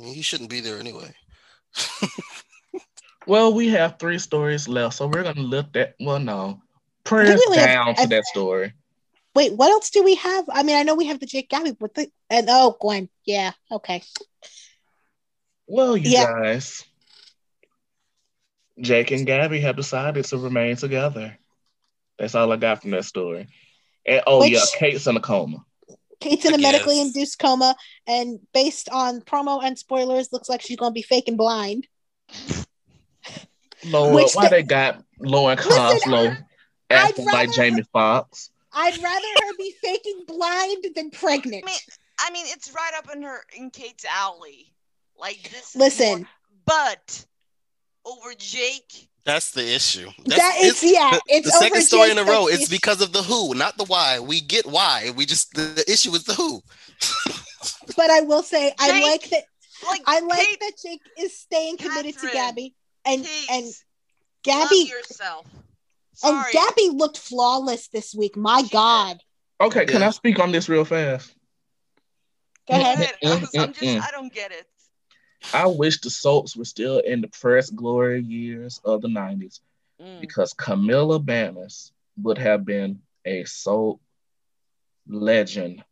[0.00, 1.12] He shouldn't be there anyway.
[3.26, 6.54] Well, we have three stories left, so we're gonna look at Well, no, uh,
[7.04, 8.74] prayers we only have- down to I- that story.
[9.34, 10.44] Wait, what else do we have?
[10.52, 13.52] I mean, I know we have the Jake Gabi, but the and oh, Gwen, yeah,
[13.70, 14.02] okay.
[15.66, 16.26] Well, you Yeah.
[16.26, 16.84] guys,
[18.80, 21.36] Jake and Gabi have decided to remain together.
[22.18, 23.48] That's all I got from that story.
[24.06, 25.64] And oh Which- yeah, Kate's in a coma.
[26.20, 27.76] Kate's in I a medically induced coma,
[28.06, 31.86] and based on promo and spoilers, looks like she's gonna be fake and blind.
[33.86, 36.36] Lord, Which why the- they got Lauren Listen, Koslow
[36.90, 38.50] acting like Jamie Foxx?
[38.72, 41.64] I'd rather her be faking blind than pregnant.
[41.64, 41.78] I mean,
[42.18, 44.72] I mean, it's right up in her in Kate's alley.
[45.18, 45.70] Like this.
[45.70, 46.18] is Listen.
[46.20, 46.28] more-
[46.66, 47.26] but
[48.04, 49.08] over Jake.
[49.24, 50.10] That's the issue.
[50.26, 52.46] That That's, is- yeah, it's the second over story in a row.
[52.46, 54.20] It's because of the who, not the why.
[54.20, 55.12] We get why.
[55.16, 56.60] We just the, the issue is the who.
[57.96, 59.44] But I will say, I like that.
[59.86, 62.72] Like I like Kate, that Jake is staying committed to Gabi,
[63.06, 65.46] and Kate, and love Gabi yourself.
[66.22, 68.36] and Gabi looked flawless this week.
[68.36, 68.72] My She did.
[68.72, 69.18] God,
[69.60, 71.34] Okay, can I speak on this real fast?
[72.68, 72.98] go Go ahead.
[72.98, 73.14] ahead.
[73.24, 74.66] I'm just, I'm just, I don't get it.
[75.52, 79.60] I wish the soaps were still in the press glory years of the 90s
[80.00, 80.20] Mm.
[80.20, 84.00] because Camila Banus would have been a soap
[85.06, 85.84] legend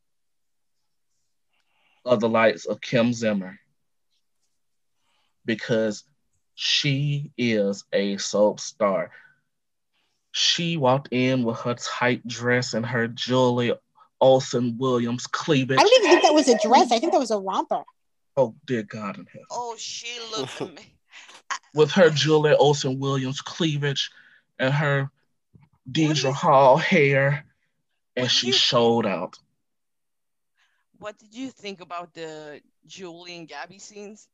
[2.04, 3.60] of the likes of Kim Zimmer
[5.44, 6.02] because
[6.56, 9.12] she is a soap star.
[10.32, 13.74] She walked in with her tight dress and her Julie
[14.20, 15.78] Olson Williams cleavage.
[15.78, 16.90] I don't even think that was a dress.
[16.90, 17.84] I think that was a romper.
[18.36, 19.46] Oh, dear God in heaven.
[19.50, 20.86] Oh, she looked amazing.
[21.74, 24.10] with her Julia Olson Williams cleavage
[24.58, 25.10] and her
[25.90, 27.44] do you Deidre Hall hair,
[28.16, 29.36] and she you- showed out.
[30.98, 34.28] What did you think about the Julie and Gabi scenes?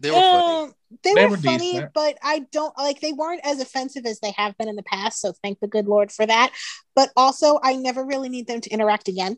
[0.00, 0.56] They were funny.
[0.56, 0.74] Um,
[1.04, 1.92] they, They were, were funny, decent.
[1.94, 5.20] but I don't like they weren't as offensive as they have been in the past.
[5.20, 6.52] So thank the good Lord for that.
[6.96, 9.36] But also, I never really need them to interact again.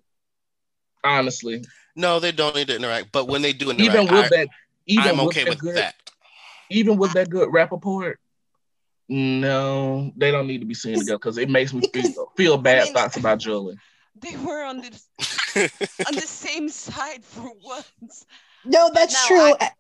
[1.05, 1.63] Honestly,
[1.99, 3.11] No, they don't need to interact.
[3.11, 4.49] But when they do interact, even with I, that,
[4.87, 5.95] even I'm with okay that with good, that.
[6.71, 8.15] even with that good Rappaport,
[9.09, 12.85] No, they don't need to be seen together because it makes me feel feel bad
[12.85, 13.77] mean- thoughts about Julie.
[14.21, 14.91] They were on the
[16.07, 18.25] on the same side for once.
[18.65, 19.55] No, that's no, true.
[19.61, 19.71] I-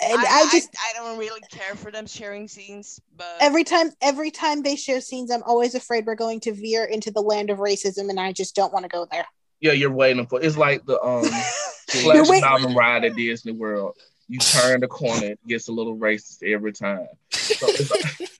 [0.00, 4.30] and I, just I, don't really care for them sharing scenes, but every time every
[4.30, 7.58] time they share scenes, I'm always afraid we're going to veer into the land of
[7.58, 9.26] racism, and I just don't want to go there.
[9.60, 10.40] Yeah, you're waiting for.
[10.42, 11.24] It's like the um
[11.94, 13.96] You're Splash Mountain ride at Disney World.
[14.28, 17.06] You turn the corner, it gets a little racist every time.
[17.30, 18.30] So like,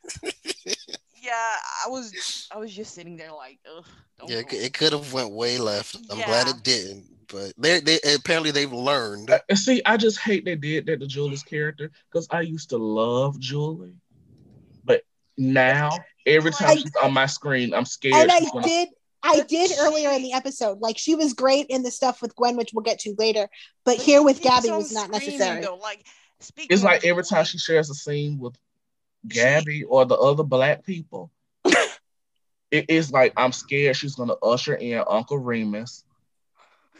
[1.22, 3.84] yeah, I was I was just sitting there like, ugh.
[4.18, 4.48] Don't Yeah, go.
[4.56, 5.96] it, it could have went way left.
[6.10, 9.30] I'm glad it didn't, but they they apparently they've learned.
[9.48, 12.78] and see, I just hate they did that to Julie's character because I used to
[12.78, 13.94] love Julie,
[14.84, 15.02] but
[15.38, 15.90] now
[16.26, 18.14] every time I- she's on my screen, I'm scared.
[18.16, 18.88] and I gonna- did
[19.26, 20.80] I did earlier in the episode.
[20.80, 23.48] Like she was great in the stuff with Gwen, which we'll get to later.
[23.84, 25.62] But, But here with Gabi was not necessary.
[25.62, 25.76] Though.
[25.76, 26.04] Like
[26.40, 28.56] speaking It's like every time she shares a scene with
[29.26, 31.30] Gabi or the other black people,
[32.70, 36.04] it is like I'm scared she's gonna usher in Uncle Remus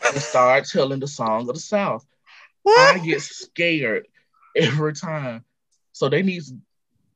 [0.05, 2.07] and start telling the song of the South.
[2.67, 4.09] I get scared
[4.57, 5.45] every time.
[5.93, 6.43] So they need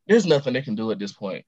[0.06, 1.44] there's nothing they can do at this point.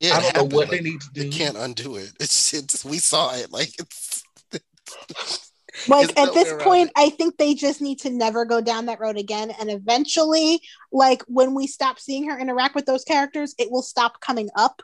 [0.00, 1.30] Yeah, I don't know what like, they need to They do.
[1.30, 2.12] can't undo it.
[2.20, 3.52] It's, it's we saw it.
[3.52, 4.24] Like it's
[5.88, 6.92] like There's at no this point it.
[6.96, 10.60] i think they just need to never go down that road again and eventually
[10.92, 14.82] like when we stop seeing her interact with those characters it will stop coming up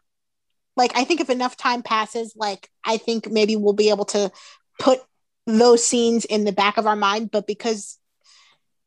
[0.77, 4.31] like i think if enough time passes like i think maybe we'll be able to
[4.79, 5.01] put
[5.47, 7.99] those scenes in the back of our mind but because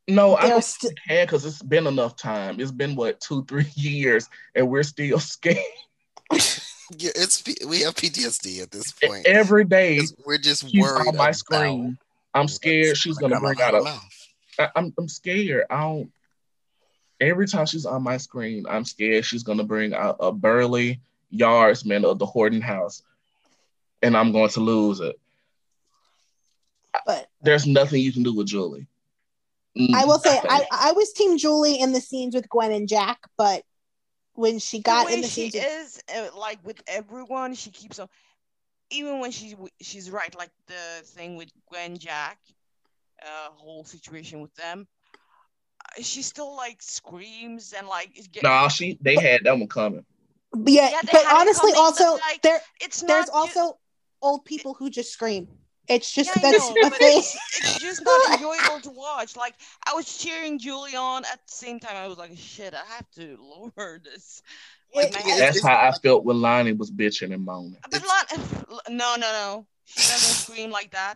[0.08, 2.60] No, I They're don't st- think can because it's been enough time.
[2.60, 5.58] It's been what two, three years, and we're still scared.
[6.98, 9.26] yeah, it's we have PTSD at this point.
[9.26, 11.98] Every day, We're just she's worried on my screen.
[12.34, 14.28] I'm scared she's gonna gonna bring out her a mouth.
[14.60, 15.66] I, I'm I'm scared.
[15.70, 16.12] I don't.
[17.20, 21.02] Every time she's on my screen, I'm scared she's gonna bring out a burly
[21.34, 23.04] yardsman of the Horton House,
[24.02, 25.20] and I'm going to lose it.
[27.06, 28.88] but There's nothing you can do with Julie.
[29.94, 30.46] i will say mm.
[30.50, 33.64] i i was team julie in the scenes with gwen and jack but
[34.40, 37.70] when she got the in the she scenes with- is uh, like with everyone she
[37.72, 38.08] keeps on
[38.90, 42.38] even when she she's right like the thing with gwen jack
[43.22, 44.88] uh whole situation with them
[45.86, 49.68] uh, she still like screams and like is get, Nah, she they had that one
[49.68, 50.06] coming.
[50.66, 53.80] yeah, Yeah, but honestly coming, but, also like, there it's there's not ju- also
[54.22, 55.48] old people who just scream
[55.90, 59.36] it's just yeah, that's know, a thing it's, it's just not enjoyable to watch.
[59.36, 59.56] Like
[59.88, 61.96] I was cheering Julie on at the same time.
[61.96, 64.42] I was like, "Shit, I have to lower this."
[64.96, 67.44] Like, It- my Yeah, head- That's it's- how I felt when Lani was bitching and
[67.46, 67.78] moaning.
[67.92, 69.68] But Lon- no, no, no.
[69.86, 71.16] She doesn't scream like that.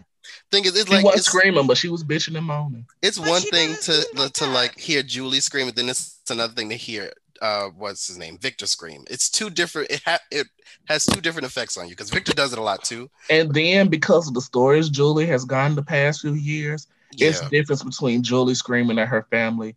[0.52, 2.86] Thing is, it's She like wasn't screaming, but she was bitching and moaning.
[3.02, 4.52] it's But one thing to like to that.
[4.52, 7.12] like hear Julie scream, and then it's another thing to hear
[7.44, 9.04] uh what's his name Victor scream.
[9.10, 9.92] It's two different.
[9.92, 10.48] It ha- it
[10.88, 13.10] has two different effects on you because Victor does it a lot too.
[13.30, 17.42] And then because of the stories Julie has gone the past few years, Yeah, it's
[17.42, 19.76] the difference between Julie screaming at her family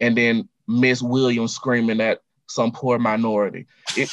[0.00, 3.66] and then Miss Williams screaming at some poor minority.
[3.96, 4.10] It,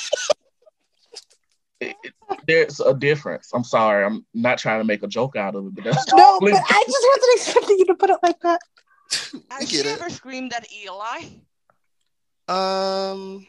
[1.80, 2.14] it- it-
[2.48, 3.52] there's a difference.
[3.54, 4.04] I'm sorry.
[4.06, 6.84] I'm not trying to make a joke out of it, but that's No, but I
[6.86, 8.60] just wasn't expecting you to put it like that.
[9.52, 9.86] I get she it.
[9.88, 11.26] ever screamed at Eli?
[12.48, 13.48] Um,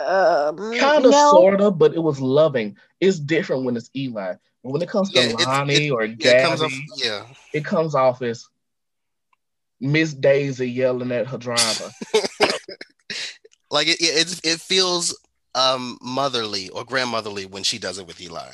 [0.00, 1.30] Um, kind of, no.
[1.30, 2.76] sort of, but it was loving.
[3.00, 4.34] It's different when it's Eli.
[4.62, 6.72] When it comes to Yeah, it's- Lani or yeah, it comes off.
[6.96, 8.46] Yeah, it comes off as
[9.80, 11.90] Miss Daisy yelling at her driver.
[13.70, 15.16] like it, it, it feels
[15.54, 18.50] um motherly or grandmotherly when she does it with Eli.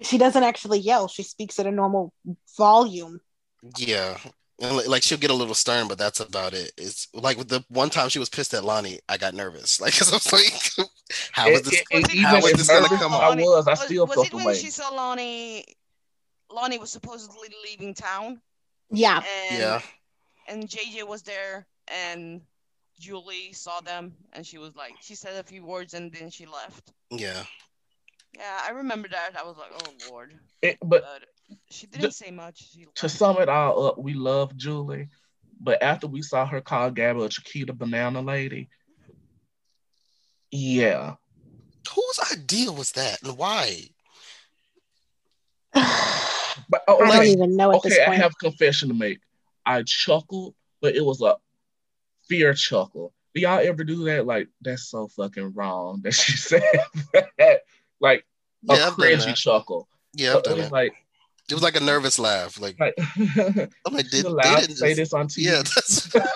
[0.00, 1.08] She doesn't actually yell.
[1.08, 2.12] She speaks at a normal
[2.56, 3.20] volume.
[3.76, 4.16] Yeah.
[4.60, 6.72] And like she'll get a little stern, but that's about it.
[6.76, 9.80] It's like with the one time she was pissed at Lani, I got nervous.
[9.80, 10.88] Like, cause I was like,
[11.32, 11.82] how is And- this?
[11.92, 13.22] and Was it- how is this gonna come out?
[13.22, 14.54] I was, I Was, still was felt it the when way.
[14.56, 15.64] she saw Lani?
[16.50, 18.40] Lani was supposedly leaving town,
[18.90, 19.22] Yeah.
[19.50, 19.80] and Yeah.
[20.48, 22.40] and JJ was there, and
[22.98, 26.46] Julie saw them, and she was like, she said a few words, and then she
[26.46, 26.90] left.
[27.10, 27.44] Yeah.
[28.36, 29.30] Yeah, I remember that.
[29.38, 31.24] I was like, oh lord, It- but but
[31.70, 32.70] she didn't say much.
[32.72, 35.08] She to sum it all up, we love Julie.
[35.60, 38.68] But after we saw her call Gabi a Chiquita Banana Lady,
[40.50, 41.14] yeah.
[41.94, 43.88] Whose idea was that and why?
[46.70, 49.20] But oh, I don't even know at this okay, I have a confession to make.
[49.64, 51.36] I chuckled, but it was a
[52.28, 53.14] fear chuckle.
[53.34, 54.26] Do y'all ever do that?
[54.26, 56.62] Like, that's so fucking wrong that she said
[57.14, 57.60] that.
[58.00, 58.26] Like
[58.62, 59.88] Yeah, a I've done cringy chuckle.
[60.12, 60.72] Yeah, I've But it done was it.
[60.72, 60.94] like,
[61.50, 62.60] It was like a nervous laugh.
[62.60, 62.94] Like, like
[63.86, 65.44] I'm like, you laugh, they didn't say just- this on TV?
[65.44, 66.14] Yeah, that's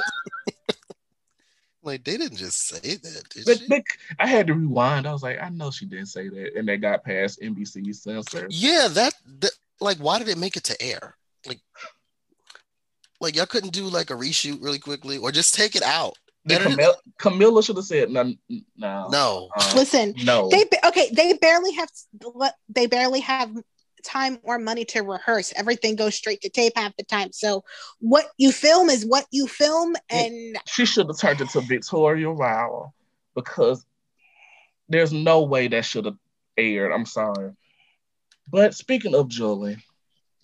[1.85, 3.67] Like they didn't just say that, did But, she?
[3.67, 3.83] but
[4.21, 5.05] I had to rewind.
[5.07, 8.47] I was like, I know she didn't say that, and they got past NBC censor.
[8.51, 11.17] Yeah, that, that like why did it make it to air?
[11.45, 11.59] Like
[13.21, 16.17] like y'all couldn't do like a reshoot really quickly or just take it out.
[16.45, 18.33] The Edit it- Camila, Camila should have said no,
[18.77, 19.49] no, No.
[19.57, 20.49] um, Listen, no.
[20.51, 21.09] they okay.
[21.13, 21.89] They barely have
[22.69, 23.51] they barely have
[24.03, 25.53] time or money to rehearse.
[25.57, 27.33] Everything goes straight to tape half the time.
[27.33, 27.65] So
[28.01, 32.31] what you film is what you film, and she should have turned it to Victoria
[32.31, 32.95] Rowell
[33.35, 33.85] because
[34.89, 36.19] there's no way that should have
[36.57, 36.93] aired.
[36.93, 37.53] I'm sorry.
[38.51, 39.79] But speaking of Julie,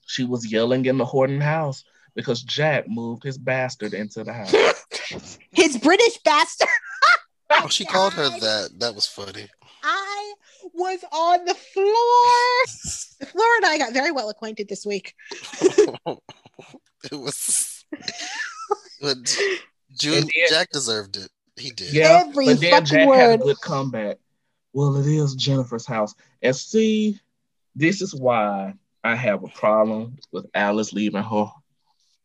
[0.07, 4.89] she was yelling in the Horton house because Jack moved his bastard into the house.
[5.53, 6.69] his British bastard.
[7.51, 8.71] Oh, she called her that.
[8.79, 9.49] That was funny.
[9.83, 10.35] I
[10.75, 11.87] was on the floor.
[13.21, 15.13] The floor and I got very well acquainted this week.
[15.61, 17.85] It was
[19.01, 19.17] but
[19.99, 21.29] June And then- Jack deserved it.
[21.57, 21.93] He did.
[21.93, 24.19] Yeah, Every but then fucking Jack had a good comeback.
[24.73, 26.15] Well, it is Jennifer's house.
[26.41, 27.19] And see,
[27.75, 31.51] this is why I have a problem with Alice leaving her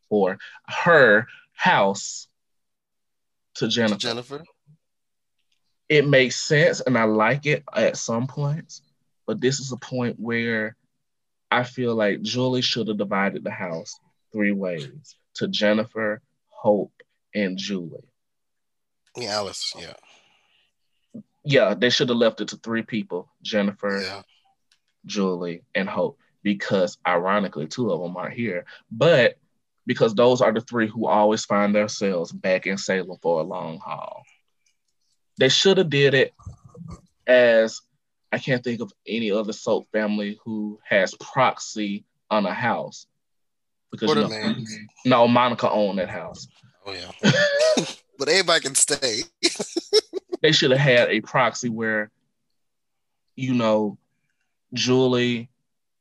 [0.09, 0.37] or
[0.67, 2.27] her house
[3.55, 3.97] to Jennifer.
[3.97, 4.43] Jennifer.
[5.93, 8.81] It makes sense and I like it at some points,
[9.27, 10.75] but this is a point where
[11.51, 13.93] I feel like Julie should have divided the house
[14.31, 16.91] three ways to Jennifer, Hope,
[17.35, 18.09] and Julie.
[19.15, 19.71] Yeah, Alice.
[19.77, 19.93] Yeah.
[21.45, 24.23] Yeah, they should have left it to three people Jennifer, Yeah.
[25.05, 28.65] Julie, and Hope, because ironically, two of them aren't here.
[28.89, 29.37] But
[29.85, 33.77] because those are the three who always find themselves back in Salem for a long
[33.77, 34.23] haul.
[35.37, 36.33] They should have did it
[37.27, 37.81] as
[38.31, 43.05] I can't think of any other soap family who has proxy on a house.
[43.91, 44.55] Because you know,
[45.05, 46.47] no, Monica owned that house.
[46.85, 47.11] Oh yeah.
[48.17, 49.21] but everybody can stay.
[50.41, 52.09] they should have had a proxy where,
[53.35, 53.99] you know,
[54.73, 55.49] Julie,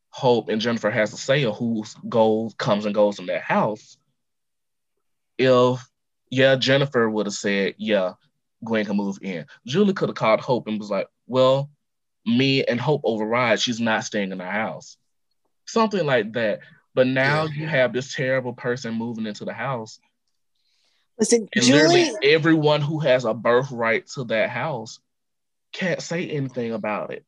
[0.09, 3.99] Hope, and Jennifer has to say of who goes comes and goes in that house.
[5.37, 5.87] If
[6.31, 8.15] yeah, Jennifer would have said, yeah,
[8.65, 9.47] Gwen can move in.
[9.67, 11.71] Julie could have called Hope and was like, well,
[12.27, 13.61] me and Hope override.
[13.61, 14.97] She's not staying in our house.
[15.67, 16.61] Something like that.
[16.95, 17.55] But now Yeah.
[17.55, 19.99] you have this terrible person moving into the house.
[21.19, 22.11] Listen, And Julie.
[22.23, 24.99] everyone who has a birthright to that house
[25.73, 27.25] can't say anything about it.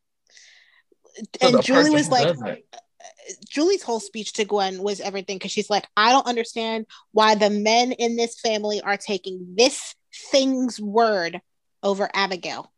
[1.40, 2.78] And Julie was like, doesn't- uh,
[3.48, 7.50] Julie's whole speech to Gwen was everything because she's like, I don't understand why the
[7.50, 9.94] men in this family are taking this
[10.30, 11.40] thing's word
[11.82, 12.72] over Abigail.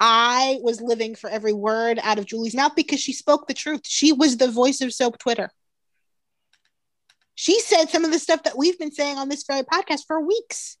[0.00, 3.82] I was living for every word out of Julie's mouth because she spoke the truth.
[3.84, 5.50] She was the voice of soap Twitter.
[7.34, 10.20] She said some of the stuff that we've been saying on this very podcast for
[10.20, 10.76] weeks.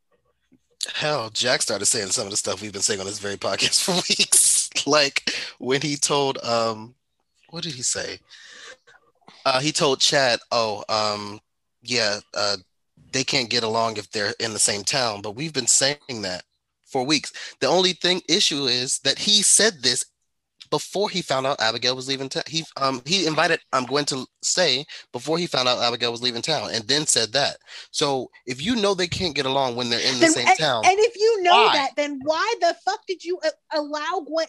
[0.94, 3.84] Hell, Jack started saying some of the stuff we've been saying on this very podcast
[3.84, 4.68] for weeks.
[4.86, 6.94] like when he told um
[7.50, 8.18] what did he say?
[9.44, 11.40] Uh he told Chad, oh, um,
[11.82, 12.56] yeah, uh
[13.12, 16.44] they can't get along if they're in the same town, but we've been saying that
[16.86, 17.32] for weeks.
[17.60, 20.04] The only thing issue is that he said this
[20.70, 22.44] before he found out Abigail was leaving town.
[22.46, 26.40] He um he invited I'm going to stay before he found out Abigail was leaving
[26.40, 27.58] town and then said that.
[27.90, 30.58] So if you know they can't get along when they're in the Then- same and,
[30.58, 31.74] town, and if you know Why?
[31.74, 34.46] that, then why the fuck did you uh, allow Gwen?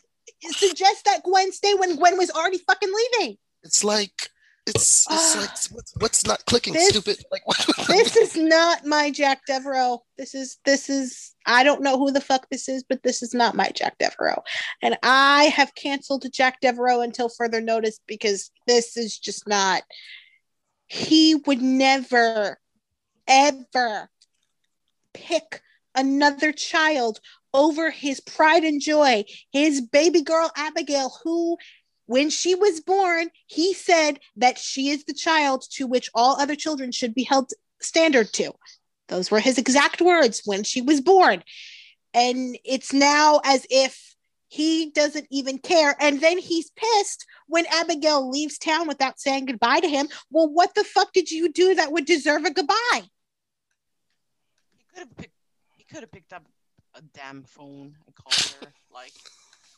[0.52, 3.38] Suggest that Gwen stay when Gwen was already fucking leaving.
[3.64, 4.30] it's like
[4.66, 7.24] it's it's like what's, what's not clicking, This- stupid.
[7.32, 7.44] Like
[7.88, 10.04] this is not my Jack Devereaux.
[10.18, 13.34] This is this is I don't know who the fuck this is, but this is
[13.34, 14.44] not my Jack Devereaux.
[14.82, 19.84] And I have canceled Jack Devereaux until further notice because this is just not
[20.88, 22.60] he would never
[23.28, 24.10] ever
[25.14, 25.62] pick
[25.96, 27.20] another child
[27.54, 31.58] over his pride and joy, his baby girl Abigail, who
[32.14, 36.56] when she was born, he said that she is the child to which all other
[36.56, 37.50] children should be held
[37.82, 38.52] standard to.
[39.08, 41.44] Those were his exact words when she was born.
[42.14, 44.16] And it's now as if
[44.48, 45.96] he doesn't even care.
[46.00, 50.08] And then he's pissed when Abigail leaves town without saying goodbye to him.
[50.30, 53.02] Well, what the fuck did you do that would deserve a goodbye?
[54.76, 55.34] He could have picked.
[56.12, 56.46] Picked up
[56.94, 58.68] a damn phone and called her.
[58.92, 59.14] Like,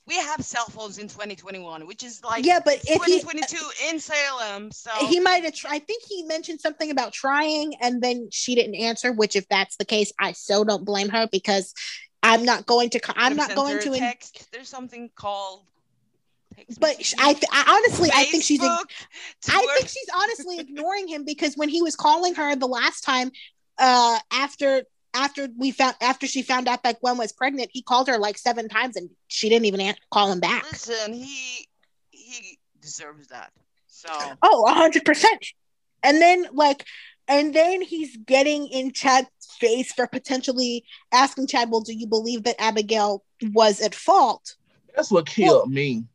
[0.07, 3.57] we have cell phones in 2021, which is like yeah, but if he 2022
[3.89, 4.71] in Salem.
[4.71, 5.75] So he might have tried.
[5.75, 9.11] I think he mentioned something about trying, and then she didn't answer.
[9.11, 11.73] Which, if that's the case, I so don't blame her because
[12.21, 13.01] I'm not going to.
[13.15, 13.93] I'm not going to.
[13.93, 14.47] in- text.
[14.51, 15.63] There's something called.
[16.79, 16.95] but.
[17.19, 18.61] I, th- I honestly, I think she's.
[18.61, 18.85] Facebook,
[19.49, 23.31] I think she's honestly ignoring him because when he was calling her the last time,
[23.79, 24.83] uh, after
[25.15, 28.37] after we found after she found out that Gwen was pregnant, he called her like
[28.37, 30.69] seven times and she didn't even call him back.
[30.71, 31.67] Listen, he
[32.11, 33.51] he deserves that.
[33.87, 34.09] So
[34.41, 35.45] Oh, hundred percent.
[36.03, 36.85] And then like,
[37.27, 39.29] and then he's getting in Chad's
[39.59, 44.55] face for potentially asking Chad, "Well, do you believe that Abigail was at fault?"
[44.95, 46.05] That's what killed me.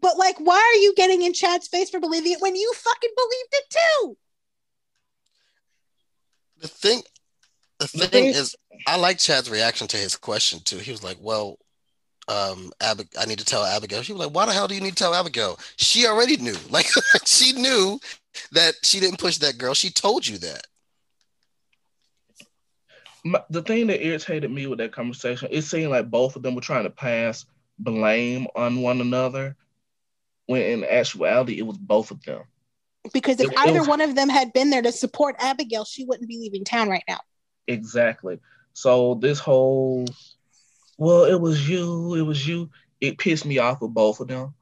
[0.00, 3.10] But like, why are you getting in Chad's face for believing it when you fucking
[3.16, 4.16] believed it too?
[6.58, 7.02] The thing,
[7.90, 8.54] the The thing thing- is,
[8.86, 10.78] I like Chad's reaction to his question too.
[10.78, 11.58] He was like, "Well,
[12.28, 14.80] um, Ab- I need to tell Abigail." She was like, "Why the hell do you
[14.80, 16.54] need to tell Abigail?" She already knew.
[16.70, 16.86] Like,
[17.24, 17.98] she knew
[18.52, 19.74] that she didn't push that girl.
[19.74, 20.66] She told you that.
[23.24, 26.54] My, the thing that irritated me with that conversation, it seemed like both of them
[26.54, 27.44] were trying to pass
[27.78, 29.56] blame on one another,
[30.46, 32.42] when in actuality it was both of them.
[33.12, 35.84] Because if It- it either was- one of them had been there to support Abigail,
[35.84, 37.20] she wouldn't be leaving town right now.
[37.66, 38.38] Exactly.
[38.72, 40.06] So this whole,
[40.98, 42.70] well, it was you, it was you.
[43.00, 44.54] It pissed me off with both of them.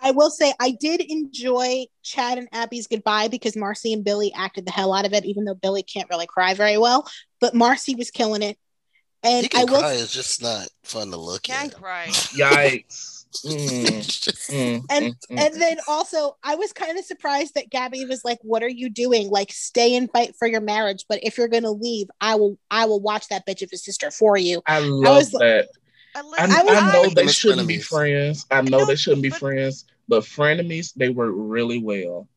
[0.00, 4.66] I will say I did enjoy Chad and Abby's goodbye because Marcy and Billy acted
[4.66, 7.08] the hell out of it, even though Billy can't really cry very well.
[7.40, 8.58] But Marcy was killing it.
[9.22, 9.94] And he can I will cry.
[9.94, 11.80] It's just not fun to look can't at.
[11.80, 12.08] cry.
[12.08, 13.23] Yikes.
[13.44, 17.70] Mm, It's just- mm, And- mm, and then also I was kind of surprised that
[17.70, 19.28] Gabi was like, What are you doing?
[19.30, 21.04] Like stay and fight for your marriage.
[21.08, 24.10] But if you're gonna leave, I will I will watch that bitch of a sister
[24.10, 24.62] for you.
[24.66, 25.68] I love was- that.
[26.16, 28.46] I, I was- I know they shouldn't be friends.
[28.50, 32.28] I know know, they shouldn't be but- friends, but frenemies, they work really well.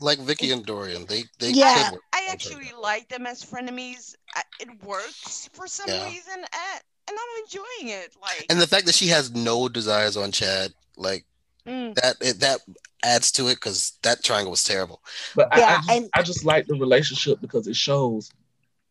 [0.00, 1.06] like Viki and Dorian.
[1.06, 1.84] They they Yeah.
[1.90, 4.14] could work I actually like them as frenemies.
[4.34, 6.04] I, it works for some Yeah.
[6.06, 8.14] reason, and, and I'm enjoying it.
[8.20, 11.24] Like, And the fact that she has no desires on Chad, like
[11.66, 12.60] mm, that, it, that
[13.04, 15.02] adds to it because that triangle was terrible.
[15.34, 18.30] But I, I, just, and- I just like the relationship because it shows,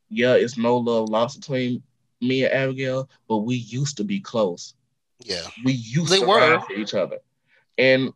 [0.10, 1.84] yeah, it's no love lost between
[2.22, 4.74] me and Abigail, but we used to be close.
[5.20, 6.60] Yeah, We used They to were.
[6.62, 7.18] for each other.
[7.78, 8.14] And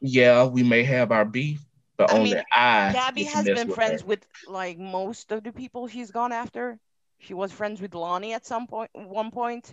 [0.00, 1.60] yeah, we may have our beef,
[1.96, 4.06] but I only mean, I Gabi has been with friends her.
[4.08, 6.78] with like most of the people he's gone after.
[7.24, 8.90] She was friends with Lani at some point.
[8.92, 9.72] One point,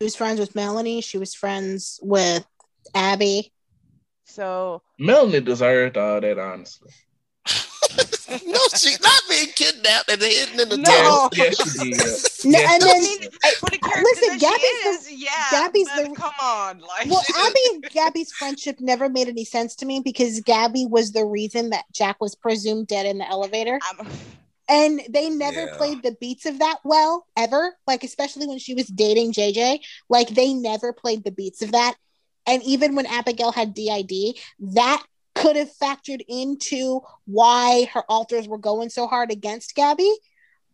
[0.00, 2.46] She was friends with Melanie, she was friends with
[2.94, 3.52] Abby.
[4.24, 6.90] so Melanie deserved all that, honestly.
[8.46, 11.28] no, she's not being kidnapped and hidden in the No.
[11.34, 12.24] Yes, yes, she did.
[12.52, 15.44] No, Yes, and then mean, for listen, Gabi's she the- yeah.
[15.68, 19.86] Gabi's the- come on, like well, Abby and Gabi's friendship never made any sense to
[19.86, 23.78] me because Gabi was the reason that Jack was presumed dead in the elevator.
[23.82, 24.08] I'm-
[24.68, 25.72] And they never Yeah.
[25.76, 27.76] played the beats of that well, ever.
[27.86, 29.80] Like, especially when she was dating JJ.
[30.08, 31.96] Like, they never played the beats of that.
[32.46, 35.04] And even when Abigail had DID, that
[35.34, 40.12] could have factored into why her alters were going so hard against Gabi.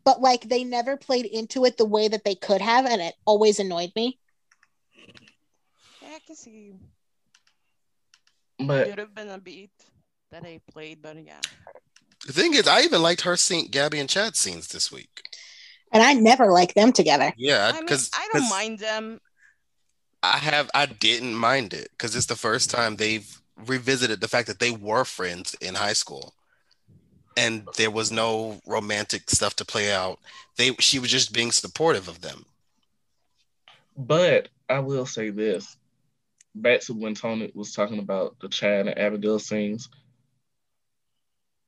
[0.05, 2.87] But, like, they never played into it the way that they could have.
[2.87, 4.19] And it always annoyed me.
[6.01, 6.75] yeah, I can see
[8.59, 9.71] But could have been a beat
[10.31, 11.43] that they played, but yeah.
[12.27, 15.23] The thing is, I even liked her scene, Gabi and Chad scenes this week.
[15.93, 17.33] And I never liked them together.
[17.37, 19.21] Yeah, I mean, because I don't mind them.
[20.23, 24.49] I have, I didn't mind it because it's the first time they've revisited the fact
[24.49, 26.35] that they were friends in high school,
[27.37, 30.19] and there was no romantic stuff to play out.
[30.57, 32.47] They, she was just being supportive of them.
[33.97, 35.77] But I will say this.
[36.55, 39.89] Back to when Tony was talking about the Chad and Abigail scenes.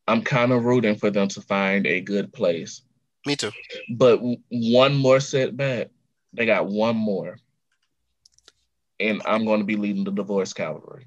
[0.09, 2.83] I'm kind of rooting for them to find a good place.
[3.27, 3.51] Me too.
[3.91, 5.89] But one more setback,
[6.33, 7.39] they got one more.
[9.01, 11.07] And I'm going to be leading the divorce cavalry.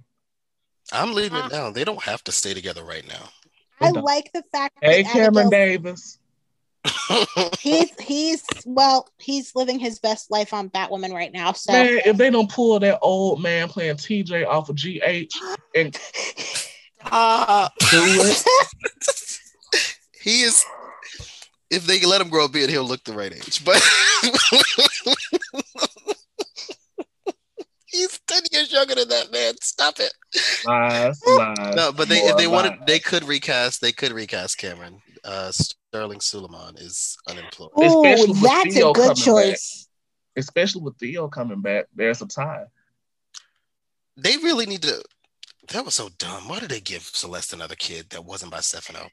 [0.91, 1.71] I'm leading Uh, it now.
[1.71, 3.29] They don't have to stay together right now.
[3.81, 6.19] I like the fact Hey, that Cameron Abigail, Davis.
[7.59, 11.51] he's he's well, he's living his best life on Batwoman right now.
[11.53, 15.33] So Man, if they don't pull that old man playing TJ off of GH
[15.75, 15.97] and
[17.05, 17.69] Ah,
[20.21, 20.65] he is.
[21.69, 23.63] If they let him grow a beard, he'll look the right age.
[23.63, 23.75] But
[27.85, 29.53] he's ten years younger than that man.
[29.61, 30.11] Stop it.
[30.65, 31.75] lies, lies.
[31.75, 32.79] No, but they if more they wanted, lies.
[32.87, 33.81] they could recast.
[33.81, 35.01] They could recast Cameron.
[35.23, 37.69] Uh, Sterling Sulieman is unemployed.
[37.79, 39.87] Ooh, Especially with that's Theo a good coming choice.
[40.37, 42.65] especially with Theo coming back, there's a tie.
[44.17, 45.01] They really need to.
[45.71, 46.47] That was so dumb.
[46.47, 49.09] Why did they give Celeste another kid that wasn't by Stefano?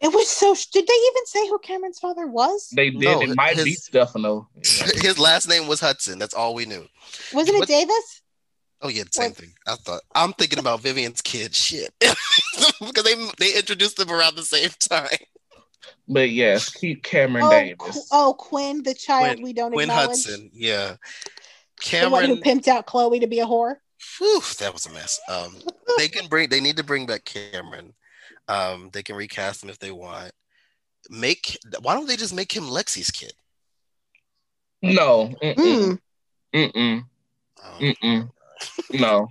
[0.00, 0.52] It was so.
[0.72, 2.68] Did they even say who Cameron's father was?
[2.74, 3.02] They did.
[3.02, 4.48] No, it might be Stefano.
[4.56, 6.18] His last name was Hudson.
[6.18, 6.84] That's all we knew.
[7.32, 8.22] Wasn't it What- Davis?
[8.84, 9.52] Oh yeah, same What- thing.
[9.64, 11.54] I thought I'm thinking about Vivian's kid.
[11.54, 15.06] Shit, because they they introduced them around the same time.
[16.08, 17.78] But yes, keep Cameron Oh, Davis.
[17.78, 20.08] Qu- oh, Quinn, the child Quinn- we don't Quinn acknowledge.
[20.08, 20.96] Hudson, yeah.
[21.92, 23.76] The one who pimped out Chloe to be a whore.
[24.18, 25.20] Whew, that was a mess.
[25.28, 25.56] Um,
[25.98, 26.48] they can bring.
[26.48, 27.94] They need to bring back Cameron.
[28.48, 30.32] Um, they can recast him if they want.
[31.10, 31.58] Make.
[31.80, 33.32] Why don't they just make him Lexi's kid?
[34.82, 35.32] No.
[35.42, 35.98] Mm-mm.
[36.54, 36.72] Mm.
[36.72, 37.04] Mm-mm.
[37.64, 38.30] Um, Mm-mm.
[38.92, 39.28] No.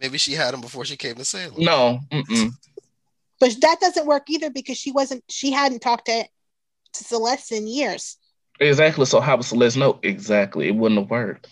[0.00, 1.54] maybe she had him before she came to Salem.
[1.58, 2.00] No.
[2.12, 2.52] Mm-mm.
[3.40, 5.24] But that doesn't work either because she wasn't.
[5.28, 6.24] She hadn't talked to,
[6.94, 8.16] to Celeste in years.
[8.60, 9.04] Exactly.
[9.04, 9.98] So how would Celeste know?
[10.02, 10.68] Exactly.
[10.68, 11.48] It wouldn't have worked.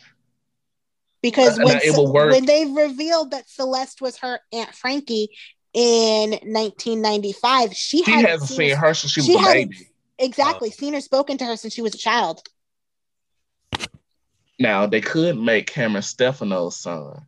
[1.24, 2.32] Because Uh, when, now it will work.
[2.32, 5.28] when they revealed that Celeste was her Aunt Frankie
[5.72, 9.88] in 1995, she, She hadn't hasn't seen her since she was a baby.
[10.18, 12.42] exactly seen or spoken to her since she was a child.
[14.58, 17.24] Now they could make Cameron Stefano's son,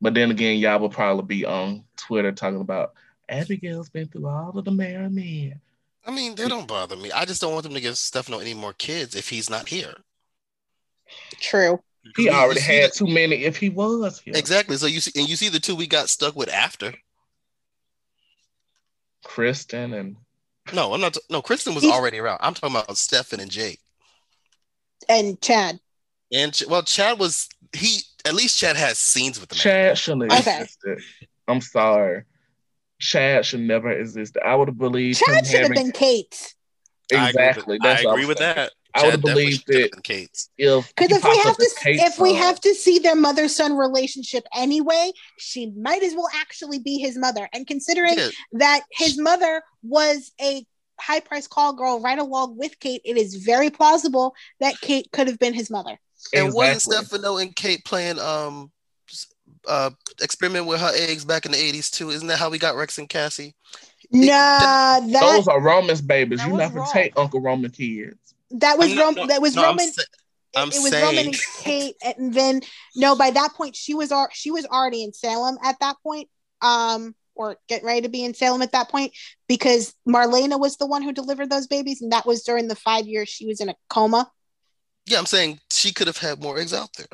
[0.00, 2.94] but then again, y'all will probably be on Twitter talking about
[3.28, 5.60] Abigail's been through all of the married men.
[6.06, 7.10] I mean, they don't bother me.
[7.10, 9.92] I just don't want them to give Stefano any more kids if he's not here.
[11.40, 11.82] True.
[12.16, 14.34] He already had the- too many if he was here.
[14.36, 14.76] Exactly.
[14.76, 16.94] So you see, and you see the two we got stuck with after.
[19.24, 20.16] Kristen and
[20.72, 21.16] No, I'm not.
[21.30, 22.38] No, Kristen was He's- already around.
[22.42, 23.80] I'm talking about Stefan and Jake.
[25.08, 25.80] And Chad.
[26.32, 28.00] And Ch- well, Chad was he.
[28.24, 29.62] At least Chad has scenes with the man.
[29.62, 30.62] Chad shouldn't have Okay.
[30.62, 30.98] existed.
[31.46, 32.24] I'm sorry.
[33.00, 34.36] Chad should never exist.
[34.44, 36.54] I would have believed Chad him should have having been Kate's.
[37.10, 37.78] I agree exactly.
[37.78, 38.72] with, I agree with that.
[38.94, 40.50] I would Chad have definitely believed it been Kate's.
[40.56, 42.38] if Because if we have to, as Kate's if we son.
[42.42, 47.48] have to see their mother-son relationship anyway, she might as well actually be his mother.
[47.52, 50.66] And considering Yeah, that his mother was a
[51.00, 55.38] high-priced call girl right along with Kate, it is very plausible that Kate could have
[55.38, 55.98] been his mother.
[56.34, 58.70] and wasn't Stefano and Kate playing um
[59.66, 59.90] uh
[60.20, 62.10] experiment with her eggs back in the 80s too?
[62.10, 63.54] Isn't that how we got Rex and Cassie?
[64.10, 66.44] Nah, that Those are Roman's babies.
[66.44, 66.92] You're not gonna wrong.
[66.92, 68.34] take Uncle Roman kids.
[68.50, 69.92] That was I'm not- Rom- no, that was no, I'm Roman.
[69.92, 70.08] sa- it-
[70.56, 72.62] I'm it was Roman and Kate, and then
[72.96, 76.28] no, by that point she was al- she was already in Salem at that point,
[76.62, 79.12] um, or getting ready to be in Salem at that point
[79.46, 83.06] because Marlena was the one who delivered those babies, and that was during the five
[83.06, 84.30] years she was in a coma.
[85.06, 87.06] Yeah, I'm saying she could have had more eggs out there.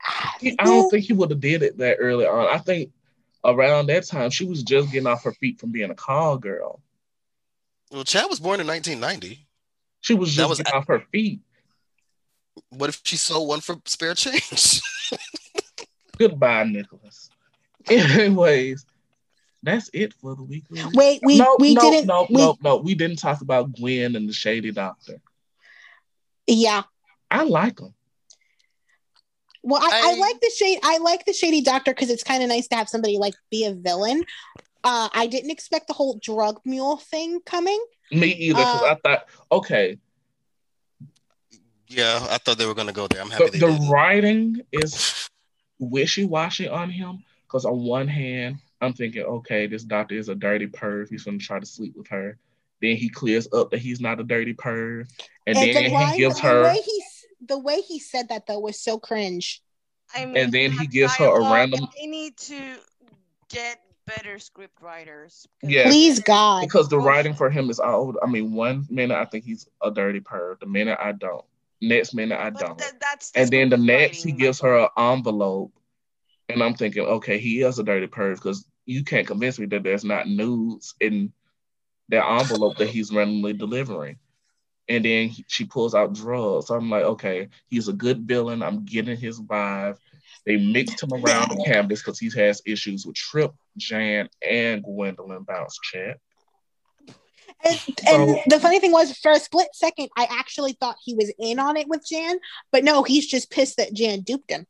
[0.58, 2.46] I don't think he would have did it that early on.
[2.48, 2.90] I think
[3.44, 6.80] around that time she was just getting off her feet from being a call girl.
[7.90, 9.46] Well, Chad was born in 1990.
[10.00, 11.40] She was That just was- getting off her feet.
[12.70, 14.80] What if she sold one for spare change?
[16.18, 17.30] Goodbye, Nicholas.
[17.88, 18.84] Anyways,
[19.62, 20.82] that's it for the weekly.
[20.94, 22.06] Wait, we no, we no, didn't.
[22.06, 22.76] no, we, no, no.
[22.76, 25.20] We didn't talk about Gwen and the Shady Doctor.
[26.46, 26.82] Yeah.
[27.30, 27.94] I like him.
[29.62, 30.78] Well, I, I, I- like the shade.
[30.82, 33.64] I like the shady doctor because it's kind of nice to have somebody like be
[33.64, 34.24] a villain.
[34.82, 37.78] Uh, I didn't expect the whole drug mule thing coming.
[38.10, 39.98] Me either, because Uh, I thought, okay,
[41.88, 43.20] yeah, I thought they were gonna go there.
[43.20, 43.90] I'm happy the, they the didn't.
[43.90, 45.28] writing is
[45.78, 47.24] wishy-washy on him.
[47.46, 51.08] Because on one hand, I'm thinking, okay, this doctor is a dirty perv.
[51.10, 52.38] He's gonna try to sleep with her.
[52.80, 55.08] Then he clears up that he's not a dirty perv,
[55.46, 57.02] and, And, then the line, he gives the her, way he
[57.46, 59.62] the way he said that though was so cringe.
[60.14, 62.76] I mean, and then he gives her a random They need to
[63.48, 63.80] get
[64.16, 65.46] better script writers.
[65.62, 65.84] Yeah.
[65.84, 66.62] Please God.
[66.62, 67.04] because the oh.
[67.04, 68.14] writing for him is all.
[68.22, 70.60] I mean, one minute I think he's a dirty perv.
[70.60, 71.44] The minute I don't.
[71.82, 72.78] Next minute I But don't.
[72.78, 75.72] that, that's and then the script next he gives her an envelope
[76.50, 79.82] and i'm thinking okay he is a dirty perv because you can't convince me that
[79.82, 81.32] there's not nudes in
[82.08, 84.18] that envelope that he's randomly delivering
[84.88, 88.62] and then he- she pulls out drugs so i'm like okay he's a good villain
[88.62, 89.96] i'm getting his vibe
[90.46, 95.42] they mixed him around the campus because he has issues with Tripp jan and gwendolyn
[95.44, 96.18] bounce chat
[97.64, 97.78] And,
[98.08, 101.30] and So- the funny thing was, for a split second, I actually thought he was
[101.38, 102.38] in on it with Jan,
[102.72, 104.66] but no, he's just pissed that Jan duped him.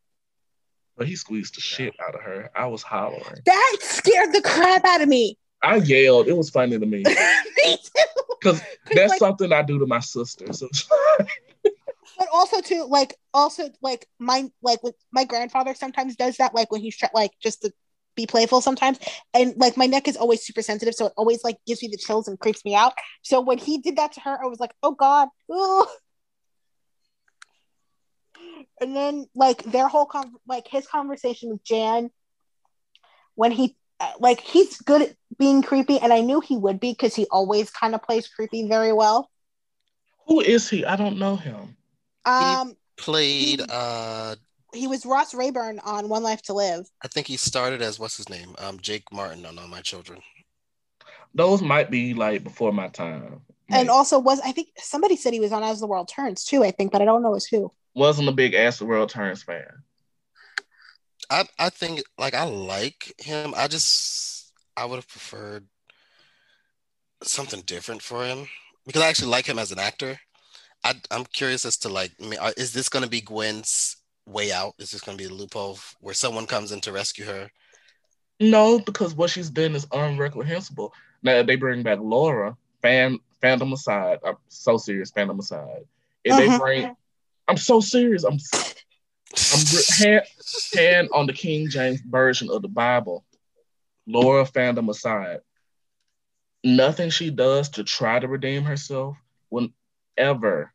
[0.97, 4.85] but he squeezed the shit out of her i was hollering That scared the crap
[4.85, 5.39] out of me.
[5.63, 8.03] i yelled it was funny to me me too.
[8.39, 8.61] because
[8.95, 10.69] that's like- something i do to my sister so
[12.21, 16.71] but also too like also like my like with my grandfather sometimes does that like
[16.71, 17.73] when he's try- like just to
[18.15, 18.99] be playful sometimes
[19.33, 21.97] and like my neck is always super sensitive so it always like gives me the
[21.97, 22.93] chills and creeps me out
[23.23, 25.89] so when he did that to her i was like oh god Ugh.
[28.83, 32.11] and then like their whole con- like his conversation with jan
[33.35, 36.93] when he uh, like he's good at being creepy and i knew he would be
[36.93, 39.31] because he always kind of plays creepy very well
[40.27, 40.85] Who is he?
[40.85, 41.77] I don't know him.
[42.25, 43.63] Um Played.
[43.71, 44.37] Uh,
[44.75, 46.87] he was Ross Rayburn on One Life to Live.
[47.03, 48.55] I think he started as what's his name?
[48.59, 50.21] Um, Jake Martin on All My Children.
[51.35, 53.41] Those might be like before my time.
[53.71, 53.89] And Maybe.
[53.89, 56.73] also was I think somebody said he was on As the World Turns too, I
[56.73, 57.71] think, but I don't know as who.
[57.95, 59.67] wasn't a big As the World Turns fan.
[61.31, 63.55] I I think like I like him.
[63.57, 65.67] I just I would have preferred
[67.23, 68.49] something different for him
[68.87, 70.19] because I actually like him as an actor.
[70.85, 73.97] I I'm curious as to like I mean, are- is this going to be Gwen's
[74.27, 74.75] way out?
[74.79, 77.51] Is this going to be a loophole where someone comes in to rescue her?
[78.39, 80.93] No, because what she's done is unreprehensible.
[81.23, 84.19] Now if they bring back Laura, fan fandom aside.
[84.25, 85.85] I'm so serious, fandom aside.
[86.25, 86.59] If they Mhm.
[86.59, 86.97] bring
[87.49, 88.25] I'm so serious.
[88.25, 88.39] I'm
[89.53, 89.61] I'm
[89.99, 90.23] hand,
[90.75, 93.25] hand on the King James version of the Bible.
[94.07, 95.41] Laura fandom aside.
[96.63, 99.17] Nothing she does to try to redeem herself
[99.51, 99.69] will
[100.21, 100.73] ever,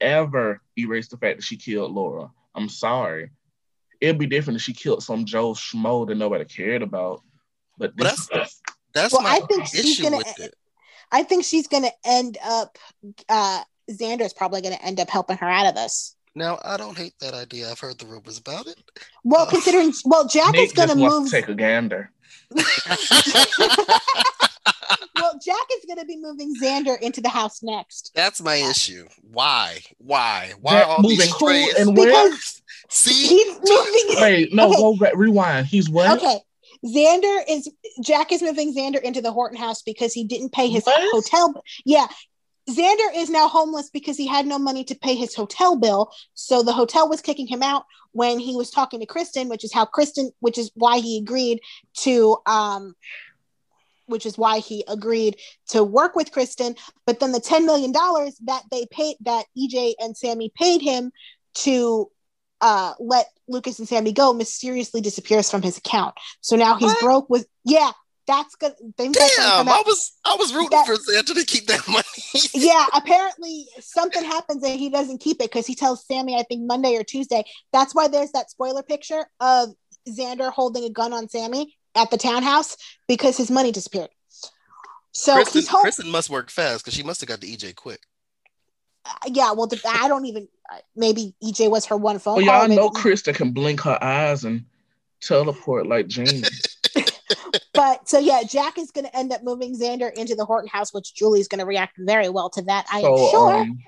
[0.00, 2.30] ever erase the fact that she killed Laura.
[2.54, 3.30] I'm sorry.
[4.00, 7.22] It'd be different if she killed some Joe Schmo that nobody cared about.
[7.78, 8.60] But But this, that's-
[8.94, 10.54] That's Well, my I think she's issue gonna- with it.
[11.10, 12.78] I think she's gonna end up
[13.28, 16.14] uh Xander's probably gonna end up helping her out of this.
[16.34, 17.70] Now I don't hate that idea.
[17.70, 18.76] I've heard the rumors about it.
[19.24, 22.10] Well, Uh, considering well, Jack Nick is gonna just wants move to take a gander.
[25.16, 28.12] well, Jack is gonna be moving Xander into the house next.
[28.14, 29.06] That's my issue.
[29.22, 29.80] Why?
[29.98, 30.52] Why?
[30.60, 32.06] Why Jack all moving these who and where?
[32.06, 34.76] Because See, he's moving Wait, no, Okay.
[34.76, 35.66] go back, rewind.
[35.66, 36.18] He's what?
[36.18, 36.40] Okay.
[36.84, 37.70] Xander is
[38.02, 41.00] Jack is moving Xander into the Horton house because he didn't pay his What?
[41.12, 41.62] hotel.
[41.84, 42.06] Yeah.
[42.70, 46.12] Xander is now homeless because he had no money to pay his hotel bill.
[46.34, 49.72] So the hotel was kicking him out when he was talking to Kristen, which is
[49.72, 51.60] how Kristen, which is why he agreed
[51.98, 52.94] to um
[54.06, 55.36] which is why he agreed
[55.68, 56.74] to work with Kristen.
[57.06, 61.12] But then the $10 million that they paid that EJ and Sami paid him
[61.54, 62.10] to
[62.60, 66.14] uh, let Lucas and Sami go mysteriously disappears from his account.
[66.40, 67.00] So now he's What?
[67.00, 67.90] broke with yeah,
[68.26, 68.72] that's good.
[68.96, 69.68] Things that's damn!
[69.68, 72.04] I was I was rooting That- for Santa to keep that money.
[72.54, 76.62] yeah, apparently something happens and he doesn't keep it because he tells Sami, I think
[76.64, 77.42] Monday or Tuesday.
[77.72, 79.70] That's why there's that spoiler picture of
[80.08, 82.76] Xander holding a gun on Sami at the townhouse
[83.08, 84.10] because his money disappeared.
[85.12, 85.82] So Kristen, he's home.
[85.82, 88.00] Kristen must work fast because she must have got the EJ quick.
[89.26, 90.48] yeah, well, the, I don't even.
[90.96, 94.44] Maybe EJ was her one phone Well, y'all maybe- know Kristen can blink her eyes
[94.44, 94.64] and
[95.20, 96.42] teleport like Jean.
[97.74, 100.92] But so yeah, Jack is going to end up moving Xander into the Horton house,
[100.92, 102.86] which Julie's going to react very well to that.
[102.92, 103.54] I am sure.
[103.54, 103.78] um,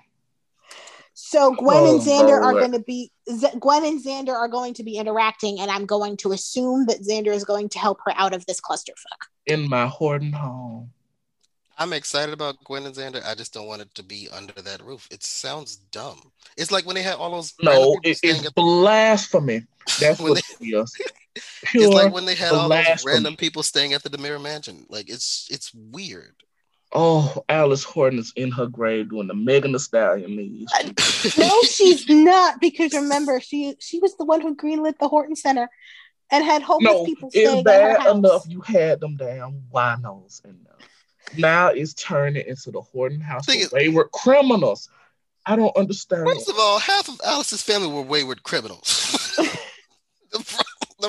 [1.13, 4.75] so Gwen oh, and Xander are going to be Z- Gwen and Xander are going
[4.75, 8.13] to be interacting, and I'm going to assume that Xander is going to help her
[8.17, 9.29] out of this clusterfuck.
[9.47, 10.91] in my Horton home.
[11.77, 13.25] I'm excited about Gwen and Xander.
[13.27, 15.09] I just don't want it to be under that roof.
[15.11, 16.21] It sounds dumb.
[16.57, 17.53] It's like when they had all those.
[17.61, 19.65] No, it, it's at the- blasphemy.
[19.99, 20.95] That's When what it is.
[21.37, 24.87] It's Pure like when they had all those random people staying at the DiMera Mansion.
[24.89, 26.37] Like it's it's weird.
[26.97, 30.69] Oh, Alice Horton is in her grave doing the Megan Thee Stallion knees.
[30.79, 30.91] Uh,
[31.39, 35.69] no, she's not, because remember she she was the one who greenlit the Horton Center
[36.31, 38.17] and had homeless No, people it's staying at her bad house.
[38.17, 40.77] enough you had them damn winos in there.
[41.37, 44.89] Now it's turning into the Horton house Thing for is- wayward criminals.
[45.47, 46.27] I don't understand.
[46.27, 49.37] First of all, half of Alice's family were wayward criminals.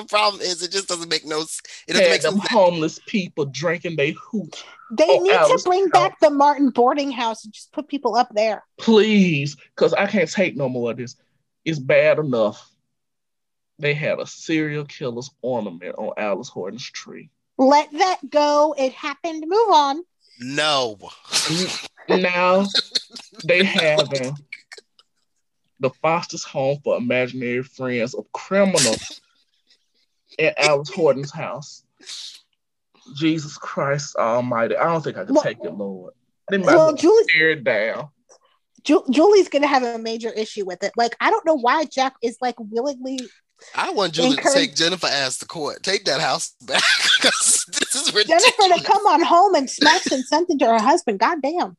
[0.02, 1.40] the, problem is, it just doesn't make no.
[1.40, 2.48] It doesn't had make them sense.
[2.50, 4.64] homeless people drinking they hooch.
[4.92, 8.16] They Oh, need Alice, to bring back the Martin boarding house and just put people
[8.16, 8.62] up there.
[8.78, 11.16] Please, because I can't take no more of this.
[11.64, 12.70] It's bad enough.
[13.78, 17.30] They had a serial killer's ornament on Alice Horton's tree.
[17.58, 18.74] Let that go.
[18.78, 19.44] It happened.
[19.46, 20.02] Move on.
[20.40, 20.98] No.
[22.08, 22.66] now
[23.44, 24.34] they having
[25.80, 29.20] the Foster's home for imaginary friends of criminals
[30.38, 31.82] at Alice Horton's house.
[33.16, 34.76] Jesus Christ Almighty!
[34.76, 36.12] I don't think I can Well- take it, Lord.
[36.50, 38.08] They might Well, well, Julie, tear it down.
[38.84, 40.92] Ju- Julie's gonna have a major issue with it.
[40.96, 43.18] Like, I don't know why Jack is like willingly.
[43.74, 45.82] I want Julie Encourage- to take Jennifer as the court.
[45.82, 46.82] Take that house back
[47.22, 47.64] this
[47.94, 48.44] is ridiculous.
[48.58, 51.18] Jennifer to come on home and smack some sense to her husband.
[51.18, 51.76] God damn.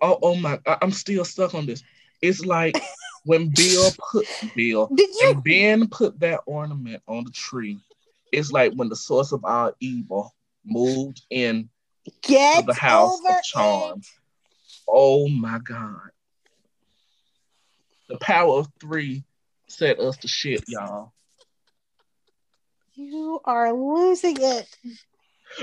[0.00, 0.58] Oh, oh my!
[0.66, 1.82] I, I'm still stuck on this.
[2.22, 2.76] It's like
[3.24, 5.30] when Bill put Bill Did you?
[5.30, 7.78] and Ben put that ornament on the tree.
[8.32, 10.34] It's like when the source of our evil
[10.64, 11.68] moved in
[12.22, 14.10] Get to the house of charms.
[14.88, 16.10] Oh my God.
[18.08, 19.24] The power of three
[19.68, 21.12] set us to shit, y'all.
[22.94, 24.76] You are losing it.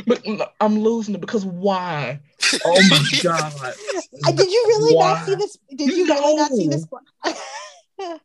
[0.06, 0.22] But
[0.60, 2.20] I'm losing it because why?
[2.66, 3.54] Oh my God.
[4.36, 5.58] Did you really not see this?
[5.76, 6.86] Did you really not see this?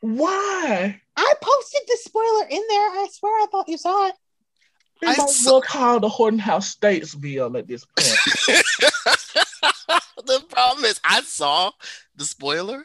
[0.00, 1.00] Why?
[1.16, 2.88] I posted the spoiler in there.
[2.88, 4.14] I swear I thought you saw it.
[5.00, 7.96] They I might saw- well call the Horton House Statesville at this point.
[10.26, 11.72] the problem is, I saw
[12.16, 12.84] the spoiler.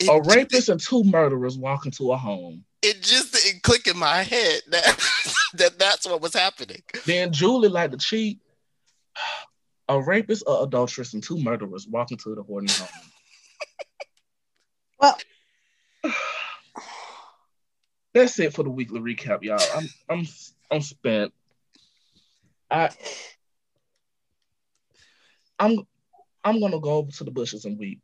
[0.00, 2.64] It, a just- rapist and two murderers walk into a home.
[2.82, 4.98] It just didn't click in my head that,
[5.54, 6.82] that that's what was happening.
[7.06, 8.40] Then Julie like to cheat.
[9.90, 12.88] A rapist, a adulteress, and two murderers walk into the Horton home.
[15.00, 15.16] Well,
[18.14, 19.60] That's it for the weekly recap, y'all.
[19.74, 20.26] I'm I'm
[20.70, 21.32] I'm spent.
[22.70, 22.90] I
[25.58, 25.86] I'm
[26.42, 28.00] I'm gonna go over to the bushes and weep.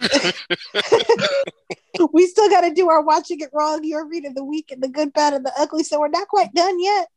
[2.12, 3.84] we still got to do our watching it wrong.
[3.84, 5.82] Your read of the week and the good, bad, and the ugly.
[5.82, 7.08] So we're not quite done yet.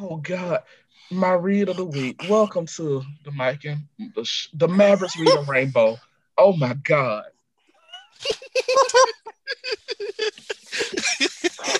[0.00, 0.62] Oh God,
[1.10, 2.22] my read of the week.
[2.28, 3.80] Welcome to the Mike and
[4.14, 5.98] the, sh- the Mavericks reading Rainbow.
[6.38, 7.24] Oh my God,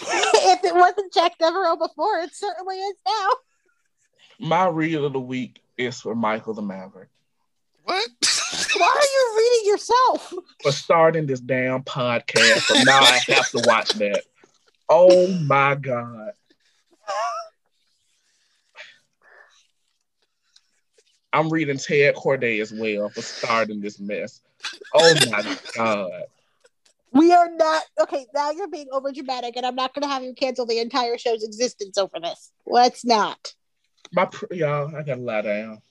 [0.02, 3.28] if it wasn't Jack Devereaux before, it certainly is now.
[4.38, 7.08] my read of the week is for Michael the Maverick
[7.90, 8.08] What?
[8.76, 10.34] Why are you reading yourself?
[10.62, 12.60] for starting this damn podcast.
[12.60, 14.22] So now I have to watch that.
[14.88, 16.30] Oh my God.
[21.32, 24.40] I'm reading Ted Corday as well for starting this mess.
[24.94, 26.22] Oh my God.
[27.12, 28.26] We are not okay.
[28.32, 31.18] Now you're being over dramatic, and I'm not going to have you cancel the entire
[31.18, 32.52] show's existence over this.
[32.66, 33.52] Let's not.
[34.12, 35.82] My pr- y'all, I gotta lie down.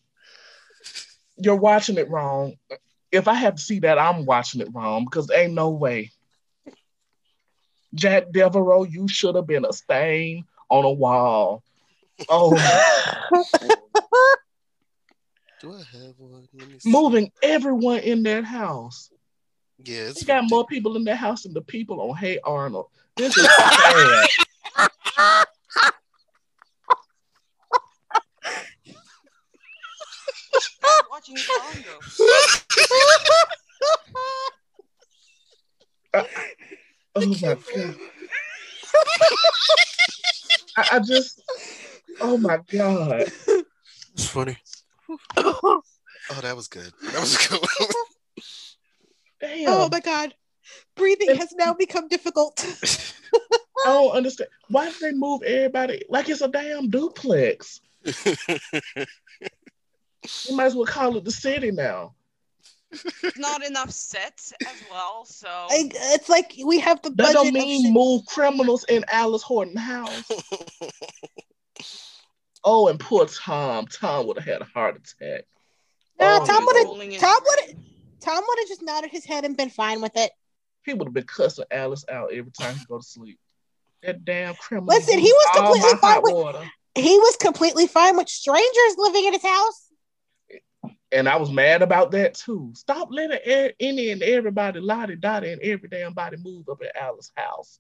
[1.40, 2.54] You're watching it wrong.
[3.12, 6.12] If I have to see that, I'm watching it wrong because ain't no way.
[7.96, 11.64] Jack Devereaux, you should have been a stain on a wall.
[12.28, 12.54] Oh,
[15.62, 16.48] Do I have one?
[16.54, 16.90] Let me see.
[16.90, 19.10] moving everyone in that house.
[19.84, 22.88] Yeah, it's You got more people in that house than the people on Hey Arnold.
[23.18, 24.28] This is sad.
[31.20, 32.00] Watching Congo.
[37.16, 37.96] Oh my god.
[40.78, 41.42] I, I just
[42.22, 43.32] oh my god.
[44.14, 44.58] It's funny.
[45.38, 45.82] Oh,
[46.42, 46.92] that was good.
[47.12, 47.60] That was good.
[49.42, 49.70] Damn.
[49.70, 50.34] oh my god,
[50.96, 52.66] breathing has now become difficult.
[53.86, 54.50] I don't understand.
[54.70, 57.82] Why did they move everybody like it's a damn duplex?
[60.48, 62.14] You might as well call it the city now.
[63.38, 67.94] Not enough sets as well, so I, it's like we have the That don't mean
[67.94, 70.24] move criminals in Alice Horton house.
[72.64, 73.88] Oh, and poor Tom.
[73.88, 75.46] Tom would have had a heart attack.
[76.20, 77.22] Nah, Oh, Tom would have.
[77.22, 77.76] Tom would have.
[78.20, 80.32] Tom would have just nodded his head and been fine with it.
[80.84, 83.40] He would have been cussing Alice out every time he go to sleep.
[84.04, 84.94] That damn criminal.
[84.94, 86.70] Listen, he was completely fine with- water.
[86.96, 89.89] He was completely fine with strangers living in his house.
[91.12, 92.72] And I was mad about that too.
[92.76, 96.96] Stop letting e- any and everybody, lottie dottie, and every damn body move up at
[96.96, 97.80] Alice's house.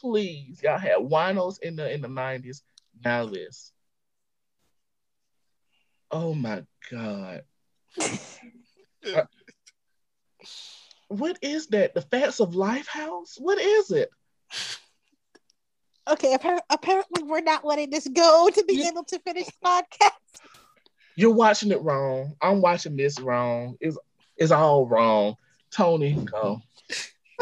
[0.00, 2.62] Please, y'all had winos in the in the nineties.
[3.04, 3.72] Now this.
[6.10, 7.42] Oh my god.
[8.00, 9.22] Uh,
[11.08, 11.94] what is that?
[11.94, 13.36] The Facts of Life house?
[13.38, 14.10] What is it?
[16.08, 18.88] Okay, appar- apparently we're not letting this go to be Yeah.
[18.90, 20.10] able to finish the podcast.
[21.16, 22.34] You're watching it wrong.
[22.42, 23.76] I'm watching this wrong.
[23.80, 23.96] It's
[24.36, 25.36] it's all wrong.
[25.70, 26.60] Tony, go.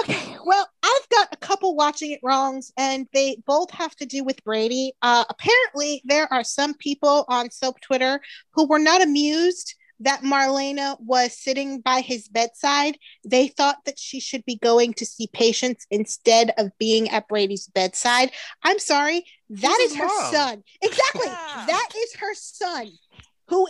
[0.00, 4.24] Okay, well, I've got a couple watching it wrongs, and they both have to do
[4.24, 4.92] with Brady.
[5.02, 8.20] Uh, apparently, there are some people on soap Twitter
[8.52, 12.98] who were not amused that Marlena was sitting by his bedside.
[13.24, 17.68] They thought that she should be going to see patients instead of being at Brady's
[17.68, 18.32] bedside.
[18.64, 20.32] I'm sorry, that He's is her mom.
[20.32, 20.64] son.
[20.82, 21.64] Exactly, Yeah.
[21.68, 22.90] that is her son
[23.54, 23.68] who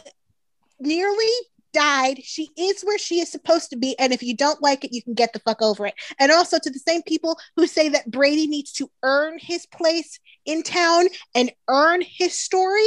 [0.81, 1.28] nearly
[1.74, 2.20] died.
[2.23, 3.98] She is where she is supposed to be.
[3.98, 5.94] And if you don't like it, you can get the fuck over it.
[6.19, 10.19] And also to the same people who say that Brady needs to earn his place
[10.47, 12.86] in town and earn his story.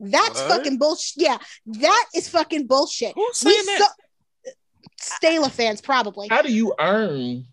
[0.00, 0.48] That's What?
[0.48, 1.14] fucking bullshit.
[1.22, 3.14] Yeah, that is fucking bullshit.
[3.14, 3.78] Who's We saying that?
[3.78, 4.50] saw
[5.22, 6.28] Stala fans probably.
[6.28, 7.46] How do you earn?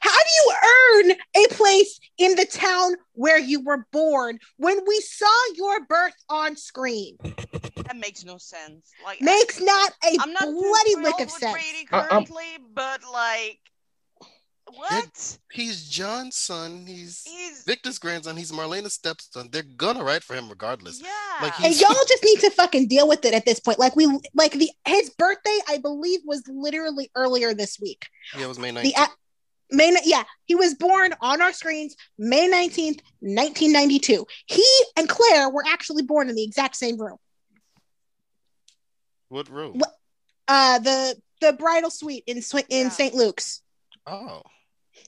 [0.00, 1.12] How do you earn
[1.44, 5.26] a place in the town where you were born when we saw
[5.56, 7.16] your birth on screen?
[7.86, 8.90] that makes no sense.
[9.04, 11.52] Like Makes not a I'm not too bloody thrilled lick of with sense.
[11.52, 12.44] Brady I- I'm- currently,
[12.74, 13.58] but like,
[14.74, 15.38] what?
[15.52, 16.86] He's John's son.
[16.86, 18.36] He's He's Victor's grandson.
[18.36, 19.48] He's Marlena's stepson.
[19.50, 21.00] They're gonna write for him regardless.
[21.02, 21.08] yeah.
[21.42, 23.78] Like, And y'all just need to fucking deal with it at this point.
[23.78, 28.06] Like we like the his birthday, I believe, was literally earlier this week.
[28.36, 28.82] Yeah, it was May 19th.
[28.82, 29.08] The a-
[29.74, 34.26] May ni- yeah, he was born on our screens May 19th, 1992.
[34.46, 34.64] He
[34.96, 37.16] and Claire were actually born in the exact same room.
[39.32, 39.78] What room?
[39.78, 39.96] What-
[40.46, 42.88] Uh the the bridal suite in Swi- in Yeah.
[42.90, 43.14] St.
[43.14, 43.62] Luke's
[44.06, 44.42] Oh.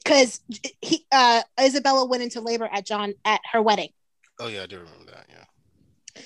[0.05, 0.40] cuz
[0.80, 3.90] he uh Isabella went into labor at John at her wedding.
[4.38, 5.26] Oh yeah, I do remember that.
[5.28, 6.22] Yeah.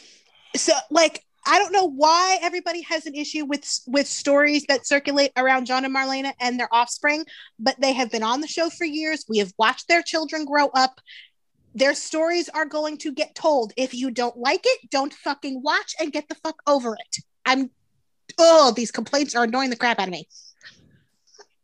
[0.56, 5.32] So like I don't know why everybody has an issue with with stories that circulate
[5.36, 7.24] around John and Marlena and their offspring,
[7.58, 9.24] but they have been on the show for years.
[9.28, 11.00] We have watched their children grow up.
[11.74, 13.72] Their stories are going to get told.
[13.76, 17.16] If you don't like it, don't fucking watch and get the fuck over it.
[17.46, 17.70] I'm
[18.38, 20.28] oh, these complaints are annoying the crap out of me.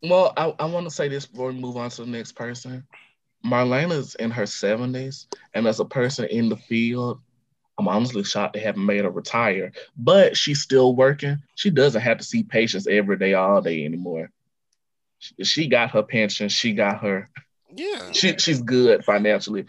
[0.03, 2.87] Well, I, I want to say this before we move on to the next person.
[3.45, 7.21] Marlena's in her 70s, and as a person in the field,
[7.79, 9.73] I'm honestly shocked they haven't made her retire.
[9.97, 11.39] But she's still working.
[11.55, 14.31] She doesn't have to see patients every day, all day anymore.
[15.19, 16.49] She, she got her pension.
[16.49, 17.29] She got her.
[17.75, 18.13] Yeah.
[18.13, 19.67] She, she's good financially.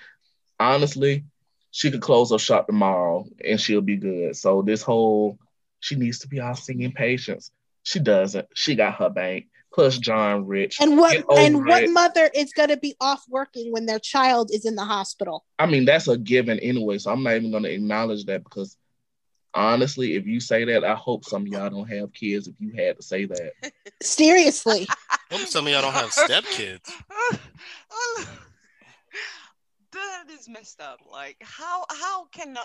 [0.59, 1.26] Honestly,
[1.72, 4.35] she could close her shop tomorrow, and she'll be good.
[4.35, 5.38] So this whole
[5.86, 7.52] she needs to be out singing patients.
[7.84, 8.48] She doesn't.
[8.56, 9.45] She got her bank.
[9.72, 10.78] Plus John Rich.
[10.82, 11.91] And what and what it.
[11.91, 15.45] mother is going to be off working when their child is in the hospital?
[15.60, 16.98] I mean, that's a given anyway.
[16.98, 18.78] So I'm not even going to acknowledge that because
[19.53, 22.48] honestly, if you say that, I hope some of y'all don't have kids.
[22.48, 23.52] If you had to say that,
[24.02, 24.88] Seriously.
[25.30, 26.90] Hope some of y'all don't have stepkids.
[29.91, 30.99] that is messed up.
[31.12, 32.57] Like how how can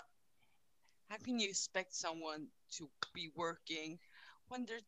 [1.09, 3.99] how can you expect someone to be working
[4.49, 4.81] when their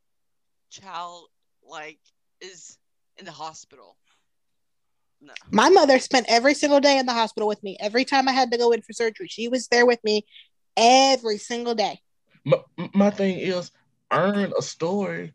[0.71, 1.29] child
[1.63, 2.01] like
[2.41, 2.79] is
[3.17, 3.97] in the hospital?
[5.21, 5.33] No.
[5.53, 7.77] My mother spent every single day in the hospital with me.
[7.79, 10.27] Every time I had to go in for surgery, she was there with me
[10.77, 12.01] every single day.
[12.45, 12.59] my,
[12.93, 13.71] my thing is
[14.13, 15.33] earn a story.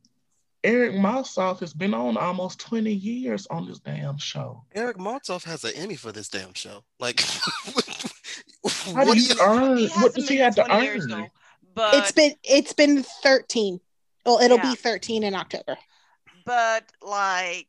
[0.63, 4.63] Eric Martsolf has been on almost 20 years on this damn show.
[4.75, 6.83] Eric Martsolf has an Emmy for this damn show.
[6.99, 7.21] Like,
[8.91, 9.83] what do you earn?
[9.83, 11.09] What hasn't does he have to 20 years, earn?
[11.09, 11.27] though,
[11.77, 13.79] but it's been it's been 13.
[14.25, 14.71] Well, it'll Yeah.
[14.71, 15.77] be 13 in October.
[16.45, 17.67] but like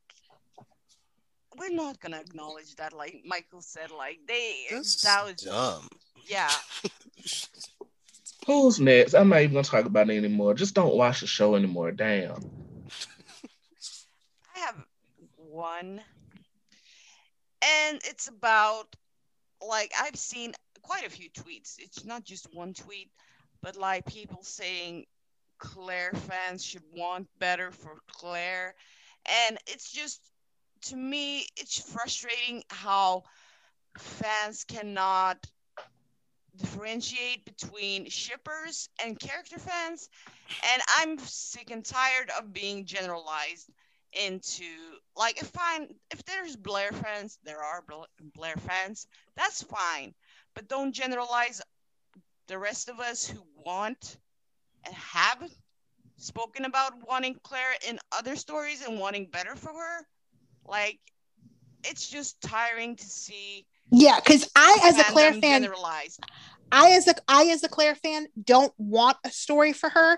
[1.57, 5.87] we're not gonna acknowledge that like michael said like they That's that was dumb.
[6.27, 6.51] yeah
[8.47, 9.13] Who's next?
[9.13, 10.55] I'm not even gonna talk about it anymore.
[10.55, 11.91] Just don't watch the show anymore.
[11.91, 12.49] Damn.
[14.55, 14.75] i have
[15.37, 16.01] one
[17.61, 18.87] and it's about
[19.67, 23.09] like i've seen quite a few tweets it's not just one tweet
[23.61, 25.05] but like people saying
[25.57, 28.73] claire fans should want better for claire
[29.47, 30.21] and it's just
[30.81, 33.23] to me it's frustrating how
[33.97, 35.37] fans cannot
[36.55, 40.09] differentiate between shippers and character fans
[40.73, 43.69] and i'm sick and tired of being generalized
[44.13, 44.63] into
[45.15, 47.83] like if I if there's Blair fans, there are
[48.35, 49.07] Blair fans.
[49.35, 50.13] That's fine,
[50.55, 51.61] but don't generalize
[52.47, 54.17] the rest of us who want
[54.85, 55.49] and have
[56.17, 60.05] spoken about wanting Claire in other stories and wanting better for her.
[60.65, 60.99] Like,
[61.83, 63.65] it's just tiring to see.
[63.91, 66.19] Yeah, because I, as a Claire fan, generalized.
[66.71, 70.17] I as a I as a Claire fan don't want a story for her.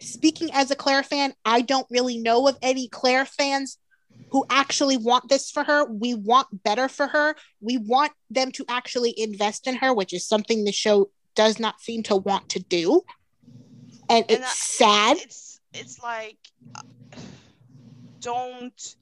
[0.00, 3.78] Speaking as a Claire fan, I don't really know of any Claire fans
[4.30, 5.84] who actually want this for her.
[5.84, 7.36] We want better for her.
[7.60, 11.80] We want them to actually invest in her, which is something the show does not
[11.80, 13.02] seem to want to do.
[14.08, 15.16] And And it's sad.
[15.18, 16.36] It's it's like
[18.20, 18.96] don't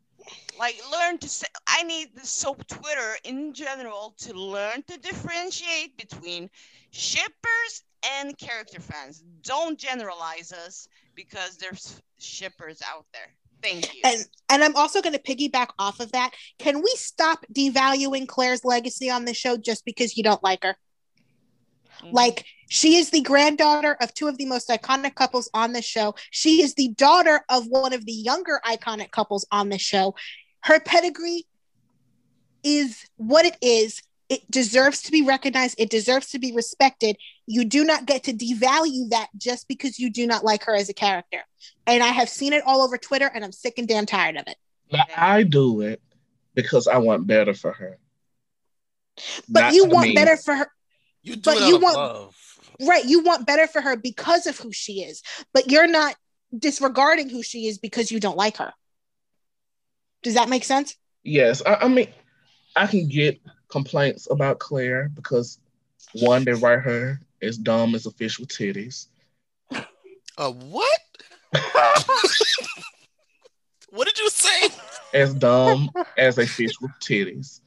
[0.58, 5.96] like learn to say I need the soap Twitter in general to learn to differentiate
[5.96, 6.50] between
[6.90, 7.84] shippers
[8.18, 9.22] and character fans.
[9.42, 13.34] Don't generalize us because there's shippers out there.
[13.62, 14.00] Thank you.
[14.04, 16.32] And and I'm also going to piggyback off of that.
[16.58, 20.76] Can we stop devaluing Claire's legacy on the show just because you don't like her?
[22.02, 22.12] Mhm.
[22.12, 26.14] Like she is the granddaughter of two of the most iconic couples on the show.
[26.30, 30.14] She is the daughter of one of the younger iconic couples on the show.
[30.60, 31.46] Her pedigree
[32.62, 34.02] is what it is.
[34.28, 35.74] It deserves to be recognized.
[35.78, 37.16] It deserves to be respected.
[37.46, 40.88] You do not get to devalue that just because you do not like her as
[40.88, 41.40] a character.
[41.86, 44.44] And I have seen it all over Twitter and I'm sick and damn tired of
[44.46, 44.56] it.
[44.92, 46.00] Now, I do it
[46.54, 47.98] because I want better for her.
[49.48, 50.14] But Not you to want me.
[50.14, 50.70] better for her.
[51.22, 52.36] You do But it out you of want- love.
[52.82, 53.04] Right.
[53.04, 55.22] You want better for her because of who she is,
[55.52, 56.14] but you're not
[56.56, 58.72] disregarding who she is because you don't like her.
[60.22, 60.96] Does that make sense?
[61.22, 62.08] Yes, I, I mean,
[62.74, 63.38] I can get
[63.68, 65.58] complaints about Claire because
[66.14, 69.06] one, they write her as dumb as a fish with titties.
[70.38, 71.00] Uh, what?
[73.92, 74.68] What did you say?
[75.12, 77.60] As dumb as a fish with titties.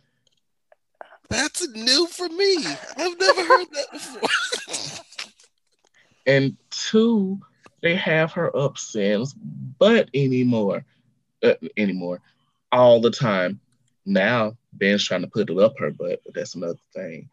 [1.30, 2.58] That's new for me.
[2.98, 5.04] I've never heard that before.
[6.26, 7.40] And two,
[7.82, 10.86] they have her up since, but anymore,
[11.44, 12.22] uh, anymore,
[12.72, 13.60] all the time.
[14.06, 17.30] Now Ben's trying to put it up her butt, but that's another thing.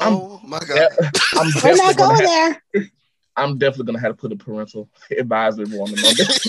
[0.00, 0.90] oh my god.
[1.00, 2.90] Yeah, I'm We're not gonna have, there.
[3.36, 4.88] I'm definitely gonna have to put a parental
[5.18, 6.46] advisory warning on this.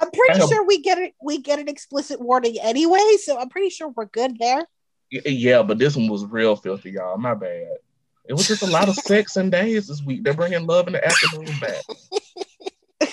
[0.00, 1.14] I'm pretty sure we get it.
[1.22, 4.66] We get an explicit warning anyway, so I'm pretty sure we're good there.
[5.12, 7.18] Yeah, but this one was real filthy, y'all.
[7.18, 7.76] My bad.
[8.24, 10.24] It was just a lot of sex and days this week.
[10.24, 13.10] They're bringing love in the afternoon back.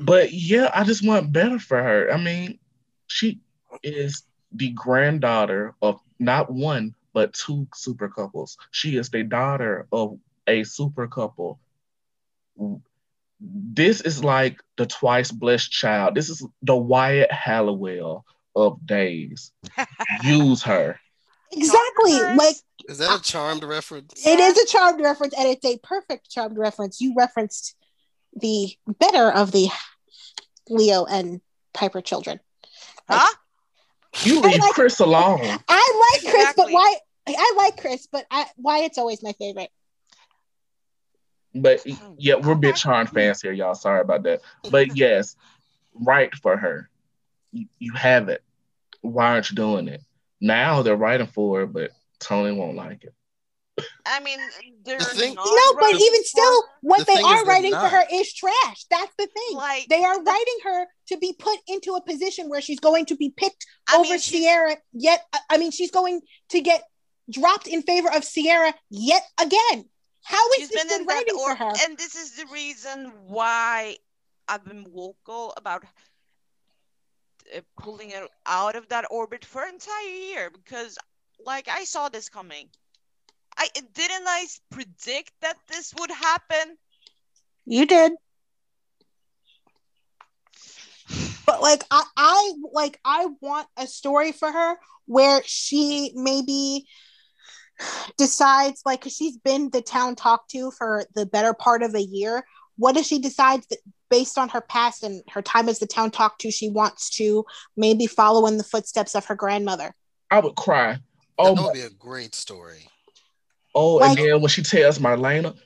[0.00, 2.12] but yeah, I just want better for her.
[2.12, 2.58] I mean,
[3.06, 3.40] she
[3.82, 8.56] is the granddaughter of not one but two super couples.
[8.70, 11.60] She is the daughter of a super couple.
[13.40, 16.14] This is like the twice blessed child.
[16.14, 18.24] This is the Wyatt Halliwell
[18.56, 19.52] of days.
[20.24, 20.98] Use her.
[21.52, 22.12] Exactly.
[22.12, 22.36] Charmers.
[22.38, 22.56] Like
[22.88, 24.24] Is that a charmed reference?
[24.26, 27.00] it is a charmed reference, and it's a perfect charmed reference.
[27.00, 27.74] You referenced
[28.34, 29.68] the better of the
[30.68, 31.40] Leo and
[31.74, 32.40] Piper children.
[33.08, 33.26] Huh?
[34.22, 35.40] You I leave like- Chris alone.
[35.68, 36.96] I like Chris, but why?
[37.28, 38.46] I like Chris, but I,
[38.84, 39.70] It's always my favorite.
[41.54, 41.84] But
[42.18, 43.74] yeah, we're big Charm fans here, y'all.
[43.74, 44.40] Sorry about that.
[44.70, 45.36] But yes,
[45.94, 46.89] right for her.
[47.52, 48.42] You, you have it.
[49.02, 50.02] Why aren't you doing it?
[50.40, 53.14] Now they're writing for her, but Tony won't like it.
[54.04, 54.38] I mean,
[54.84, 58.04] they're The thing- not No, but even still, what The they are writing for her
[58.12, 58.84] is trash.
[58.90, 59.56] That's the thing.
[59.56, 63.16] like They are writing her to be put into a position where she's going to
[63.16, 65.24] be picked I over mean, she's- Ciara yet.
[65.48, 66.20] I mean, she's going
[66.50, 66.82] to get
[67.30, 69.88] dropped in favor of Ciara yet again.
[70.24, 71.72] How is she's this been good writing or- for her?
[71.84, 73.96] and this is the reason why
[74.46, 75.86] I've been vocal about uh,
[77.54, 80.98] Uh, pulling it out of that orbit for an entire year because,
[81.44, 82.68] like, I saw this coming.
[83.56, 86.78] I didn't I s- predict that this would happen.
[87.66, 88.12] You did.
[91.46, 96.86] But like I, I like I want a story for her where she maybe
[98.16, 102.02] decides like 'cause she's been the town talked to for the better part of a
[102.02, 102.44] year.
[102.76, 103.78] What if she decides that
[104.10, 107.44] based on her past and her time as the town talked to, she wants to
[107.76, 109.94] maybe follow in the footsteps of her grandmother?
[110.30, 110.98] I would cry.
[111.38, 112.88] Oh, that would be a great story.
[113.74, 115.56] oh, Like- and then when she tells Marlena,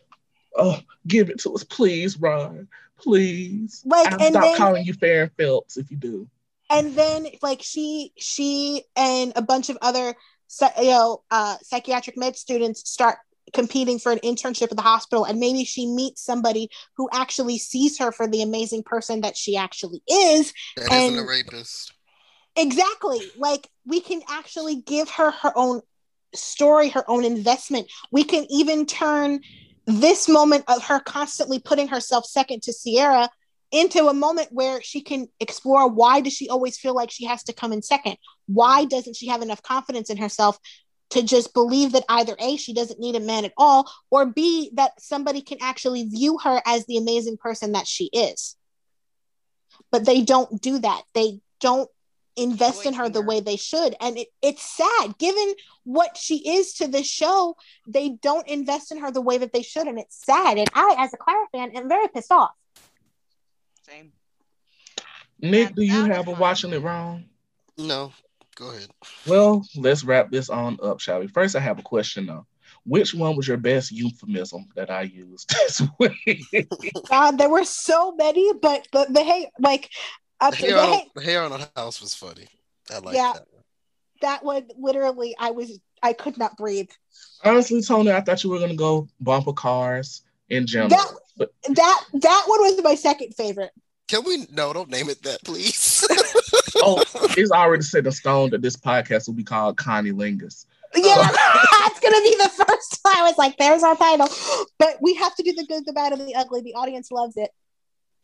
[0.57, 2.69] oh, give it to us, please, Ron,
[2.99, 3.83] please.
[3.85, 6.29] Like, I'll and stop then- calling you Farron Phelps if you do.
[6.71, 10.15] and then like she she and a bunch of other
[10.49, 13.19] psy- you know uh, psychiatric med students start
[13.53, 17.99] competing for an internship at the hospital and maybe she meets somebody who actually sees
[17.99, 21.93] her for the amazing person that she actually is That not a rapist.
[22.57, 23.21] exactly.
[23.37, 25.83] Like we can actually give her her own
[26.35, 27.91] story her own investment.
[28.11, 29.41] We can even turn
[29.87, 33.29] this moment of her constantly putting herself second to Ciara
[33.71, 37.43] into a moment where she can explore why does she always feel like she has
[37.45, 38.17] to come in second?
[38.47, 40.59] Why doesn't she have enough confidence in herself
[41.11, 44.71] to just believe that either a she doesn't need a man at all or b
[44.75, 48.57] that somebody can actually view her as the amazing person that she is.
[49.91, 51.03] But they don't do that.
[51.15, 51.89] They don't
[52.37, 53.95] invest in her the way they should.
[54.01, 55.17] And it, it's sad.
[55.19, 55.55] Given
[55.85, 57.57] what she is to this show
[57.87, 59.87] they don't invest in her the way that they should.
[59.87, 60.59] And it's sad.
[60.59, 62.51] And i as a clara fan am very pissed off.
[63.83, 64.13] Same.
[65.41, 67.25] Nick, Yeah, do you have a was watching it wrong?
[67.77, 68.13] No,
[68.57, 68.89] go ahead.
[69.27, 71.27] Well, let's wrap this on up, shall we?
[71.29, 72.47] First, I have a question though.
[72.87, 76.69] Which one was your best euphemism that I used this week?
[77.09, 79.91] god there were so many but the, the hey like
[80.51, 82.47] The hair, the on, hey, the hair on the house was funny.
[82.93, 83.33] I like Yeah.
[83.35, 83.47] that.
[84.21, 86.91] that one literally i was i could not breathe
[87.45, 90.91] Honestly, Tony, I thought you were gonna go bumper cars in general.
[90.91, 93.71] That- but that that one was my second favorite
[94.09, 94.47] Can we?
[94.53, 96.07] No, don't name it that, please.
[96.77, 97.03] oh,
[97.37, 100.67] it's already set in stone that this podcast will be called Connie Lingus.
[100.95, 101.17] Yeah,
[101.73, 103.17] that's gonna be the first time.
[103.17, 104.29] I was like, "There's our title,"
[104.79, 106.61] but we have to do the good, the bad, and the ugly.
[106.61, 107.51] The audience loves it.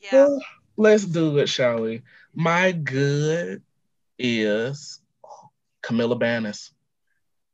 [0.01, 0.27] Yeah.
[0.27, 0.40] Well,
[0.77, 2.02] let's do it, shall we?
[2.35, 3.62] My good
[4.18, 5.01] is
[5.82, 6.70] Camila Banus,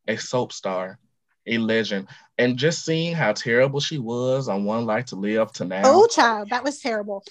[0.06, 0.98] a soap star,
[1.46, 2.08] a legend.
[2.38, 6.06] And just seeing how terrible she was on One Life to Live to now, Oh,
[6.06, 7.24] child, that was terrible.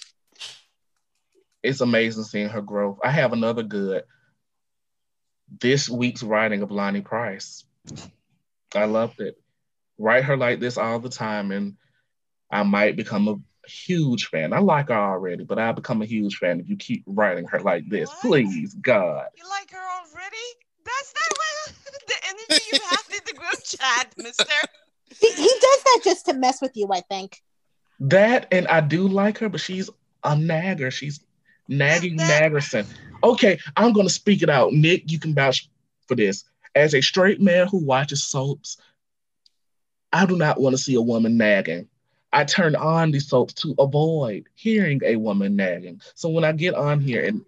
[1.66, 3.00] It's amazing seeing her growth.
[3.04, 4.04] I have another good.
[5.60, 7.66] This week's writing of Lani Price.
[8.76, 9.42] I loved it.
[9.98, 11.78] Write her like this all the time, and
[12.52, 13.36] I might become a
[13.68, 14.54] huge fan.
[14.54, 17.60] I like her already, but I'll become a huge fan if you keep writing her
[17.60, 18.10] like this.
[18.10, 18.22] What?
[18.22, 19.28] Please, God.
[19.38, 20.48] You like her already?
[20.84, 21.76] That's not what
[22.08, 24.54] the energy you have in the group chat, mister.
[25.10, 27.42] He, he does that just to mess with you, I think.
[28.00, 29.90] That and I do like her, but she's
[30.24, 30.92] a nagger.
[30.92, 31.25] She's
[31.68, 32.86] nagging Naggerson.
[33.24, 34.74] Okay, I'm gonna speak it out.
[34.74, 35.70] Nick, you can vouch
[36.08, 36.44] for this.
[36.76, 38.78] As a straight man who watches soaps,
[40.12, 41.88] I do not want to see a woman nagging.
[42.32, 46.02] I turn on these soaps to avoid hearing a woman nagging.
[46.16, 47.46] So when I get on here and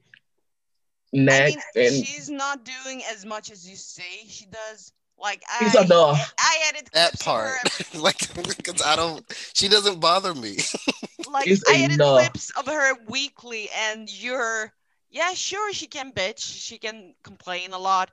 [1.14, 4.94] I nag mean, and she's not doing as much as you say she does.
[5.20, 6.34] Like I, It's enough.
[6.40, 7.50] I edit that clips of part,
[7.94, 9.26] her like, because I don't.
[9.54, 10.58] She doesn't bother me.
[11.32, 12.20] like It's I edit enough.
[12.22, 14.72] clips of her weekly, and you're
[15.10, 18.12] yeah, sure she can bitch, she can complain a lot,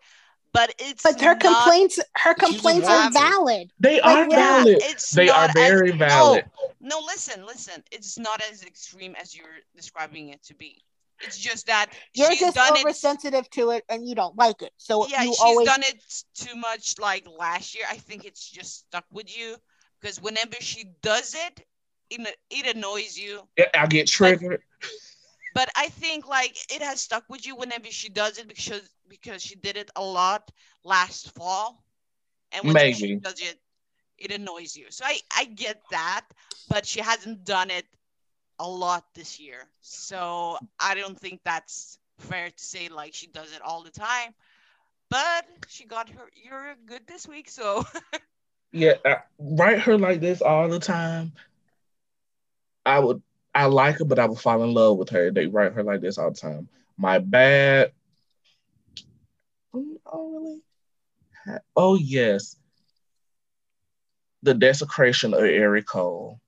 [0.52, 3.70] but it's But her not- complaints, her complaints are valid.
[3.81, 4.78] they Like, are yeah, valid.
[4.81, 6.44] It's They are not as- very no, valid.
[6.81, 7.82] No, listen, listen.
[7.90, 10.82] It's not as extreme as you're describing it to be.
[11.20, 13.51] It's just that You're she's just done it.
[13.53, 14.73] to it, and you don't like it.
[14.77, 16.03] So Yeah, you she's always done it
[16.35, 16.99] too much.
[16.99, 19.57] Like last year, I think it's just stuck with you
[20.01, 21.65] because whenever she does it,
[22.11, 23.49] it, it annoys you.
[23.74, 24.61] I get triggered.
[25.55, 29.41] But I think like it has stuck with you whenever she does it because because
[29.41, 30.51] she did it a lot
[30.85, 31.85] last fall,
[32.53, 33.59] and when she does it,
[34.19, 34.86] it annoys you.
[34.91, 36.27] So I I get that,
[36.69, 37.86] but she hasn't done it
[38.59, 39.64] a lot this year.
[39.81, 44.35] So I don't think that's fair to say like she does it all the time.
[45.10, 47.85] But she got her you're good this week, so
[48.74, 51.32] Yeah, I, write her like this all the time.
[52.85, 53.22] I would,
[53.55, 55.31] I like her, but I would fall in love with her.
[55.31, 56.68] They write her like this all the time.
[56.98, 57.93] My bad.
[59.72, 60.62] Oh really?
[61.76, 62.56] Oh yes.
[64.43, 66.40] The desecration of Ericole.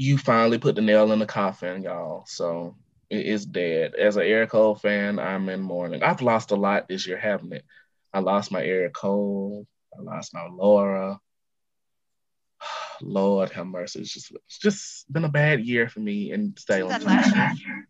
[0.00, 2.22] You finally put the nail in the coffin, y'all.
[2.28, 2.76] So
[3.10, 3.96] it is dead.
[3.96, 6.04] As an Ericole fan, I'm in mourning.
[6.04, 7.64] I've lost a lot this year, haven't it?
[8.12, 9.66] I lost my Ericole.
[9.98, 11.18] I lost my Laura.
[13.02, 14.00] Lord have mercy.
[14.00, 16.90] It's just it's just been a bad year for me in Isn't Salem.
[16.90, 17.88] that last year?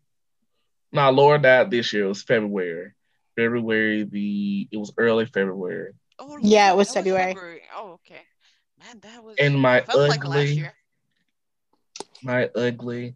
[0.91, 2.05] No, Laura died this year.
[2.05, 2.93] It was February.
[3.35, 5.93] February the it was early February.
[6.17, 7.61] Oh Yeah, it was that February.
[7.75, 8.21] Oh, okay.
[8.79, 10.23] Man, that was And my felt like
[12.23, 13.13] last ugly my ugly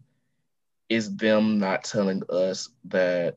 [0.88, 3.36] is them not telling us that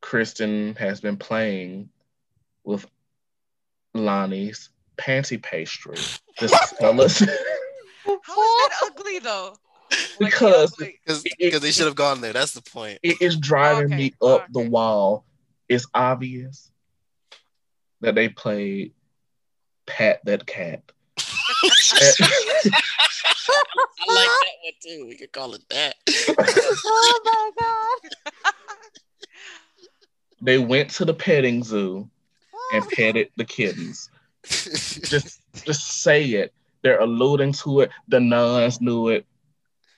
[0.00, 1.88] Kristen has been playing
[2.64, 2.86] with
[3.94, 5.96] Lani's panty pastry.
[6.40, 9.54] This tell us How is that ugly though?
[10.20, 11.00] Like, Because- ugly.
[11.38, 12.32] Because they should have gone there.
[12.32, 12.98] That's the point.
[13.02, 15.26] it is driving Okay, me up the wall.
[15.68, 16.70] It's obvious
[18.00, 18.92] that they played
[19.86, 20.82] Pat that cat.
[23.48, 25.06] I like that one too.
[25.08, 25.94] We could call it that.
[26.08, 28.54] oh my god.
[30.40, 32.08] they went to the petting zoo
[32.72, 32.88] and oh.
[32.94, 34.10] petted the kittens.
[34.44, 36.52] Just just say it.
[36.82, 37.90] They're alluding to it.
[38.08, 39.26] The nuns knew it.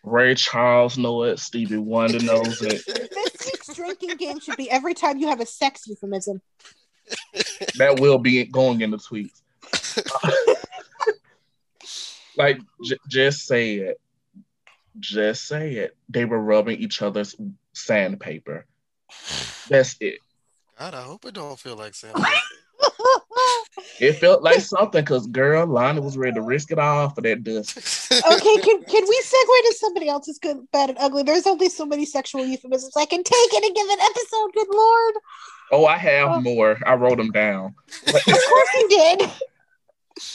[0.02, 1.38] Ray Charles knew it.
[1.38, 2.84] Stevie Wonder knows it.
[2.86, 6.42] This week's drinking game should be every time you have a sex euphemism.
[7.78, 9.40] That will be going in the tweets.
[12.36, 14.00] like, j- just say it.
[15.00, 15.96] Just say it.
[16.08, 17.34] They were rubbing each other's
[17.72, 18.66] sandpaper.
[19.68, 20.18] That's it.
[20.78, 22.28] God, I hope it don't feel like sandpaper.
[24.00, 27.44] It felt like something because girl, Lani was ready to risk it all for that
[27.44, 27.76] dust.
[28.12, 31.22] okay, can, can we segue to somebody else's good, bad, and ugly?
[31.22, 34.52] There's only so many sexual euphemisms I can take in a given episode.
[34.52, 35.14] Good lord!
[35.72, 36.40] Oh, I have oh.
[36.40, 36.78] more.
[36.84, 37.74] I wrote them down.
[38.06, 39.30] Of course you did.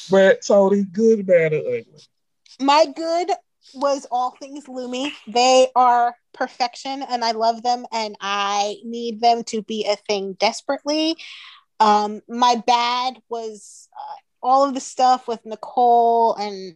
[0.10, 2.02] But Tony, good, bad, and ugly.
[2.60, 3.32] My good
[3.74, 5.12] was all things Lumi.
[5.28, 10.34] They are perfection, and I love them, and I need them to be a thing
[10.34, 11.18] desperately.
[11.80, 16.76] Um, my bad was uh, all of the stuff with Nicole and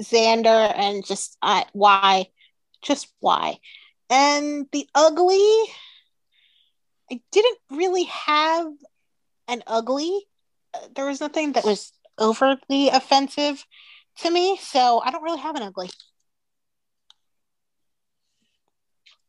[0.00, 2.28] Xander, and just uh, why,
[2.82, 3.58] just why.
[4.08, 5.44] And the ugly,
[7.10, 8.68] I didn't really have
[9.48, 10.26] an ugly.
[10.72, 13.64] Uh, There was nothing that was overtly offensive
[14.18, 15.90] to me, so I don't really have an ugly.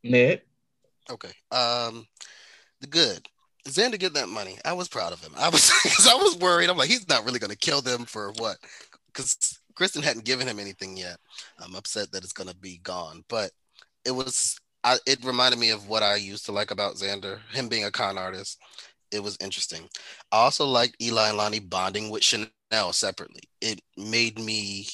[0.04, 0.48] Nick,
[1.10, 1.32] Okay.
[1.52, 2.06] Um,
[2.82, 3.28] the good.
[3.68, 4.58] Xander get that money.
[4.64, 5.34] I was proud of him.
[5.38, 6.70] I was because I was worried.
[6.70, 8.58] I'm like, he's not really gonna kill them for what?
[9.08, 11.18] Because Kristen hadn't given him anything yet.
[11.60, 13.24] I'm upset that it's gonna be gone.
[13.30, 13.52] But
[14.06, 14.58] it was.
[14.84, 17.92] I, it reminded me of what I used to like about Xander, him being a
[17.92, 18.58] con artist.
[19.12, 19.90] It was interesting.
[20.32, 22.48] I also liked Eli and Lani bonding with Chanel
[22.92, 23.42] separately.
[23.62, 24.88] It made me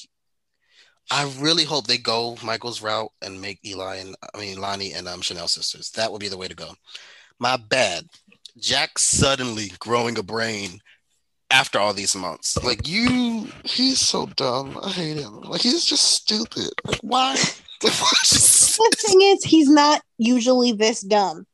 [1.12, 5.08] I really hope they go Michael's route and make Eli and I mean Lani and
[5.08, 5.92] um, Chanel sisters.
[5.92, 6.72] That would be the way to go.
[7.40, 8.06] My bad.
[8.58, 10.80] Jack suddenly growing a brain
[11.50, 12.62] after all these months.
[12.64, 14.80] Like you, he's so dumb.
[14.84, 15.42] I hate him.
[15.42, 16.70] Like he's just stupid.
[16.86, 17.36] Like why?
[17.82, 21.46] the thing is, he's not usually this dumb.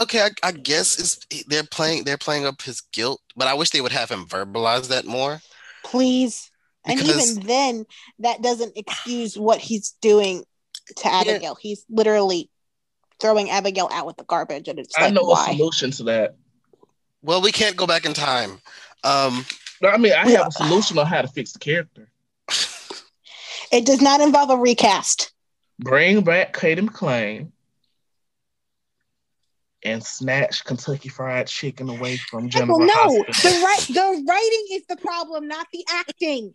[0.00, 3.70] Okay, I, I guess it's they're playing they're playing up his guilt, but I wish
[3.70, 5.40] they would have him verbalize that more.
[5.84, 6.50] Please.
[6.86, 7.86] And even then,
[8.18, 10.44] that doesn't excuse what he's doing
[10.96, 11.56] to Abigail.
[11.58, 11.60] Yeah.
[11.60, 12.50] He's literally
[13.20, 15.46] throwing Abigail out with the garbage, and it's I like, know why?
[15.50, 16.36] a solution to that.
[17.22, 18.60] Well, we can't go back in time.
[19.02, 19.46] Um,
[19.82, 22.10] I mean, I have a solution on how to fix the character.
[23.72, 25.32] It does not involve a recast.
[25.78, 27.50] Bring back Katie McLean
[29.84, 34.84] and snatch Kentucky Fried Chicken away from General well, no, the right the writing is
[34.88, 36.54] the problem, not the acting.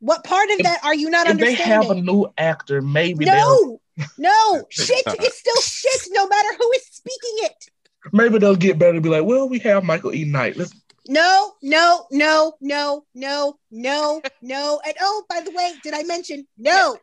[0.00, 1.58] What part of that are you not if understanding?
[1.58, 3.26] They have a new actor, maybe.
[3.26, 3.80] No,
[4.16, 7.64] no, shit is still shit, no matter who is speaking it.
[8.12, 10.24] Maybe they'll get better and be like, well, we have Michael E.
[10.24, 10.56] Knight.
[10.56, 10.72] Let's
[11.06, 14.80] no, no, no, no, no, no, no.
[14.86, 16.96] And oh, by the way, did I mention no?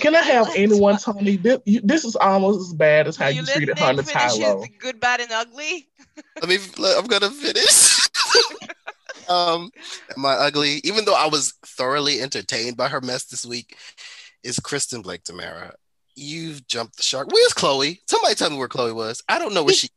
[0.00, 1.36] Can I have anyone, Tony?
[1.36, 4.66] This, this is almost as bad as how you, you treated Hunter Tylo.
[4.78, 5.88] Good, bad, and ugly.
[6.40, 6.58] Let me.
[6.96, 8.08] I'm gonna finish.
[9.28, 9.70] um,
[10.16, 10.80] my ugly.
[10.84, 13.76] Even though I was thoroughly entertained by her mess this week,
[14.42, 15.74] is Kristen Blake Tamara.
[16.14, 17.28] You've jumped the shark.
[17.32, 18.00] Where's Chloe?
[18.06, 19.22] Somebody tell me where Chloe was.
[19.28, 19.88] I don't know where she.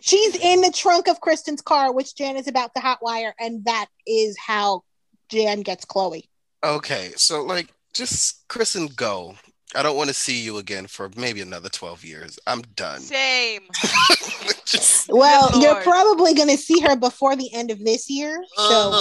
[0.00, 3.86] She's in the trunk of Kristen's car, which Jan is about to hotwire, and that
[4.06, 4.82] is how
[5.30, 6.28] Jan gets Chloe.
[6.62, 9.34] Okay, so like just Chris and go.
[9.74, 12.38] I don't want to see you again for maybe another 12 years.
[12.46, 13.00] I'm done.
[13.00, 13.62] Same.
[14.64, 18.42] just, well, you're probably going to see her before the end of this year.
[18.56, 18.92] So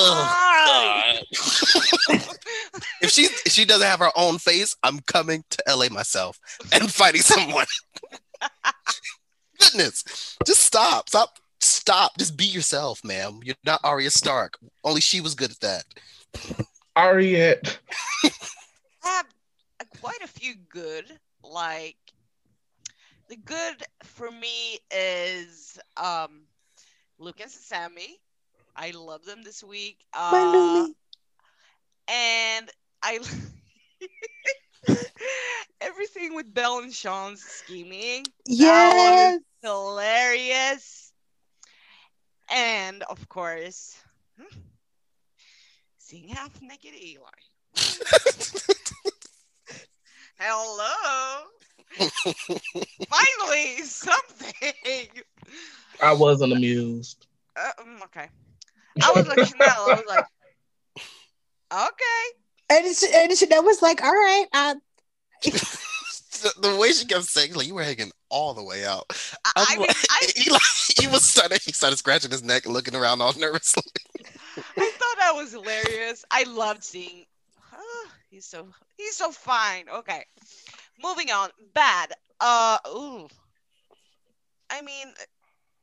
[3.01, 6.39] if she if she doesn't have her own face, I'm coming to LA myself
[6.73, 7.67] and fighting someone.
[9.59, 10.35] Goodness.
[10.45, 11.09] Just stop.
[11.09, 11.37] Stop.
[11.61, 12.17] Stop.
[12.17, 13.39] Just be yourself, ma'am.
[13.43, 14.57] You're not Arya Stark.
[14.83, 15.83] Only she was good at that.
[16.95, 17.57] Arya
[19.05, 19.25] have
[20.01, 21.05] quite a few good.
[21.43, 21.97] Like
[23.29, 26.41] the good for me is um
[27.19, 28.19] Luke and Sami.
[28.75, 29.99] I love them this week.
[30.13, 30.87] Uh,
[32.09, 32.69] and
[33.01, 33.19] I
[35.81, 38.25] everything with Belle and Shawn's scheming.
[38.45, 41.13] Yes, hilarious.
[42.51, 43.97] And of course,
[44.37, 44.59] hmm,
[45.97, 47.29] seeing half naked Eli.
[50.37, 51.45] Hello.
[53.09, 55.07] Finally, something.
[56.01, 57.27] I wasn't amused.
[57.55, 58.27] Uh, um, okay.
[59.01, 59.69] I was like Chanel.
[59.69, 60.25] I was like,
[61.71, 62.25] okay.
[62.69, 64.45] And, it's, and Chanel was like, all right.
[64.51, 64.75] Uh,
[65.43, 69.05] the, the, way she kept saying, like, you were hanging all the way out.
[69.55, 70.61] I, I mean, I, he, like,
[70.99, 73.83] he was started, he started scratching his neck and looking around all nervously.
[74.57, 76.25] I thought that was hilarious.
[76.31, 77.25] I loved seeing
[78.35, 78.67] He's so
[78.97, 79.87] he's so fine.
[79.89, 80.25] Okay.
[81.03, 81.49] Moving on.
[81.73, 82.13] Bad.
[82.39, 83.29] Uh ooh.
[84.69, 85.13] I mean,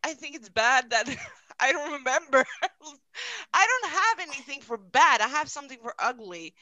[0.04, 1.08] I think it's bad that
[1.60, 2.44] I don't remember.
[3.54, 5.20] I don't have anything for bad.
[5.20, 6.54] I have something for ugly.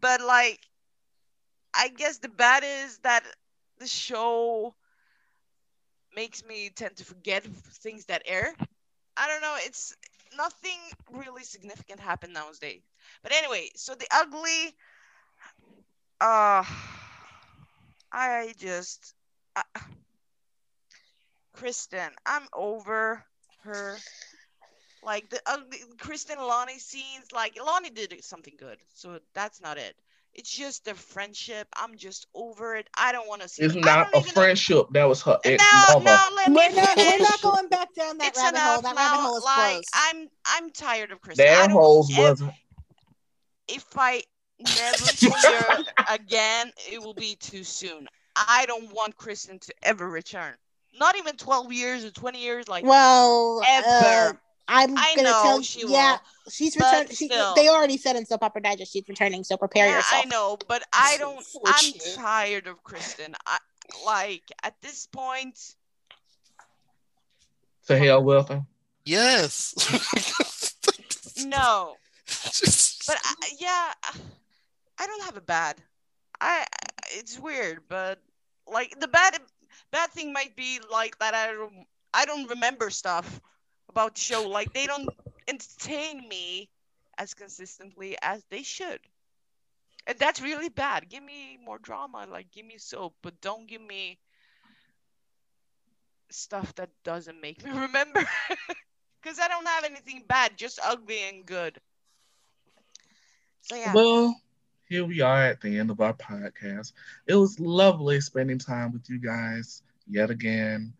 [0.00, 0.60] But like
[1.74, 3.24] I guess the bad is that
[3.78, 4.74] the show
[6.14, 8.54] makes me tend to forget things that air.
[9.16, 9.56] I don't know.
[9.60, 9.96] It's
[10.36, 10.78] nothing
[11.12, 12.82] really significant happened those days.
[13.22, 14.74] But anyway, so the ugly
[16.20, 16.64] uh
[18.12, 19.14] I just
[19.56, 19.62] uh,
[21.52, 23.24] Kristen, I'm over
[23.62, 23.96] her.
[25.02, 25.58] Like the uh,
[25.98, 29.94] Kristen Lani scenes, like Lani did something good, so that's not it.
[30.32, 31.68] It's just a friendship.
[31.76, 32.88] I'm just over it.
[32.98, 33.64] I don't want to see.
[33.64, 33.84] It's it.
[33.84, 34.76] not a friendship.
[34.76, 34.88] Know.
[34.92, 35.38] That was her.
[35.44, 38.80] No, no, let we're me not, we're not going back down that it's rabbit hole.
[38.80, 39.88] That now, rabbit hole is like, closed.
[39.94, 41.44] I'm I'm tired of Kristen.
[41.44, 42.52] Their holes wasn't.
[43.68, 44.22] If I
[44.64, 45.30] never see
[46.10, 48.08] again, it will be too soon.
[48.36, 50.54] I don't want Kristen to ever return.
[50.98, 53.88] Not even 12 years or 20 years, like well, ever.
[53.88, 54.32] Uh,
[54.66, 57.08] I'm I gonna tell she yeah, will, she's returning.
[57.14, 60.24] She, they already said in Soap Opera Digest she's returning, so prepare yeah, yourself.
[60.24, 61.44] I know, but I don't.
[61.66, 63.34] I'm tired of Kristen.
[63.46, 63.58] I
[64.06, 65.58] like at this point.
[67.88, 68.64] To hell with her.
[69.04, 69.74] Yes.
[71.46, 71.96] no.
[72.26, 72.92] Just...
[73.06, 73.92] But I, yeah.
[74.98, 75.82] I don't have a bad.
[76.40, 76.64] I
[77.12, 78.20] it's weird, but
[78.66, 79.38] like the bad
[79.90, 83.40] bad thing might be like that I don't I don't remember stuff
[83.88, 84.48] about the show.
[84.48, 85.08] Like they don't
[85.48, 86.70] entertain me
[87.18, 89.00] as consistently as they should.
[90.06, 91.08] And that's really bad.
[91.08, 92.26] Give me more drama.
[92.30, 94.18] Like, give me soap, but don't give me
[96.30, 98.24] stuff that doesn't make me remember.
[99.22, 101.80] Because I don't have anything bad, just ugly and good.
[103.62, 103.94] So, yeah.
[103.94, 104.36] Well,
[104.88, 106.92] here we are at the end of our podcast.
[107.26, 110.92] It was lovely spending time with you guys yet again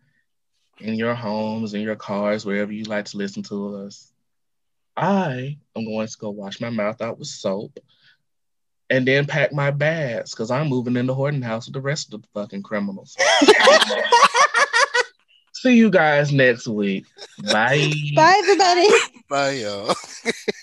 [0.79, 4.11] in your homes, in your cars, wherever you like to listen to us.
[4.97, 7.79] I am going to go wash my mouth out with soap
[8.89, 12.21] and then pack my bags because I'm moving into Horton House with the rest of
[12.21, 13.15] the fucking criminals.
[15.53, 17.05] See you guys next week.
[17.51, 17.91] Bye.
[18.15, 18.87] Bye, everybody.
[19.29, 19.95] Bye, y'all.